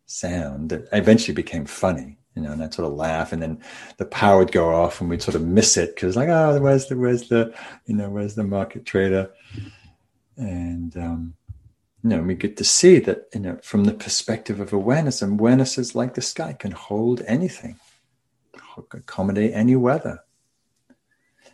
sound 0.07 0.70
that 0.70 0.89
eventually 0.93 1.35
became 1.35 1.64
funny 1.64 2.18
you 2.35 2.43
know, 2.43 2.53
and 2.53 2.62
I'd 2.62 2.72
sort 2.72 2.89
of 2.89 2.95
laugh, 2.95 3.33
and 3.33 3.43
then 3.43 3.61
the 3.99 4.07
power 4.07 4.39
would 4.39 4.53
go 4.53 4.74
off, 4.74 5.01
and 5.01 5.11
we'd 5.11 5.22
sort 5.22 5.35
of 5.35 5.43
miss 5.43 5.76
it 5.76 5.95
because, 5.95 6.16
like, 6.16 6.28
oh, 6.28 6.59
where's 6.61 6.87
the, 6.87 6.97
where's 6.97 7.28
the, 7.28 7.55
you 7.87 7.95
know, 7.95 8.09
where's 8.09 8.35
the 8.35 8.45
market 8.45 8.87
trader? 8.87 9.30
And 10.37 10.97
um, 10.97 11.35
you 12.03 12.11
know, 12.11 12.22
we 12.22 12.35
get 12.35 12.57
to 12.57 12.64
see 12.64 12.99
that, 13.01 13.28
you 13.35 13.41
know, 13.41 13.59
from 13.62 13.85
the 13.85 13.93
perspective 13.93 14.61
of 14.61 14.72
awareness, 14.72 15.20
and 15.20 15.39
awareness 15.39 15.76
is 15.76 15.95
like 15.95 16.14
the 16.14 16.22
sky, 16.22 16.55
can 16.55 16.72
hold 16.72 17.22
anything, 17.26 17.78
accommodate 18.93 19.53
any 19.53 19.76
weather. 19.76 20.20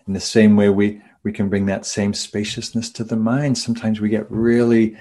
In 0.06 0.14
the 0.14 0.20
same 0.20 0.56
way, 0.56 0.68
we 0.68 1.02
we 1.22 1.32
can 1.32 1.48
bring 1.48 1.66
that 1.66 1.86
same 1.86 2.14
spaciousness 2.14 2.90
to 2.90 3.04
the 3.04 3.16
mind. 3.16 3.58
Sometimes 3.58 4.00
we 4.00 4.08
get 4.08 4.30
really 4.30 4.96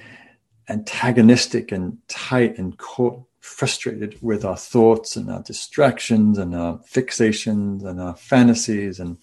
antagonistic 0.69 1.71
and 1.71 1.97
tight 2.07 2.57
and 2.57 2.77
caught 2.77 3.23
frustrated 3.39 4.17
with 4.21 4.43
our 4.43 4.57
thoughts 4.57 5.15
and 5.15 5.31
our 5.31 5.41
distractions 5.41 6.37
and 6.37 6.53
our 6.53 6.79
fixations 6.79 7.85
and 7.85 8.01
our 8.01 8.15
fantasies. 8.15 8.99
And, 8.99 9.17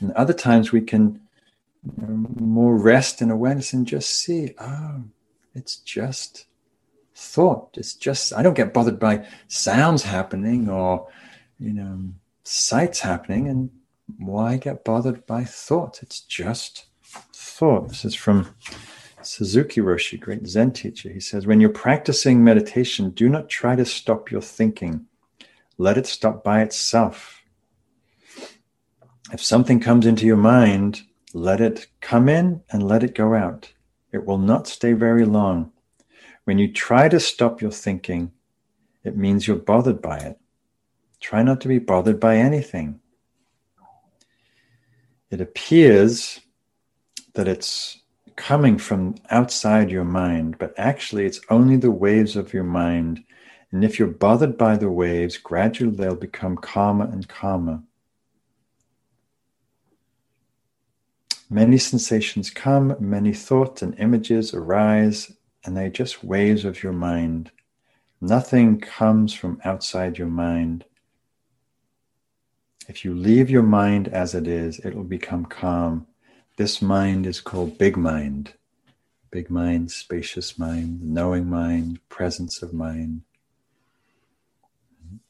and 0.00 0.12
other 0.12 0.32
times 0.32 0.72
we 0.72 0.80
can 0.80 1.20
more 1.96 2.76
rest 2.76 3.20
and 3.20 3.30
awareness 3.32 3.72
and 3.72 3.86
just 3.86 4.10
see 4.10 4.54
oh 4.60 5.02
it's 5.54 5.76
just 5.76 6.46
thought. 7.14 7.76
It's 7.76 7.94
just 7.94 8.32
i 8.32 8.42
don't 8.42 8.54
get 8.54 8.72
bothered 8.72 8.98
by 8.98 9.26
sounds 9.48 10.02
happening 10.02 10.68
or 10.68 11.08
you 11.58 11.72
know 11.72 12.00
sights 12.44 13.00
happening. 13.00 13.48
And 13.48 13.70
why 14.18 14.56
get 14.56 14.84
bothered 14.84 15.26
by 15.26 15.44
thought 15.44 16.02
it's 16.02 16.20
just 16.20 16.86
thought 17.02 17.88
this 17.88 18.04
is 18.04 18.14
from 18.14 18.54
Suzuki 19.24 19.80
Roshi, 19.80 20.18
great 20.18 20.46
Zen 20.46 20.72
teacher, 20.72 21.10
he 21.10 21.20
says, 21.20 21.46
when 21.46 21.60
you're 21.60 21.70
practicing 21.70 22.42
meditation, 22.42 23.10
do 23.10 23.28
not 23.28 23.48
try 23.48 23.76
to 23.76 23.84
stop 23.84 24.30
your 24.30 24.40
thinking. 24.40 25.06
Let 25.78 25.98
it 25.98 26.06
stop 26.06 26.42
by 26.42 26.62
itself. 26.62 27.42
If 29.32 29.42
something 29.42 29.80
comes 29.80 30.06
into 30.06 30.26
your 30.26 30.36
mind, 30.36 31.02
let 31.32 31.60
it 31.60 31.86
come 32.00 32.28
in 32.28 32.62
and 32.70 32.86
let 32.86 33.02
it 33.02 33.14
go 33.14 33.34
out. 33.34 33.72
It 34.12 34.26
will 34.26 34.38
not 34.38 34.66
stay 34.66 34.92
very 34.92 35.24
long. 35.24 35.72
When 36.44 36.58
you 36.58 36.70
try 36.70 37.08
to 37.08 37.20
stop 37.20 37.62
your 37.62 37.70
thinking, 37.70 38.32
it 39.04 39.16
means 39.16 39.46
you're 39.46 39.56
bothered 39.56 40.02
by 40.02 40.18
it. 40.18 40.38
Try 41.20 41.42
not 41.42 41.60
to 41.62 41.68
be 41.68 41.78
bothered 41.78 42.20
by 42.20 42.36
anything. 42.36 43.00
It 45.32 45.40
appears 45.40 46.40
that 47.32 47.48
it's 47.48 48.02
coming 48.36 48.76
from 48.76 49.14
outside 49.30 49.90
your 49.90 50.04
mind, 50.04 50.58
but 50.58 50.74
actually 50.76 51.24
it's 51.24 51.40
only 51.48 51.78
the 51.78 51.90
waves 51.90 52.36
of 52.36 52.52
your 52.52 52.64
mind. 52.64 53.24
And 53.70 53.82
if 53.82 53.98
you're 53.98 54.08
bothered 54.08 54.58
by 54.58 54.76
the 54.76 54.90
waves, 54.90 55.38
gradually 55.38 55.96
they'll 55.96 56.14
become 56.14 56.58
calmer 56.58 57.06
and 57.06 57.26
calmer. 57.26 57.82
Many 61.48 61.78
sensations 61.78 62.50
come, 62.50 62.94
many 63.00 63.32
thoughts 63.32 63.80
and 63.80 63.98
images 63.98 64.52
arise, 64.52 65.32
and 65.64 65.74
they're 65.74 65.88
just 65.88 66.22
waves 66.22 66.66
of 66.66 66.82
your 66.82 66.92
mind. 66.92 67.50
Nothing 68.20 68.78
comes 68.80 69.32
from 69.32 69.62
outside 69.64 70.18
your 70.18 70.28
mind. 70.28 70.84
If 72.88 73.04
you 73.04 73.14
leave 73.14 73.50
your 73.50 73.62
mind 73.62 74.08
as 74.08 74.34
it 74.34 74.46
is, 74.46 74.78
it 74.80 74.94
will 74.94 75.04
become 75.04 75.44
calm 75.44 76.06
this 76.56 76.82
mind 76.82 77.26
is 77.26 77.40
called 77.40 77.78
big 77.78 77.96
mind. 77.96 78.54
Big 79.30 79.48
mind, 79.48 79.90
spacious 79.90 80.58
mind, 80.58 81.00
knowing 81.02 81.48
mind, 81.48 81.98
presence 82.10 82.62
of 82.62 82.74
mind. 82.74 83.22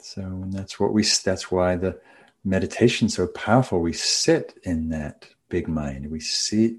So 0.00 0.44
that's 0.48 0.80
what 0.80 0.92
we 0.92 1.04
that's 1.04 1.52
why 1.52 1.76
the 1.76 2.00
meditation's 2.44 3.14
so 3.14 3.28
powerful. 3.28 3.80
We 3.80 3.92
sit 3.92 4.58
in 4.64 4.88
that 4.88 5.28
big 5.48 5.68
mind. 5.68 6.10
We 6.10 6.18
sit 6.18 6.74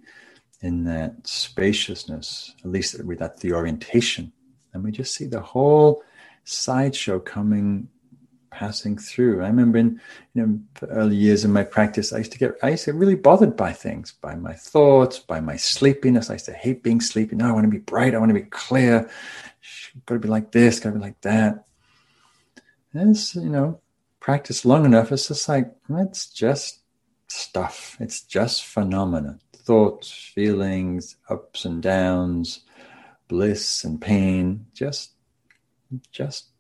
in 0.61 0.83
that 0.83 1.25
spaciousness, 1.25 2.53
at 2.59 2.69
least 2.69 2.97
that's 3.17 3.41
the 3.41 3.53
orientation. 3.53 4.33
And 4.73 4.83
we 4.83 4.91
just 4.91 5.15
see 5.15 5.25
the 5.25 5.41
whole 5.41 6.03
sideshow 6.43 7.19
coming 7.19 7.87
passing 8.53 8.97
through. 8.97 9.43
I 9.43 9.47
remember 9.47 9.77
in 9.77 9.99
you 10.33 10.45
know 10.45 10.87
early 10.89 11.15
years 11.15 11.43
in 11.43 11.51
my 11.51 11.63
practice, 11.63 12.13
I 12.13 12.19
used 12.19 12.31
to 12.33 12.39
get 12.39 12.55
I 12.63 12.69
used 12.69 12.85
to 12.85 12.91
get 12.91 12.99
really 12.99 13.15
bothered 13.15 13.57
by 13.57 13.73
things, 13.73 14.13
by 14.13 14.35
my 14.35 14.53
thoughts, 14.53 15.19
by 15.19 15.39
my 15.39 15.57
sleepiness. 15.57 16.29
I 16.29 16.33
used 16.33 16.45
to 16.45 16.53
hate 16.53 16.83
being 16.83 17.01
sleepy. 17.01 17.35
No, 17.35 17.49
I 17.49 17.51
want 17.51 17.65
to 17.65 17.71
be 17.71 17.79
bright. 17.79 18.15
I 18.15 18.19
want 18.19 18.29
to 18.29 18.33
be 18.33 18.49
clear. 18.49 19.09
Got 20.05 20.15
to 20.15 20.19
be 20.19 20.27
like 20.27 20.51
this. 20.51 20.79
Got 20.79 20.91
to 20.91 20.95
be 20.95 21.01
like 21.01 21.19
that. 21.21 21.65
And 22.93 23.17
you 23.35 23.49
know 23.49 23.79
practice 24.19 24.63
long 24.63 24.85
enough. 24.85 25.11
It's 25.11 25.27
just 25.27 25.49
like 25.49 25.75
it's 25.89 26.27
just 26.27 26.79
stuff. 27.27 27.97
It's 27.99 28.21
just 28.21 28.65
phenomena, 28.65 29.39
thoughts, 29.53 30.11
feelings, 30.11 31.17
ups 31.29 31.65
and 31.65 31.81
downs, 31.81 32.61
bliss 33.27 33.83
and 33.83 34.01
pain. 34.01 34.65
Just 34.73 35.11
just 36.11 36.52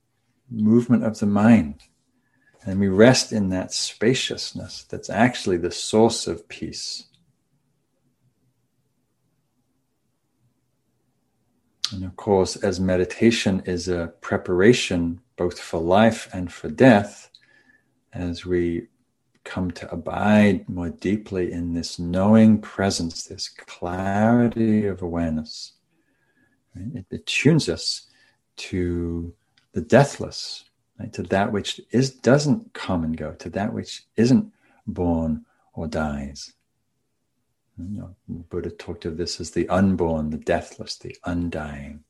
movement 0.49 1.03
of 1.03 1.19
the 1.19 1.25
mind. 1.25 1.81
And 2.65 2.79
we 2.79 2.87
rest 2.87 3.33
in 3.33 3.49
that 3.49 3.73
spaciousness 3.73 4.83
that's 4.83 5.09
actually 5.09 5.57
the 5.57 5.71
source 5.71 6.27
of 6.27 6.47
peace. 6.47 7.05
And 11.91 12.05
of 12.05 12.15
course, 12.15 12.55
as 12.55 12.79
meditation 12.79 13.61
is 13.65 13.87
a 13.87 14.13
preparation 14.21 15.19
both 15.35 15.59
for 15.59 15.79
life 15.79 16.29
and 16.33 16.51
for 16.51 16.69
death, 16.69 17.29
as 18.13 18.45
we 18.45 18.87
come 19.43 19.71
to 19.71 19.91
abide 19.91 20.67
more 20.69 20.89
deeply 20.89 21.51
in 21.51 21.73
this 21.73 21.99
knowing 21.99 22.61
presence, 22.61 23.25
this 23.25 23.49
clarity 23.49 24.85
of 24.85 25.01
awareness? 25.01 25.73
It, 26.75 27.05
it 27.11 27.25
tunes 27.25 27.69
us 27.69 28.07
to 28.55 29.33
the 29.73 29.81
deathless, 29.81 30.65
right? 30.99 31.11
to 31.13 31.23
that 31.23 31.51
which 31.51 31.81
is 31.91 32.11
doesn't 32.11 32.73
come 32.73 33.03
and 33.03 33.17
go, 33.17 33.33
to 33.33 33.49
that 33.51 33.73
which 33.73 34.03
isn't 34.15 34.51
born 34.87 35.45
or 35.73 35.87
dies. 35.87 36.53
You 37.77 37.99
know, 37.99 38.15
Buddha 38.49 38.69
talked 38.69 39.05
of 39.05 39.17
this 39.17 39.39
as 39.39 39.51
the 39.51 39.67
unborn, 39.67 40.29
the 40.29 40.37
deathless, 40.37 40.95
the 40.97 41.15
undying. 41.25 42.03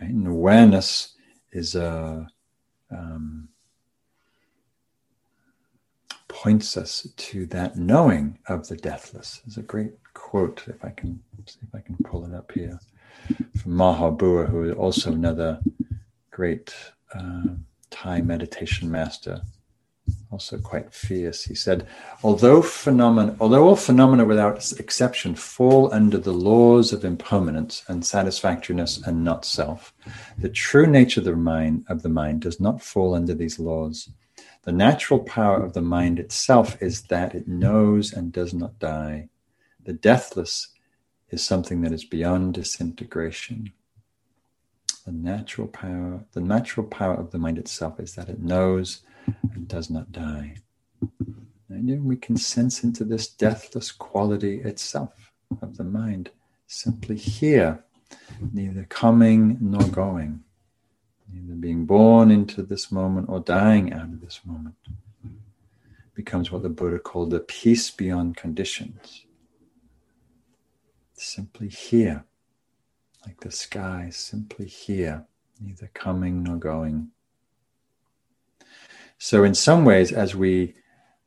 Right? 0.00 0.10
And 0.10 0.26
awareness 0.26 1.14
is 1.52 1.74
a 1.74 2.26
um, 2.90 3.48
points 6.28 6.76
us 6.76 7.08
to 7.16 7.46
that 7.46 7.76
knowing 7.76 8.38
of 8.46 8.68
the 8.68 8.76
deathless. 8.76 9.40
There's 9.44 9.58
a 9.58 9.62
great 9.62 9.92
quote, 10.14 10.64
if 10.66 10.84
I 10.84 10.90
can 10.90 11.20
see 11.46 11.58
if 11.62 11.74
I 11.74 11.80
can 11.80 11.96
pull 12.04 12.24
it 12.26 12.34
up 12.34 12.52
here, 12.52 12.78
from 13.60 13.72
Maha 13.72 14.10
Bua, 14.10 14.46
who 14.46 14.64
is 14.64 14.76
also 14.76 15.12
another 15.12 15.60
great 16.36 16.74
uh, 17.14 17.48
Thai 17.88 18.20
meditation 18.20 18.90
master, 18.90 19.40
also 20.30 20.58
quite 20.58 20.92
fierce. 20.92 21.42
He 21.44 21.54
said, 21.54 21.88
although 22.22 22.60
phenomena, 22.60 23.34
although 23.40 23.66
all 23.66 23.74
phenomena 23.76 24.26
without 24.26 24.70
exception 24.78 25.34
fall 25.34 25.90
under 25.94 26.18
the 26.18 26.34
laws 26.50 26.92
of 26.92 27.06
impermanence 27.06 27.84
and 27.88 28.04
satisfactoriness 28.04 29.06
and 29.06 29.24
not 29.24 29.46
self, 29.46 29.94
the 30.36 30.50
true 30.50 30.86
nature 30.86 31.20
of 31.20 31.24
the 31.24 31.36
mind 31.36 31.86
of 31.88 32.02
the 32.02 32.10
mind 32.10 32.42
does 32.42 32.60
not 32.60 32.82
fall 32.82 33.14
under 33.14 33.32
these 33.32 33.58
laws. 33.58 34.10
The 34.64 34.72
natural 34.72 35.20
power 35.20 35.64
of 35.64 35.72
the 35.72 35.80
mind 35.80 36.18
itself 36.18 36.82
is 36.82 37.04
that 37.04 37.34
it 37.34 37.48
knows 37.48 38.12
and 38.12 38.30
does 38.30 38.52
not 38.52 38.78
die. 38.78 39.30
The 39.86 39.94
deathless 39.94 40.68
is 41.30 41.42
something 41.42 41.80
that 41.80 41.92
is 41.92 42.04
beyond 42.04 42.54
disintegration. 42.54 43.72
The 45.06 45.12
natural 45.12 45.68
power, 45.68 46.24
the 46.32 46.40
natural 46.40 46.86
power 46.86 47.14
of 47.14 47.30
the 47.30 47.38
mind 47.38 47.58
itself 47.58 48.00
is 48.00 48.14
that 48.16 48.28
it 48.28 48.40
knows 48.40 49.02
and 49.54 49.66
does 49.68 49.88
not 49.88 50.12
die. 50.12 50.56
And 51.68 51.88
then 51.88 52.04
we 52.04 52.16
can 52.16 52.36
sense 52.36 52.84
into 52.84 53.04
this 53.04 53.28
deathless 53.28 53.92
quality 53.92 54.60
itself 54.60 55.32
of 55.62 55.76
the 55.76 55.84
mind, 55.84 56.30
simply 56.66 57.16
here, 57.16 57.84
neither 58.52 58.84
coming 58.84 59.58
nor 59.60 59.84
going 59.84 60.42
neither 61.32 61.54
being 61.54 61.86
born 61.86 62.30
into 62.30 62.62
this 62.62 62.90
moment 62.92 63.28
or 63.28 63.40
dying 63.40 63.92
out 63.92 64.04
of 64.04 64.20
this 64.20 64.40
moment 64.44 64.74
becomes 66.14 66.50
what 66.50 66.62
the 66.62 66.68
Buddha 66.68 66.98
called 66.98 67.30
the 67.30 67.40
peace 67.40 67.90
beyond 67.90 68.36
conditions. 68.36 69.26
Simply 71.12 71.68
here, 71.68 72.24
like 73.26 73.40
the 73.40 73.50
sky, 73.50 74.08
simply 74.12 74.66
here, 74.66 75.26
neither 75.60 75.90
coming 75.92 76.42
nor 76.42 76.56
going. 76.56 77.10
So, 79.18 79.44
in 79.44 79.54
some 79.54 79.84
ways, 79.84 80.12
as 80.12 80.36
we 80.36 80.74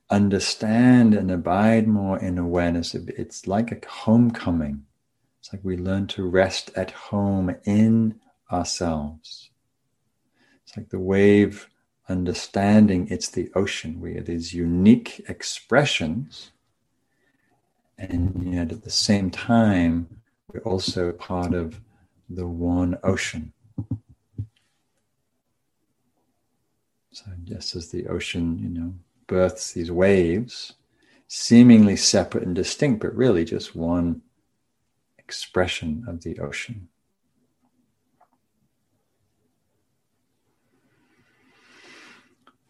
understand 0.09 1.13
and 1.13 1.29
abide 1.29 1.87
more 1.87 2.17
in 2.17 2.37
awareness, 2.37 2.95
it's 2.95 3.47
like 3.47 3.71
a 3.71 3.87
homecoming. 3.87 4.85
It's 5.39 5.51
like 5.53 5.63
we 5.63 5.77
learn 5.77 6.07
to 6.07 6.27
rest 6.27 6.71
at 6.75 6.91
home 6.91 7.55
in 7.65 8.19
ourselves. 8.51 9.49
It's 10.63 10.77
like 10.77 10.89
the 10.89 10.99
wave 10.99 11.67
understanding 12.07 13.07
it's 13.09 13.29
the 13.29 13.51
ocean. 13.53 13.99
We 13.99 14.17
are 14.17 14.23
these 14.23 14.53
unique 14.53 15.23
expressions, 15.29 16.51
and 17.97 18.53
yet 18.53 18.71
at 18.71 18.83
the 18.83 18.89
same 18.89 19.29
time, 19.29 20.21
we're 20.51 20.61
also 20.61 21.11
part 21.11 21.53
of 21.53 21.79
the 22.29 22.47
one 22.47 22.97
ocean. 23.03 23.53
So 27.11 27.25
just 27.43 27.75
as 27.75 27.89
the 27.89 28.07
ocean, 28.07 28.59
you 28.59 28.69
know, 28.69 28.93
births 29.27 29.73
these 29.73 29.91
waves, 29.91 30.73
seemingly 31.27 31.95
separate 31.95 32.43
and 32.43 32.55
distinct, 32.55 33.01
but 33.01 33.15
really 33.15 33.43
just 33.43 33.75
one 33.75 34.21
expression 35.17 36.05
of 36.07 36.21
the 36.23 36.39
ocean. 36.39 36.87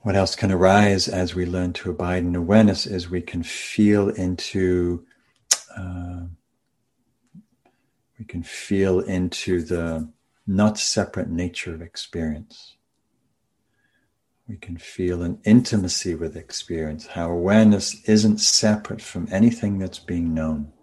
what 0.02 0.16
else 0.16 0.36
can 0.36 0.52
arise 0.52 1.08
as 1.08 1.36
we 1.36 1.46
learn 1.46 1.74
to 1.74 1.90
abide 1.90 2.24
in 2.24 2.36
awareness 2.36 2.86
is 2.86 3.10
we 3.10 3.22
can 3.22 3.44
feel 3.44 4.10
into 4.10 5.06
uh, 5.78 6.22
we 8.20 8.26
can 8.26 8.44
feel 8.44 9.00
into 9.00 9.64
the 9.64 10.10
not 10.46 10.78
separate 10.78 11.30
nature 11.30 11.74
of 11.74 11.82
experience. 11.82 12.76
We 14.48 14.58
can 14.58 14.78
feel 14.78 15.22
an 15.22 15.40
intimacy 15.46 16.16
with 16.16 16.36
experience. 16.36 17.08
How 17.08 17.32
awareness 17.32 18.04
isn't 18.04 18.40
separate 18.40 19.02
from 19.02 19.30
anything 19.32 19.80
that's 19.80 20.00
being 20.00 20.34
known. 20.34 20.74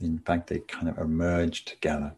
In 0.00 0.18
fact 0.18 0.48
they 0.48 0.58
kind 0.58 0.88
of 0.88 0.98
emerge 0.98 1.64
together 1.64 2.14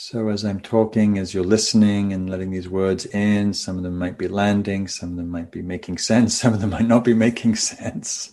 So, 0.00 0.28
as 0.28 0.44
I'm 0.44 0.60
talking, 0.60 1.18
as 1.18 1.34
you're 1.34 1.42
listening 1.42 2.12
and 2.12 2.30
letting 2.30 2.52
these 2.52 2.68
words 2.68 3.04
in, 3.06 3.52
some 3.52 3.76
of 3.76 3.82
them 3.82 3.98
might 3.98 4.16
be 4.16 4.28
landing, 4.28 4.86
some 4.86 5.10
of 5.10 5.16
them 5.16 5.28
might 5.28 5.50
be 5.50 5.60
making 5.60 5.98
sense, 5.98 6.34
some 6.40 6.54
of 6.54 6.60
them 6.60 6.70
might 6.70 6.86
not 6.86 7.02
be 7.02 7.14
making 7.14 7.56
sense. 7.56 8.30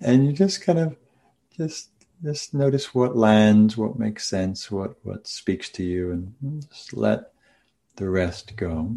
And 0.00 0.24
you 0.26 0.32
just 0.32 0.62
kind 0.62 0.78
of 0.78 0.96
just 1.54 1.90
just 2.24 2.54
notice 2.54 2.94
what 2.94 3.14
lands, 3.14 3.76
what 3.76 3.98
makes 3.98 4.26
sense, 4.26 4.70
what 4.70 4.96
what 5.02 5.26
speaks 5.26 5.68
to 5.72 5.84
you, 5.84 6.12
and 6.12 6.62
just 6.66 6.96
let 6.96 7.30
the 7.96 8.08
rest 8.08 8.56
go. 8.56 8.96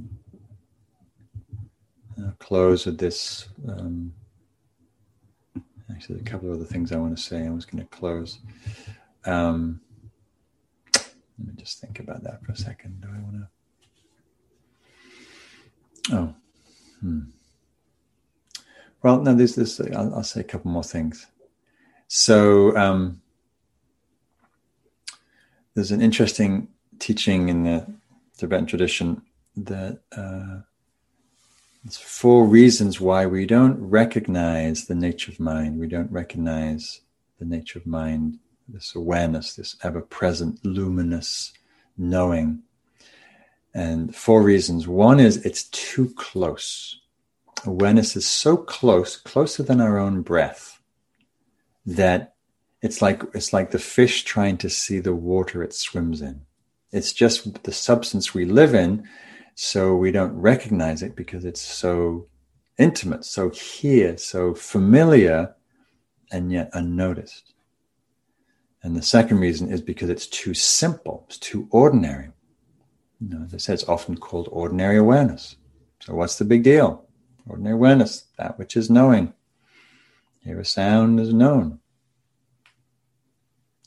I'll 2.18 2.32
close 2.40 2.86
with 2.86 2.98
this. 2.98 3.50
Um, 3.68 4.14
actually, 5.94 6.22
a 6.22 6.24
couple 6.24 6.48
of 6.48 6.56
other 6.56 6.66
things 6.66 6.94
I 6.94 6.98
want 6.98 7.18
to 7.18 7.22
say. 7.22 7.46
I 7.46 7.50
was 7.50 7.66
going 7.66 7.84
to 7.84 7.90
close. 7.90 8.40
Um, 9.26 9.82
let 11.40 11.48
me 11.48 11.54
just 11.62 11.80
think 11.80 12.00
about 12.00 12.24
that 12.24 12.44
for 12.44 12.52
a 12.52 12.58
second. 12.58 13.02
Do 13.02 13.08
I 13.08 13.20
want 13.22 13.36
to? 16.06 16.16
Oh, 16.16 16.34
hmm. 17.02 17.20
Well, 19.02 19.22
no. 19.22 19.34
There's 19.34 19.56
this. 19.56 19.80
I'll, 19.80 20.16
I'll, 20.16 20.24
say 20.24 20.42
a 20.42 20.44
couple 20.44 20.72
more 20.72 20.84
things. 20.84 21.28
So 22.08 22.76
um, 22.76 23.22
there's 25.74 25.92
an 25.92 26.02
interesting 26.02 26.68
teaching 26.98 27.48
in 27.48 27.64
the 27.64 27.88
Tibetan 28.38 28.66
tradition 28.66 29.22
that 29.56 30.00
uh, 30.16 30.62
it's 31.86 31.98
four 31.98 32.46
reasons 32.46 33.00
why 33.00 33.26
we 33.26 33.46
don't 33.46 33.80
recognize 33.80 34.86
the 34.86 34.96
nature 34.96 35.32
of 35.32 35.40
mind. 35.40 35.80
We 35.80 35.88
don't 35.88 36.12
recognize 36.12 37.02
the 37.38 37.46
nature 37.46 37.80
of 37.80 37.88
mind 37.88 38.40
this 38.72 38.96
awareness, 38.96 39.56
this 39.56 39.76
ever 39.84 40.02
present, 40.02 40.64
luminous 40.64 41.54
knowing. 41.98 42.64
And 43.74 44.16
four 44.16 44.42
reasons. 44.42 44.88
One 44.88 45.20
is 45.20 45.38
it's 45.46 45.66
too 45.66 46.12
close. 46.16 47.00
Awareness 47.66 48.16
is 48.16 48.28
so 48.28 48.58
close, 48.58 49.16
closer 49.18 49.64
than 49.64 49.82
our 49.82 49.98
own 49.98 50.22
breath, 50.22 50.80
that 51.86 52.34
it's 52.82 53.02
like 53.02 53.22
it's 53.34 53.52
like 53.52 53.72
the 53.72 53.80
fish 53.80 54.24
trying 54.24 54.58
to 54.58 54.70
see 54.70 55.00
the 55.00 55.14
water 55.14 55.62
it 55.62 55.74
swims 55.74 56.22
in. 56.22 56.42
It's 56.92 57.14
just 57.14 57.64
the 57.64 57.72
substance 57.72 58.34
we 58.34 58.46
live 58.46 58.74
in, 58.74 59.08
so 59.56 59.96
we 59.96 60.12
don't 60.12 60.34
recognize 60.34 61.04
it 61.04 61.16
because 61.16 61.46
it's 61.46 61.62
so 61.62 62.28
intimate, 62.78 63.26
so 63.26 63.50
here, 63.50 64.18
so 64.18 64.56
familiar, 64.56 65.54
and 66.32 66.52
yet 66.52 66.70
unnoticed. 66.74 67.54
And 68.82 68.96
the 68.96 69.02
second 69.02 69.40
reason 69.40 69.72
is 69.72 69.82
because 69.82 70.10
it's 70.10 70.28
too 70.28 70.54
simple, 70.54 71.26
it's 71.28 71.38
too 71.38 71.68
ordinary. 71.72 72.30
You 73.20 73.30
know, 73.30 73.44
as 73.44 73.54
I 73.54 73.58
said, 73.58 73.74
it's 73.74 73.90
often 73.90 74.18
called 74.18 74.48
ordinary 74.52 74.98
awareness. 74.98 75.58
So, 76.00 76.16
what's 76.16 76.38
the 76.38 76.46
big 76.46 76.64
deal? 76.64 77.06
Ordinary 77.48 77.76
awareness, 77.76 78.28
that 78.38 78.58
which 78.58 78.78
is 78.78 78.90
knowing. 78.90 79.34
Here 80.40 80.60
a 80.60 80.66
sound 80.66 81.20
is 81.20 81.34
known. 81.34 81.80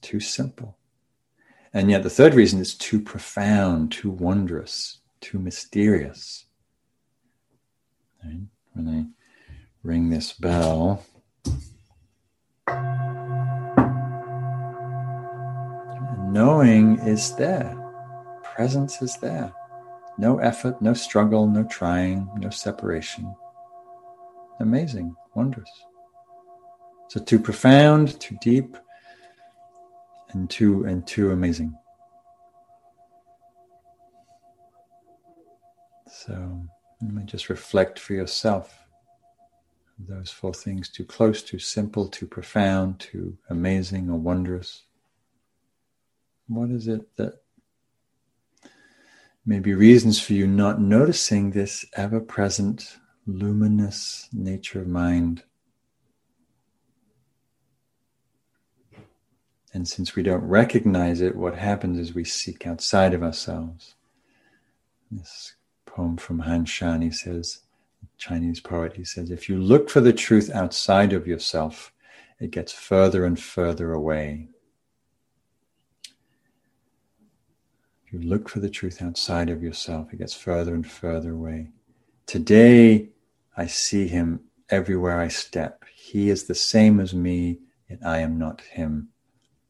Too 0.03 0.21
simple. 0.21 0.77
And 1.73 1.91
yet, 1.91 2.03
the 2.03 2.11
third 2.11 2.35
reason 2.35 2.61
is 2.61 2.75
too 2.75 3.01
profound, 3.01 3.93
too 3.93 4.11
wondrous, 4.11 4.99
too 5.23 5.39
mysterious. 5.39 6.45
Right? 8.23 8.41
When 8.75 8.89
I 8.89 9.07
ring 9.83 10.11
this 10.11 10.35
bell, 10.35 11.03
knowing 16.33 16.99
is 17.01 17.37
there, 17.37 17.77
presence 18.43 19.03
is 19.03 19.17
there. 19.17 19.53
No 20.19 20.39
effort, 20.39 20.81
no 20.81 20.95
struggle, 20.95 21.47
no 21.47 21.65
trying, 21.65 22.29
no 22.37 22.51
separation. 22.51 23.35
amazing, 24.61 25.15
wondrous. 25.35 25.71
So 27.09 27.21
too 27.21 27.39
profound, 27.39 28.19
too 28.21 28.37
deep, 28.41 28.77
and 30.31 30.49
too 30.49 30.85
and 30.85 31.07
too 31.07 31.33
amazing. 31.33 31.77
So 36.07 36.63
you 37.01 37.09
might 37.09 37.27
just 37.27 37.49
reflect 37.49 37.99
for 37.99 38.15
yourself 38.15 38.79
those 39.99 40.31
four 40.31 40.55
things 40.55 40.89
too 40.89 41.05
close, 41.05 41.43
too 41.43 41.59
simple, 41.59 42.09
too 42.09 42.27
profound, 42.27 43.01
too 43.01 43.37
amazing 43.51 44.11
or 44.11 44.19
wondrous. 44.19 44.85
What 46.49 46.71
is 46.71 46.89
it 46.89 47.17
that 47.17 47.43
may 49.45 49.59
be 49.59 49.75
reasons 49.75 50.21
for 50.21 50.35
you 50.35 50.47
not 50.47 50.81
noticing 50.81 51.51
this 51.51 51.85
ever 51.95 52.21
present, 52.21 52.99
luminous 53.27 54.29
nature 54.33 54.81
of 54.81 54.89
mind? 54.89 55.45
And 59.75 59.89
since 59.89 60.15
we 60.15 60.23
don't 60.23 60.45
recognize 60.45 61.21
it, 61.23 61.35
what 61.35 61.57
happens 61.57 61.99
is 61.99 62.15
we 62.15 62.25
seek 62.25 62.67
outside 62.67 63.15
of 63.15 63.23
ourselves. 63.23 63.95
This 65.11 65.55
poem 65.87 66.17
from 66.19 66.41
Han 66.41 66.67
Shan, 66.67 67.01
he 67.01 67.11
says, 67.11 67.61
Chinese 68.19 68.61
poet, 68.61 68.95
he 68.95 69.05
says, 69.05 69.31
if 69.31 69.49
you 69.49 69.59
look 69.59 69.89
for 69.89 70.01
the 70.01 70.13
truth 70.13 70.51
outside 70.51 71.13
of 71.13 71.27
yourself, 71.27 71.93
it 72.39 72.51
gets 72.51 72.73
further 72.73 73.25
and 73.25 73.41
further 73.41 73.93
away. 73.93 74.49
You 78.13 78.21
look 78.21 78.49
for 78.49 78.61
the 78.61 78.71
truth 78.71 79.01
outside 79.01 79.49
of 79.49 79.63
yourself, 79.63 80.13
it 80.13 80.19
gets 80.19 80.35
further 80.35 80.75
and 80.75 80.87
further 80.87 81.33
away. 81.33 81.69
Today, 82.27 83.09
I 83.57 83.67
see 83.67 84.09
him 84.09 84.41
everywhere 84.69 85.21
I 85.21 85.29
step. 85.29 85.85
He 85.95 86.31
is 86.31 86.45
the 86.45 86.55
same 86.55 87.01
as 87.01 87.15
me, 87.15 87.59
yet 87.89 88.01
I 88.05 88.19
am 88.19 88.39
not 88.39 88.61
him. 88.61 89.09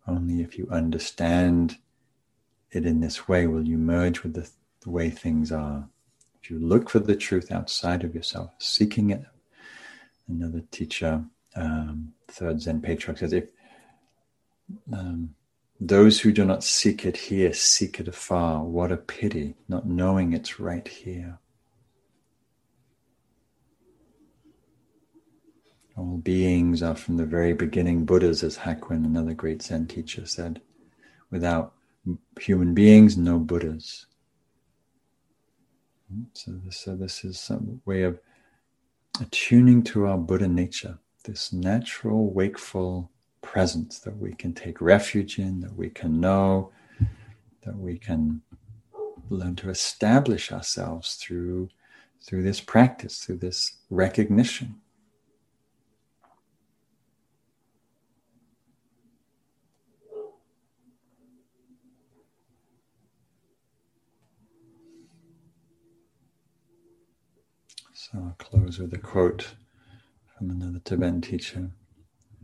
Only 0.06 0.42
if 0.42 0.58
you 0.58 0.68
understand 0.70 1.76
it 2.72 2.86
in 2.86 3.00
this 3.00 3.28
way 3.28 3.46
will 3.46 3.66
you 3.66 3.78
merge 3.78 4.22
with 4.22 4.34
the, 4.34 4.48
the 4.80 4.90
way 4.90 5.10
things 5.10 5.52
are. 5.52 5.88
If 6.42 6.50
you 6.50 6.58
look 6.58 6.90
for 6.90 6.98
the 6.98 7.14
truth 7.14 7.52
outside 7.52 8.02
of 8.02 8.14
yourself, 8.14 8.52
seeking 8.58 9.10
it, 9.10 9.22
another 10.28 10.62
teacher, 10.72 11.24
um, 11.54 12.12
third 12.28 12.60
Zen 12.60 12.80
patriarch 12.80 13.18
says, 13.18 13.32
if 13.32 13.50
um, 14.92 15.34
those 15.86 16.20
who 16.20 16.32
do 16.32 16.44
not 16.44 16.62
seek 16.62 17.04
it 17.04 17.16
here 17.16 17.52
seek 17.52 17.98
it 17.98 18.06
afar, 18.06 18.62
what 18.62 18.92
a 18.92 18.96
pity, 18.96 19.54
not 19.68 19.86
knowing 19.86 20.32
it's 20.32 20.60
right 20.60 20.86
here. 20.86 21.38
All 25.96 26.18
beings 26.18 26.82
are 26.82 26.94
from 26.94 27.16
the 27.16 27.26
very 27.26 27.52
beginning 27.52 28.04
Buddhas, 28.04 28.42
as 28.42 28.58
Hakuin, 28.58 29.04
another 29.04 29.34
great 29.34 29.62
Zen 29.62 29.86
teacher, 29.86 30.24
said. 30.24 30.60
Without 31.30 31.74
human 32.40 32.74
beings, 32.74 33.16
no 33.16 33.38
Buddhas. 33.38 34.06
So 36.34 36.52
this, 36.64 36.76
so 36.78 36.96
this 36.96 37.24
is 37.24 37.40
some 37.40 37.80
way 37.84 38.02
of 38.02 38.20
attuning 39.20 39.82
to 39.84 40.06
our 40.06 40.18
Buddha 40.18 40.48
nature, 40.48 40.98
this 41.24 41.52
natural, 41.52 42.32
wakeful 42.32 43.11
presence 43.52 43.98
that 43.98 44.16
we 44.16 44.32
can 44.32 44.54
take 44.54 44.80
refuge 44.80 45.38
in, 45.38 45.60
that 45.60 45.76
we 45.76 45.90
can 45.90 46.18
know, 46.18 46.72
that 47.66 47.76
we 47.76 47.98
can 47.98 48.40
learn 49.28 49.54
to 49.54 49.68
establish 49.68 50.50
ourselves 50.50 51.16
through, 51.16 51.68
through 52.24 52.42
this 52.42 52.62
practice, 52.62 53.22
through 53.22 53.36
this 53.36 53.74
recognition. 53.90 54.76
So 67.92 68.12
I'll 68.14 68.36
close 68.38 68.78
with 68.78 68.94
a 68.94 68.98
quote 68.98 69.56
from 70.38 70.48
another 70.48 70.80
Tibetan 70.82 71.20
teacher. 71.20 71.72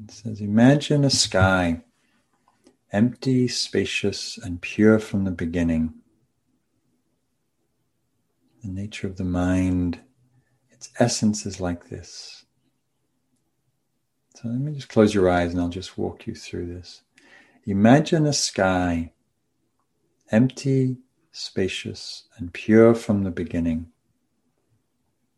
It 0.05 0.11
says, 0.11 0.40
Imagine 0.40 1.05
a 1.05 1.11
sky, 1.11 1.82
empty, 2.92 3.49
spacious, 3.49 4.38
and 4.38 4.61
pure 4.61 4.99
from 4.99 5.24
the 5.24 5.30
beginning. 5.30 5.94
The 8.62 8.68
nature 8.68 9.07
of 9.07 9.16
the 9.16 9.24
mind, 9.24 10.01
its 10.70 10.90
essence 10.99 11.46
is 11.46 11.61
like 11.61 11.88
this. 11.88 12.44
So 14.34 14.49
let 14.49 14.61
me 14.61 14.72
just 14.72 14.88
close 14.88 15.14
your 15.14 15.28
eyes 15.28 15.53
and 15.53 15.61
I'll 15.61 15.68
just 15.68 15.99
walk 15.99 16.26
you 16.26 16.34
through 16.34 16.72
this. 16.72 17.03
Imagine 17.64 18.24
a 18.24 18.32
sky, 18.32 19.12
empty, 20.30 20.99
spacious, 21.32 22.24
and 22.36 22.53
pure 22.53 22.94
from 22.94 23.24
the 23.24 23.30
beginning. 23.30 23.88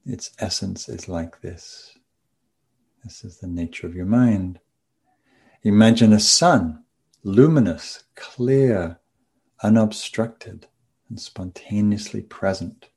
Its 0.04 0.32
essence 0.38 0.88
is 0.88 1.08
like 1.08 1.40
this. 1.40 1.96
This 3.04 3.24
is 3.24 3.38
the 3.38 3.46
nature 3.46 3.86
of 3.86 3.94
your 3.94 4.06
mind. 4.06 4.60
Imagine 5.62 6.12
a 6.12 6.20
sun, 6.20 6.84
luminous, 7.22 8.04
clear, 8.14 8.98
unobstructed, 9.62 10.66
and 11.08 11.18
spontaneously 11.20 12.22
present. 12.22 12.88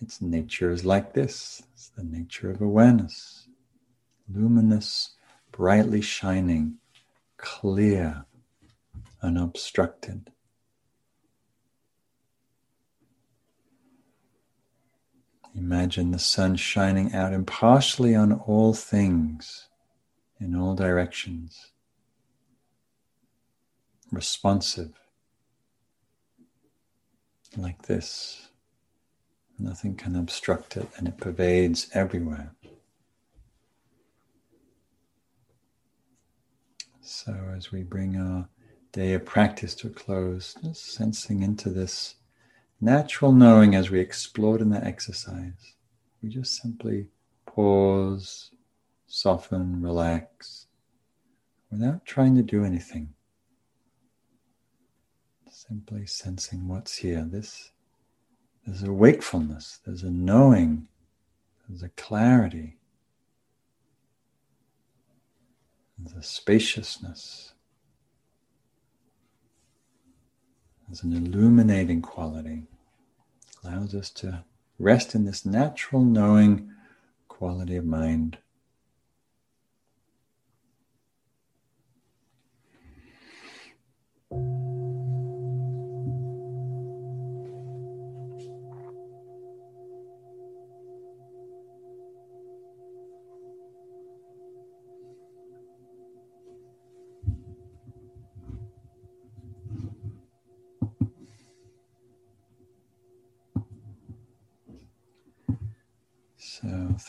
Its 0.00 0.20
nature 0.20 0.70
is 0.70 0.84
like 0.84 1.14
this. 1.14 1.62
It's 1.74 1.90
the 1.90 2.02
nature 2.02 2.50
of 2.50 2.60
awareness. 2.60 3.46
Luminous, 4.28 5.10
brightly 5.52 6.00
shining, 6.00 6.78
clear, 7.36 8.24
unobstructed. 9.22 10.30
Imagine 15.54 16.10
the 16.10 16.18
sun 16.18 16.56
shining 16.56 17.14
out 17.14 17.32
impartially 17.32 18.14
on 18.14 18.32
all 18.32 18.72
things 18.72 19.68
in 20.40 20.56
all 20.56 20.74
directions, 20.74 21.72
responsive, 24.10 24.92
like 27.56 27.82
this. 27.82 28.48
Nothing 29.58 29.94
can 29.94 30.16
obstruct 30.16 30.76
it, 30.76 30.88
and 30.96 31.06
it 31.06 31.18
pervades 31.18 31.88
everywhere. 31.92 32.54
So, 37.02 37.52
as 37.54 37.70
we 37.70 37.82
bring 37.82 38.16
our 38.16 38.48
day 38.90 39.12
of 39.12 39.26
practice 39.26 39.74
to 39.76 39.88
a 39.88 39.90
close, 39.90 40.54
just 40.64 40.92
sensing 40.92 41.42
into 41.42 41.68
this 41.68 42.16
natural 42.82 43.30
knowing 43.30 43.76
as 43.76 43.90
we 43.90 44.00
explored 44.00 44.60
in 44.60 44.70
that 44.70 44.84
exercise. 44.84 45.74
We 46.20 46.28
just 46.28 46.60
simply 46.60 47.06
pause, 47.46 48.50
soften, 49.06 49.80
relax, 49.80 50.66
without 51.70 52.04
trying 52.04 52.34
to 52.36 52.42
do 52.42 52.64
anything. 52.64 53.14
Simply 55.48 56.06
sensing 56.06 56.66
what's 56.66 56.96
here. 56.96 57.24
This 57.30 57.70
there's 58.66 58.82
a 58.82 58.92
wakefulness, 58.92 59.78
there's 59.84 60.02
a 60.02 60.10
knowing, 60.10 60.86
there's 61.68 61.82
a 61.82 61.88
clarity, 61.90 62.78
there's 65.98 66.16
a 66.16 66.22
spaciousness, 66.22 67.54
there's 70.86 71.02
an 71.02 71.12
illuminating 71.12 72.02
quality 72.02 72.66
allows 73.64 73.94
us 73.94 74.10
to 74.10 74.44
rest 74.78 75.14
in 75.14 75.24
this 75.24 75.46
natural 75.46 76.02
knowing 76.02 76.70
quality 77.28 77.76
of 77.76 77.84
mind. 77.84 78.38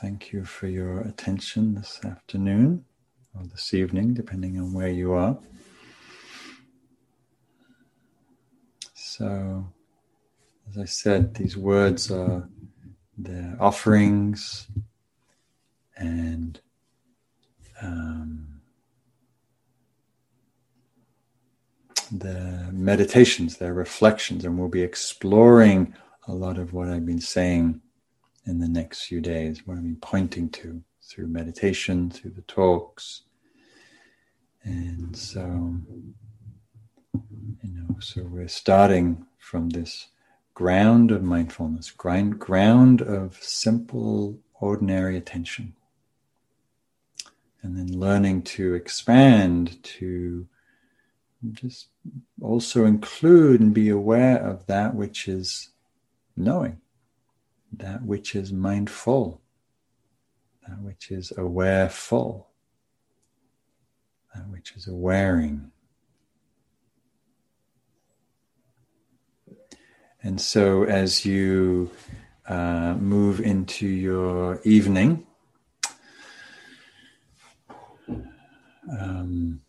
Thank 0.03 0.33
you 0.33 0.43
for 0.43 0.67
your 0.67 0.99
attention 0.99 1.75
this 1.75 2.01
afternoon 2.03 2.83
or 3.33 3.45
this 3.45 3.73
evening, 3.73 4.13
depending 4.13 4.59
on 4.59 4.73
where 4.73 4.89
you 4.89 5.13
are. 5.13 5.37
So, 8.93 9.65
as 10.69 10.77
I 10.77 10.83
said, 10.83 11.35
these 11.35 11.55
words 11.55 12.11
are 12.11 12.49
their 13.17 13.55
offerings, 13.61 14.67
and 15.95 16.59
um, 17.81 18.59
the 22.11 22.67
meditations, 22.73 23.55
their 23.55 23.73
reflections, 23.73 24.43
and 24.43 24.59
we'll 24.59 24.67
be 24.67 24.81
exploring 24.81 25.95
a 26.27 26.33
lot 26.33 26.57
of 26.57 26.73
what 26.73 26.89
I've 26.89 27.05
been 27.05 27.21
saying 27.21 27.79
in 28.45 28.59
the 28.59 28.67
next 28.67 29.03
few 29.03 29.21
days, 29.21 29.65
what 29.65 29.77
I've 29.77 29.83
been 29.83 29.97
pointing 29.97 30.49
to 30.49 30.81
through 31.01 31.27
meditation, 31.27 32.09
through 32.09 32.31
the 32.31 32.41
talks. 32.43 33.23
And 34.63 35.15
so, 35.15 35.75
you 37.13 37.73
know, 37.73 37.97
so 37.99 38.23
we're 38.23 38.47
starting 38.47 39.25
from 39.37 39.69
this 39.69 40.07
ground 40.53 41.11
of 41.11 41.23
mindfulness, 41.23 41.91
ground, 41.91 42.39
ground 42.39 43.01
of 43.01 43.37
simple, 43.41 44.39
ordinary 44.59 45.17
attention. 45.17 45.73
And 47.61 47.77
then 47.77 47.97
learning 47.99 48.43
to 48.43 48.73
expand 48.73 49.81
to 49.83 50.47
just 51.51 51.87
also 52.41 52.85
include 52.85 53.61
and 53.61 53.73
be 53.73 53.89
aware 53.89 54.37
of 54.37 54.65
that 54.67 54.95
which 54.95 55.27
is 55.27 55.69
knowing, 56.35 56.79
that 57.77 58.03
which 58.03 58.35
is 58.35 58.51
mindful, 58.51 59.41
that 60.67 60.79
which 60.81 61.11
is 61.11 61.31
awareful, 61.37 62.47
that 64.33 64.47
which 64.49 64.73
is 64.75 64.87
awareing. 64.87 65.69
And 70.21 70.39
so 70.39 70.83
as 70.83 71.25
you 71.25 71.91
uh, 72.47 72.95
move 72.99 73.41
into 73.41 73.87
your 73.87 74.61
evening, 74.63 75.25
um, 78.99 79.61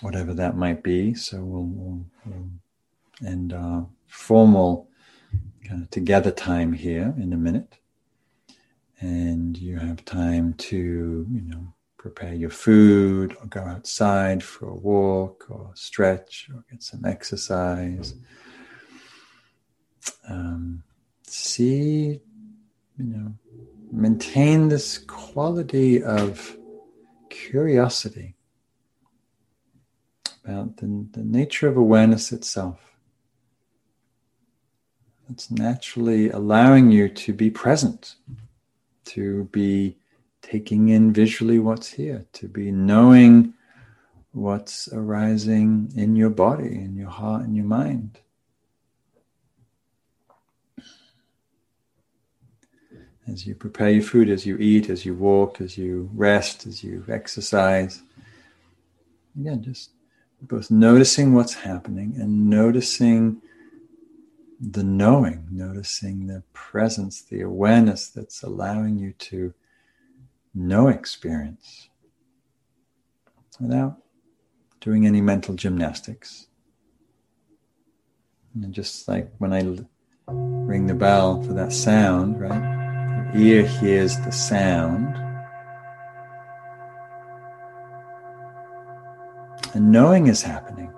whatever 0.00 0.34
that 0.34 0.56
might 0.56 0.82
be. 0.82 1.14
So 1.14 1.38
we'll, 1.38 1.64
we'll, 1.64 2.04
we'll 2.26 3.28
end 3.28 3.52
our 3.52 3.86
formal 4.06 4.88
kind 5.72 5.84
of 5.84 5.90
together 5.90 6.30
time 6.30 6.74
here 6.74 7.14
in 7.16 7.32
a 7.32 7.36
minute. 7.36 7.78
And 9.00 9.56
you 9.56 9.78
have 9.78 10.04
time 10.04 10.52
to, 10.68 10.76
you 10.76 11.40
know, 11.46 11.72
prepare 11.96 12.34
your 12.34 12.50
food 12.50 13.34
or 13.40 13.46
go 13.46 13.60
outside 13.60 14.42
for 14.42 14.68
a 14.68 14.74
walk 14.74 15.46
or 15.48 15.70
stretch 15.74 16.50
or 16.52 16.62
get 16.70 16.82
some 16.82 17.06
exercise. 17.06 18.14
Um, 20.28 20.82
see, 21.22 22.20
you 22.98 23.04
know, 23.04 23.34
maintain 23.90 24.68
this 24.68 24.98
quality 24.98 26.02
of 26.02 26.54
curiosity 27.30 28.34
about 30.44 30.76
the, 30.76 31.06
the 31.12 31.24
nature 31.24 31.66
of 31.66 31.78
awareness 31.78 32.30
itself. 32.30 32.91
It's 35.32 35.50
naturally 35.50 36.28
allowing 36.28 36.90
you 36.90 37.08
to 37.08 37.32
be 37.32 37.50
present, 37.50 38.16
to 39.06 39.44
be 39.44 39.96
taking 40.42 40.90
in 40.90 41.10
visually 41.12 41.58
what's 41.58 41.90
here, 41.92 42.26
to 42.34 42.48
be 42.48 42.70
knowing 42.70 43.54
what's 44.32 44.88
arising 44.92 45.90
in 45.96 46.16
your 46.16 46.28
body, 46.28 46.74
in 46.74 46.96
your 46.96 47.08
heart, 47.08 47.44
in 47.44 47.54
your 47.54 47.64
mind. 47.64 48.18
As 53.26 53.46
you 53.46 53.54
prepare 53.54 53.90
your 53.90 54.02
food, 54.02 54.28
as 54.28 54.44
you 54.44 54.58
eat, 54.58 54.90
as 54.90 55.06
you 55.06 55.14
walk, 55.14 55.62
as 55.62 55.78
you 55.78 56.10
rest, 56.12 56.66
as 56.66 56.84
you 56.84 57.04
exercise. 57.08 58.02
Again, 59.38 59.62
just 59.62 59.90
both 60.42 60.70
noticing 60.70 61.32
what's 61.32 61.54
happening 61.54 62.16
and 62.18 62.50
noticing 62.50 63.41
the 64.70 64.84
knowing, 64.84 65.48
noticing 65.50 66.26
the 66.26 66.42
presence, 66.52 67.22
the 67.22 67.40
awareness 67.40 68.08
that's 68.08 68.42
allowing 68.42 68.98
you 68.98 69.12
to 69.14 69.52
know 70.54 70.88
experience 70.88 71.88
without 73.58 73.98
doing 74.80 75.06
any 75.06 75.20
mental 75.20 75.54
gymnastics. 75.54 76.46
And 78.54 78.72
just 78.72 79.08
like 79.08 79.32
when 79.38 79.52
I 79.52 79.62
ring 80.28 80.86
the 80.86 80.94
bell 80.94 81.42
for 81.42 81.54
that 81.54 81.72
sound, 81.72 82.40
right? 82.40 83.32
The 83.32 83.40
ear 83.40 83.66
hears 83.66 84.16
the 84.18 84.30
sound 84.30 85.16
And 89.74 89.90
knowing 89.90 90.26
is 90.26 90.42
happening. 90.42 90.92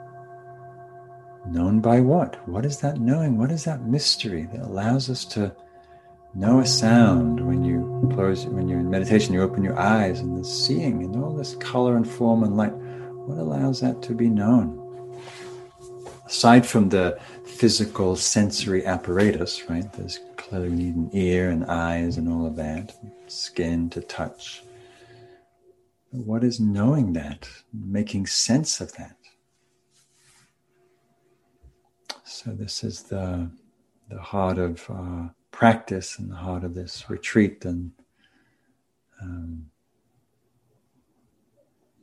Known 1.46 1.80
by 1.80 2.00
what? 2.00 2.48
What 2.48 2.64
is 2.64 2.78
that 2.80 3.00
knowing? 3.00 3.36
What 3.36 3.50
is 3.50 3.64
that 3.64 3.82
mystery 3.82 4.48
that 4.52 4.62
allows 4.62 5.10
us 5.10 5.24
to 5.26 5.54
know 6.34 6.60
a 6.60 6.66
sound 6.66 7.46
when 7.46 7.64
you 7.64 8.08
close, 8.14 8.46
when 8.46 8.68
you're 8.68 8.80
in 8.80 8.90
meditation, 8.90 9.34
you 9.34 9.42
open 9.42 9.62
your 9.62 9.78
eyes 9.78 10.20
and 10.20 10.38
the 10.38 10.44
seeing 10.44 11.02
and 11.02 11.22
all 11.22 11.34
this 11.34 11.54
color 11.56 11.96
and 11.96 12.08
form 12.08 12.44
and 12.44 12.56
light? 12.56 12.72
What 12.72 13.38
allows 13.38 13.80
that 13.82 14.02
to 14.02 14.14
be 14.14 14.28
known? 14.28 14.80
Aside 16.26 16.66
from 16.66 16.88
the 16.88 17.18
physical 17.44 18.16
sensory 18.16 18.84
apparatus, 18.86 19.68
right? 19.68 19.92
There's 19.92 20.20
clearly 20.36 20.70
we 20.70 20.76
need 20.76 20.96
an 20.96 21.10
ear 21.12 21.50
and 21.50 21.66
eyes 21.66 22.16
and 22.16 22.28
all 22.28 22.46
of 22.46 22.56
that, 22.56 22.96
skin 23.26 23.90
to 23.90 24.00
touch. 24.00 24.62
What 26.10 26.42
is 26.42 26.58
knowing 26.58 27.12
that, 27.12 27.48
making 27.72 28.26
sense 28.26 28.80
of 28.80 28.92
that? 28.94 29.16
So 32.34 32.50
this 32.50 32.82
is 32.82 33.04
the 33.04 33.48
the 34.10 34.20
heart 34.20 34.58
of 34.58 34.84
uh, 34.90 35.28
practice 35.52 36.18
and 36.18 36.28
the 36.28 36.34
heart 36.34 36.64
of 36.64 36.74
this 36.74 37.08
retreat 37.08 37.64
and 37.64 37.92
um, 39.22 39.70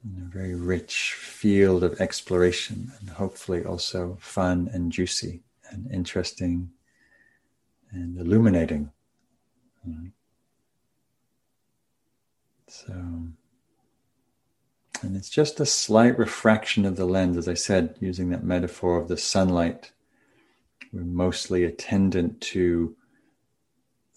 a 0.06 0.30
very 0.30 0.56
rich 0.56 1.16
field 1.16 1.84
of 1.84 2.00
exploration 2.00 2.94
and 2.98 3.10
hopefully 3.10 3.66
also 3.66 4.18
fun 4.22 4.70
and 4.72 4.90
juicy 4.90 5.44
and 5.70 5.92
interesting 5.92 6.72
and 7.92 8.18
illuminating. 8.18 8.90
So 12.70 12.94
and 15.02 15.18
it's 15.18 15.30
just 15.30 15.60
a 15.60 15.66
slight 15.66 16.18
refraction 16.18 16.86
of 16.86 16.96
the 16.96 17.06
lens, 17.06 17.36
as 17.36 17.50
I 17.50 17.56
said, 17.56 17.98
using 18.00 18.30
that 18.30 18.46
metaphor 18.46 18.98
of 18.98 19.10
the 19.10 19.18
sunlight. 19.18 19.92
We're 20.92 21.04
mostly 21.04 21.64
attendant 21.64 22.42
to 22.42 22.96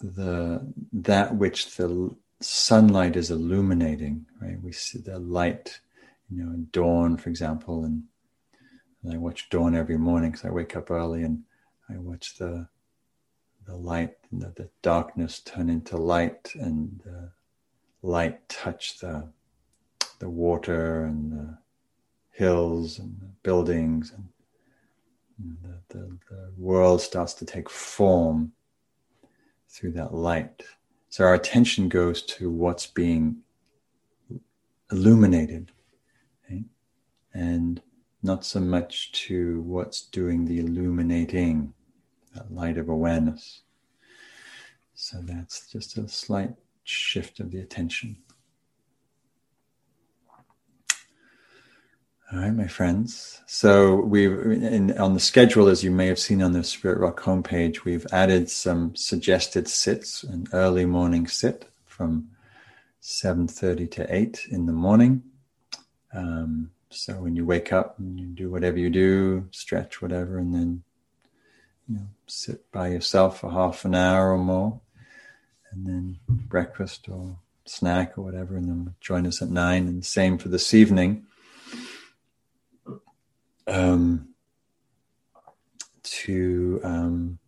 the 0.01 0.73
that 0.93 1.35
which 1.37 1.77
the 1.77 2.15
sunlight 2.41 3.17
is 3.17 3.31
illuminating, 3.31 4.27
right? 4.41 4.61
We 4.61 4.73
see 4.73 4.99
the 4.99 5.19
light, 5.19 5.79
you 6.29 6.45
know, 6.45 6.53
in 6.53 6.69
dawn, 6.73 7.17
for 7.17 7.31
example, 7.31 7.85
and, 7.85 8.03
and 9.03 9.13
I 9.15 9.19
watch 9.19 9.49
dawn 9.51 9.75
every 9.75 9.97
morning 9.97 10.33
because 10.33 10.45
I 10.45 10.51
wake 10.51 10.77
up 10.77 10.91
early 10.91 11.23
and 11.23 11.43
I 11.89 11.97
watch 11.99 12.37
the 12.39 12.69
the 13.67 13.77
light, 13.77 14.17
the, 14.31 14.53
the 14.57 14.69
darkness 14.83 15.41
turn 15.41 15.71
into 15.71 15.97
light, 15.97 16.53
and 16.55 17.01
the 17.05 17.31
light 18.03 18.47
touch 18.49 18.99
the 18.99 19.29
the 20.19 20.29
water 20.29 21.05
and 21.05 21.33
the 21.33 21.59
hills 22.31 22.99
and 22.99 23.21
the 23.21 23.31
buildings 23.43 24.13
and 24.13 24.29
the, 25.39 25.79
the, 25.89 26.19
the 26.31 26.53
world 26.57 27.01
starts 27.01 27.35
to 27.35 27.45
take 27.45 27.69
form 27.69 28.53
through 29.69 29.93
that 29.93 30.15
light. 30.15 30.63
So 31.09 31.25
our 31.25 31.35
attention 31.35 31.89
goes 31.89 32.23
to 32.23 32.51
what's 32.51 32.87
being 32.87 33.39
illuminated, 34.91 35.73
and 37.33 37.83
not 38.23 38.45
so 38.45 38.61
much 38.61 39.11
to 39.13 39.61
what's 39.63 40.03
doing 40.03 40.45
the 40.45 40.61
illuminating, 40.61 41.75
that 42.35 42.53
light 42.53 42.79
of 42.79 42.89
awareness. 42.89 43.63
So 44.95 45.19
that's 45.23 45.67
just 45.71 45.99
a 45.99 46.09
slight 46.09 46.55
shift 46.85 47.41
of 47.41 47.51
the 47.51 47.59
attention. 47.59 48.17
All 52.33 52.39
right, 52.39 52.55
my 52.55 52.67
friends. 52.67 53.43
So 53.47 53.97
we 53.97 54.27
in 54.27 54.97
on 54.99 55.13
the 55.13 55.21
schedule, 55.21 55.69
as 55.69 55.85
you 55.85 55.91
may 55.91 56.07
have 56.07 56.19
seen 56.19 56.43
on 56.43 56.53
the 56.53 56.65
Spirit 56.65 56.99
Rock 56.99 57.21
homepage, 57.21 57.85
we've 57.85 58.07
added 58.13 58.49
some 58.49 58.97
suggested 58.97 59.69
sits, 59.69 60.23
an 60.23 60.47
early 60.55 60.87
morning 60.87 61.27
sit 61.27 61.69
from 61.85 62.31
7.30 63.03 63.91
to 63.91 64.15
8 64.15 64.47
in 64.51 64.65
the 64.65 64.73
morning. 64.73 65.23
Um, 66.15 66.71
so 66.89 67.13
when 67.15 67.37
you 67.37 67.45
wake 67.45 67.75
up 67.75 67.99
and 67.99 68.19
you 68.19 68.27
do 68.27 68.51
whatever 68.51 68.79
you 68.79 68.89
do, 68.89 69.47
stretch, 69.51 70.01
whatever, 70.01 70.39
and 70.39 70.55
then 70.55 70.83
you 71.87 71.97
know, 71.97 72.07
sit 72.27 72.73
by 72.73 72.89
yourself 72.89 73.41
for 73.41 73.51
half 73.51 73.85
an 73.85 73.95
hour 73.95 74.33
or 74.33 74.39
more, 74.39 74.81
and 75.71 75.87
then 75.87 76.19
breakfast 76.29 77.07
or 77.07 77.37
snack 77.67 78.17
or 78.17 78.23
whatever, 78.23 78.57
and 78.57 78.67
then 78.67 78.95
join 78.99 79.27
us 79.27 79.43
at 79.43 79.51
nine. 79.51 79.87
And 79.87 80.05
same 80.05 80.39
for 80.39 80.49
this 80.49 80.73
evening. 80.73 81.27
Um, 83.67 84.35
to 86.03 86.81
um, 86.85 87.39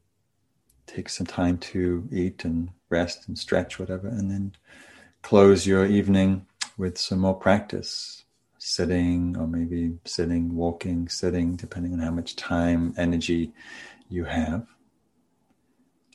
take 0.86 1.08
some 1.08 1.26
time 1.26 1.58
to 1.58 2.08
eat 2.10 2.44
and 2.44 2.70
rest 2.88 3.28
and 3.28 3.38
stretch, 3.38 3.78
whatever, 3.78 4.08
and 4.08 4.30
then 4.30 4.52
close 5.22 5.66
your 5.66 5.86
evening 5.86 6.46
with 6.78 6.98
some 6.98 7.20
more 7.20 7.34
practice 7.34 8.24
sitting 8.58 9.36
or 9.36 9.46
maybe 9.46 9.96
sitting, 10.04 10.54
walking, 10.54 11.08
sitting, 11.08 11.54
depending 11.56 11.92
on 11.92 12.00
how 12.00 12.10
much 12.10 12.34
time, 12.36 12.94
energy 12.96 13.52
you 14.08 14.24
have. 14.24 14.66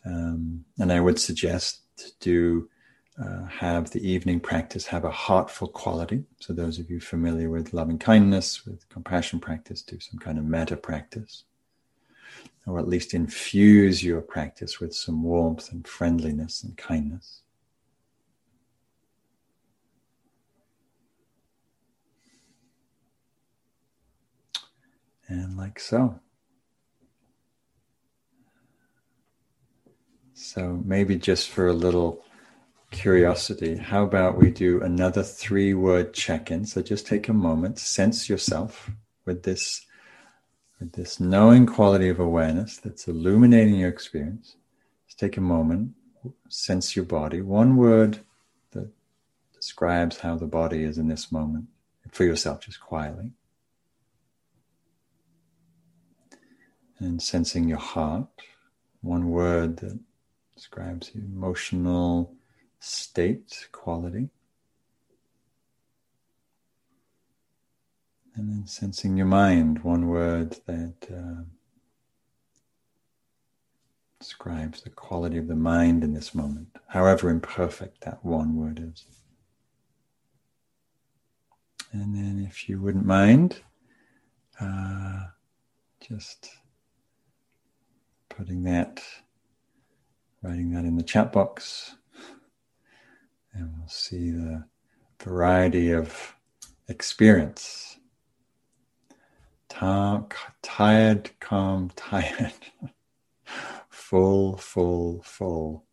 Um, 0.06 0.66
and 0.80 0.91
I 0.91 0.99
would 0.99 1.20
suggest 1.20 1.82
to 1.97 2.12
do 2.20 2.70
uh, 3.22 3.45
have 3.45 3.91
the 3.91 4.07
evening 4.07 4.39
practice 4.39 4.88
have 4.88 5.03
a 5.05 5.11
heartful 5.11 5.67
quality. 5.67 6.24
So 6.39 6.53
those 6.53 6.80
of 6.80 6.89
you 6.89 6.99
familiar 6.99 7.49
with 7.49 7.74
loving 7.74 7.99
kindness, 7.99 8.65
with 8.65 8.88
compassion 8.89 9.39
practice, 9.39 9.82
do 9.84 9.99
some 9.99 10.19
kind 10.19 10.39
of 10.39 10.45
metta 10.45 10.76
practice, 10.76 11.43
or 12.65 12.80
at 12.80 12.88
least 12.88 13.13
infuse 13.13 14.03
your 14.03 14.22
practice 14.22 14.80
with 14.80 14.95
some 14.95 15.22
warmth 15.24 15.72
and 15.72 15.88
friendliness 15.88 16.63
and 16.63 16.76
kindness. 16.78 17.41
And 25.28 25.57
like 25.57 25.80
so. 25.80 26.19
So 30.34 30.82
maybe 30.84 31.15
just 31.17 31.49
for 31.49 31.67
a 31.67 31.74
little 31.74 32.26
curiosity, 32.92 33.78
how 33.78 34.04
about 34.04 34.38
we 34.38 34.52
do 34.52 34.82
another 34.82 35.24
three 35.24 35.74
word 35.74 36.14
check 36.14 36.52
in? 36.52 36.66
So 36.66 36.82
just 36.82 37.08
take 37.08 37.28
a 37.30 37.34
moment, 37.34 37.80
sense 37.80 38.30
yourself 38.30 38.92
with 39.26 39.44
this, 39.44 39.86
with 40.80 40.92
this 40.94 41.20
knowing 41.20 41.66
quality 41.66 42.10
of 42.10 42.20
awareness 42.20 42.78
that's 42.78 43.08
illuminating 43.08 43.76
your 43.76 43.89
experience. 43.89 44.56
Just 45.08 45.20
take 45.20 45.38
a 45.38 45.42
moment, 45.42 45.94
sense 46.50 46.96
your 46.96 47.06
body. 47.06 47.42
One 47.42 47.78
word 47.78 48.20
that 48.72 48.89
describes 49.56 50.20
how 50.20 50.36
the 50.36 50.46
body 50.46 50.84
is 50.84 50.98
in 50.98 51.08
this 51.08 51.32
moment 51.32 51.66
for 52.12 52.26
yourself, 52.26 52.62
just 52.62 52.82
quietly. 52.82 53.32
And 57.00 57.22
sensing 57.22 57.68
your 57.68 57.80
heart. 57.80 58.28
One 59.02 59.32
word 59.32 59.78
that 59.78 59.98
describes 60.54 61.12
emotional 61.16 62.36
state, 62.82 63.68
quality. 63.72 64.30
And 68.36 68.50
then 68.50 68.66
sensing 68.66 69.18
your 69.18 69.28
mind, 69.28 69.84
one 69.84 70.08
word 70.08 70.58
that 70.66 70.96
uh, 71.14 71.44
describes 74.20 74.82
the 74.82 74.90
quality 74.90 75.38
of 75.38 75.48
the 75.48 75.56
mind 75.56 76.04
in 76.04 76.14
this 76.14 76.34
moment, 76.34 76.68
however 76.88 77.30
imperfect 77.30 78.02
that 78.02 78.24
one 78.26 78.56
word 78.56 78.80
is. 78.84 79.06
And 81.92 82.16
then, 82.16 82.46
if 82.50 82.70
you 82.70 82.80
wouldn't 82.80 83.06
mind, 83.06 83.62
uh, 84.60 85.26
just 86.00 86.50
putting 88.30 88.64
that, 88.64 89.04
writing 90.42 90.72
that 90.72 90.86
in 90.86 90.96
the 90.96 91.04
chat 91.04 91.34
box. 91.34 91.96
And 93.54 93.74
we'll 93.78 93.88
see 93.88 94.32
the 94.32 94.66
variety 95.22 95.91
of 95.91 96.36
experience. 96.88 97.97
tired, 100.62 101.32
calm, 101.39 101.89
tired. 101.95 102.54
full, 103.89 104.58
full, 104.58 105.22
full. 105.24 105.86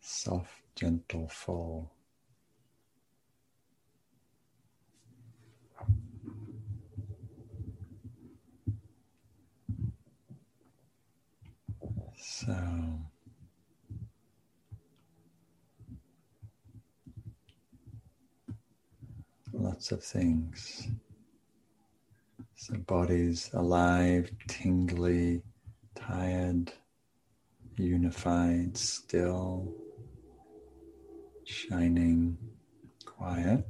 Soft, 0.00 0.62
gentle, 0.74 1.28
full. 1.28 1.92
So. 12.18 13.15
Of 19.92 20.02
things. 20.02 20.88
So, 22.54 22.76
body's 22.78 23.50
alive, 23.52 24.30
tingly, 24.48 25.42
tired, 25.94 26.72
unified, 27.76 28.76
still, 28.76 29.74
shining, 31.44 32.38
quiet. 33.04 33.66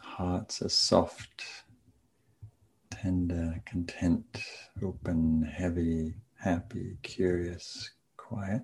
Hearts 0.00 0.62
are 0.62 0.68
soft, 0.68 1.44
tender, 2.90 3.62
content, 3.64 4.42
open, 4.82 5.42
heavy, 5.42 6.14
happy, 6.38 6.98
curious, 7.02 7.90
quiet. 8.16 8.62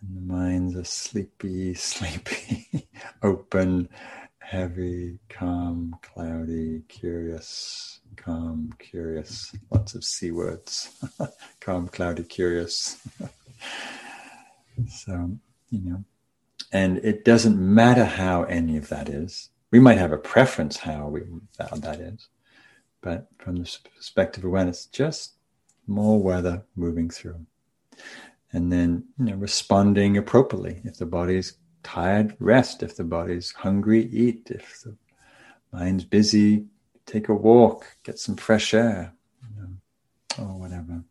And 0.00 0.16
the 0.16 0.20
minds 0.20 0.76
are 0.76 0.84
sleepy, 0.84 1.74
sleepy, 1.90 2.88
open, 3.22 3.88
heavy, 4.52 5.18
calm, 5.30 5.96
cloudy, 6.02 6.82
curious, 6.86 8.00
calm, 8.16 8.70
curious. 8.78 9.56
Lots 9.70 9.94
of 9.94 10.04
C 10.04 10.30
words. 10.30 10.90
calm, 11.60 11.88
cloudy, 11.88 12.22
curious. 12.22 13.00
so, 14.88 15.30
you 15.70 15.80
know, 15.80 16.04
and 16.70 16.98
it 16.98 17.24
doesn't 17.24 17.58
matter 17.58 18.04
how 18.04 18.42
any 18.42 18.76
of 18.76 18.90
that 18.90 19.08
is. 19.08 19.48
We 19.70 19.80
might 19.80 19.96
have 19.96 20.12
a 20.12 20.18
preference 20.18 20.76
how 20.76 21.08
we 21.08 21.22
how 21.58 21.76
that 21.76 22.00
is, 22.00 22.28
but 23.00 23.28
from 23.38 23.56
the 23.56 23.78
perspective 23.96 24.44
of 24.44 24.48
awareness, 24.48 24.84
just 24.84 25.32
more 25.86 26.22
weather 26.22 26.62
moving 26.76 27.08
through, 27.08 27.46
and 28.52 28.70
then 28.70 29.04
you 29.18 29.24
know 29.24 29.36
responding 29.36 30.18
appropriately. 30.18 30.82
If 30.84 30.98
the 30.98 31.06
body's 31.06 31.56
tired, 31.82 32.36
rest. 32.38 32.82
If 32.82 32.96
the 32.96 33.04
body's 33.04 33.52
hungry, 33.52 34.06
eat. 34.06 34.50
If 34.50 34.82
the 34.82 34.96
mind's 35.72 36.04
busy, 36.04 36.66
take 37.06 37.28
a 37.28 37.34
walk, 37.34 37.86
get 38.02 38.18
some 38.18 38.36
fresh 38.36 38.74
air, 38.74 39.12
you 39.42 39.62
know, 39.62 40.44
or 40.44 40.58
whatever. 40.58 41.02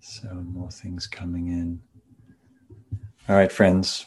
So, 0.00 0.28
more 0.34 0.70
things 0.70 1.06
coming 1.06 1.48
in. 1.48 1.80
All 3.28 3.36
right, 3.36 3.50
friends, 3.50 4.04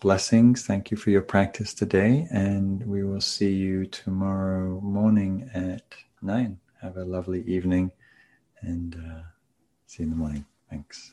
blessings. 0.00 0.66
Thank 0.66 0.90
you 0.90 0.98
for 0.98 1.10
your 1.10 1.22
practice 1.22 1.72
today, 1.72 2.26
and 2.30 2.86
we 2.86 3.04
will 3.04 3.22
see 3.22 3.52
you 3.52 3.86
tomorrow 3.86 4.80
morning 4.82 5.50
at 5.54 5.82
nine. 6.20 6.58
Have 6.82 6.98
a 6.98 7.04
lovely 7.04 7.42
evening, 7.44 7.90
and 8.60 8.94
uh, 8.96 9.22
see 9.86 10.02
you 10.02 10.08
in 10.08 10.10
the 10.10 10.16
morning. 10.16 10.44
Thanks. 10.68 11.12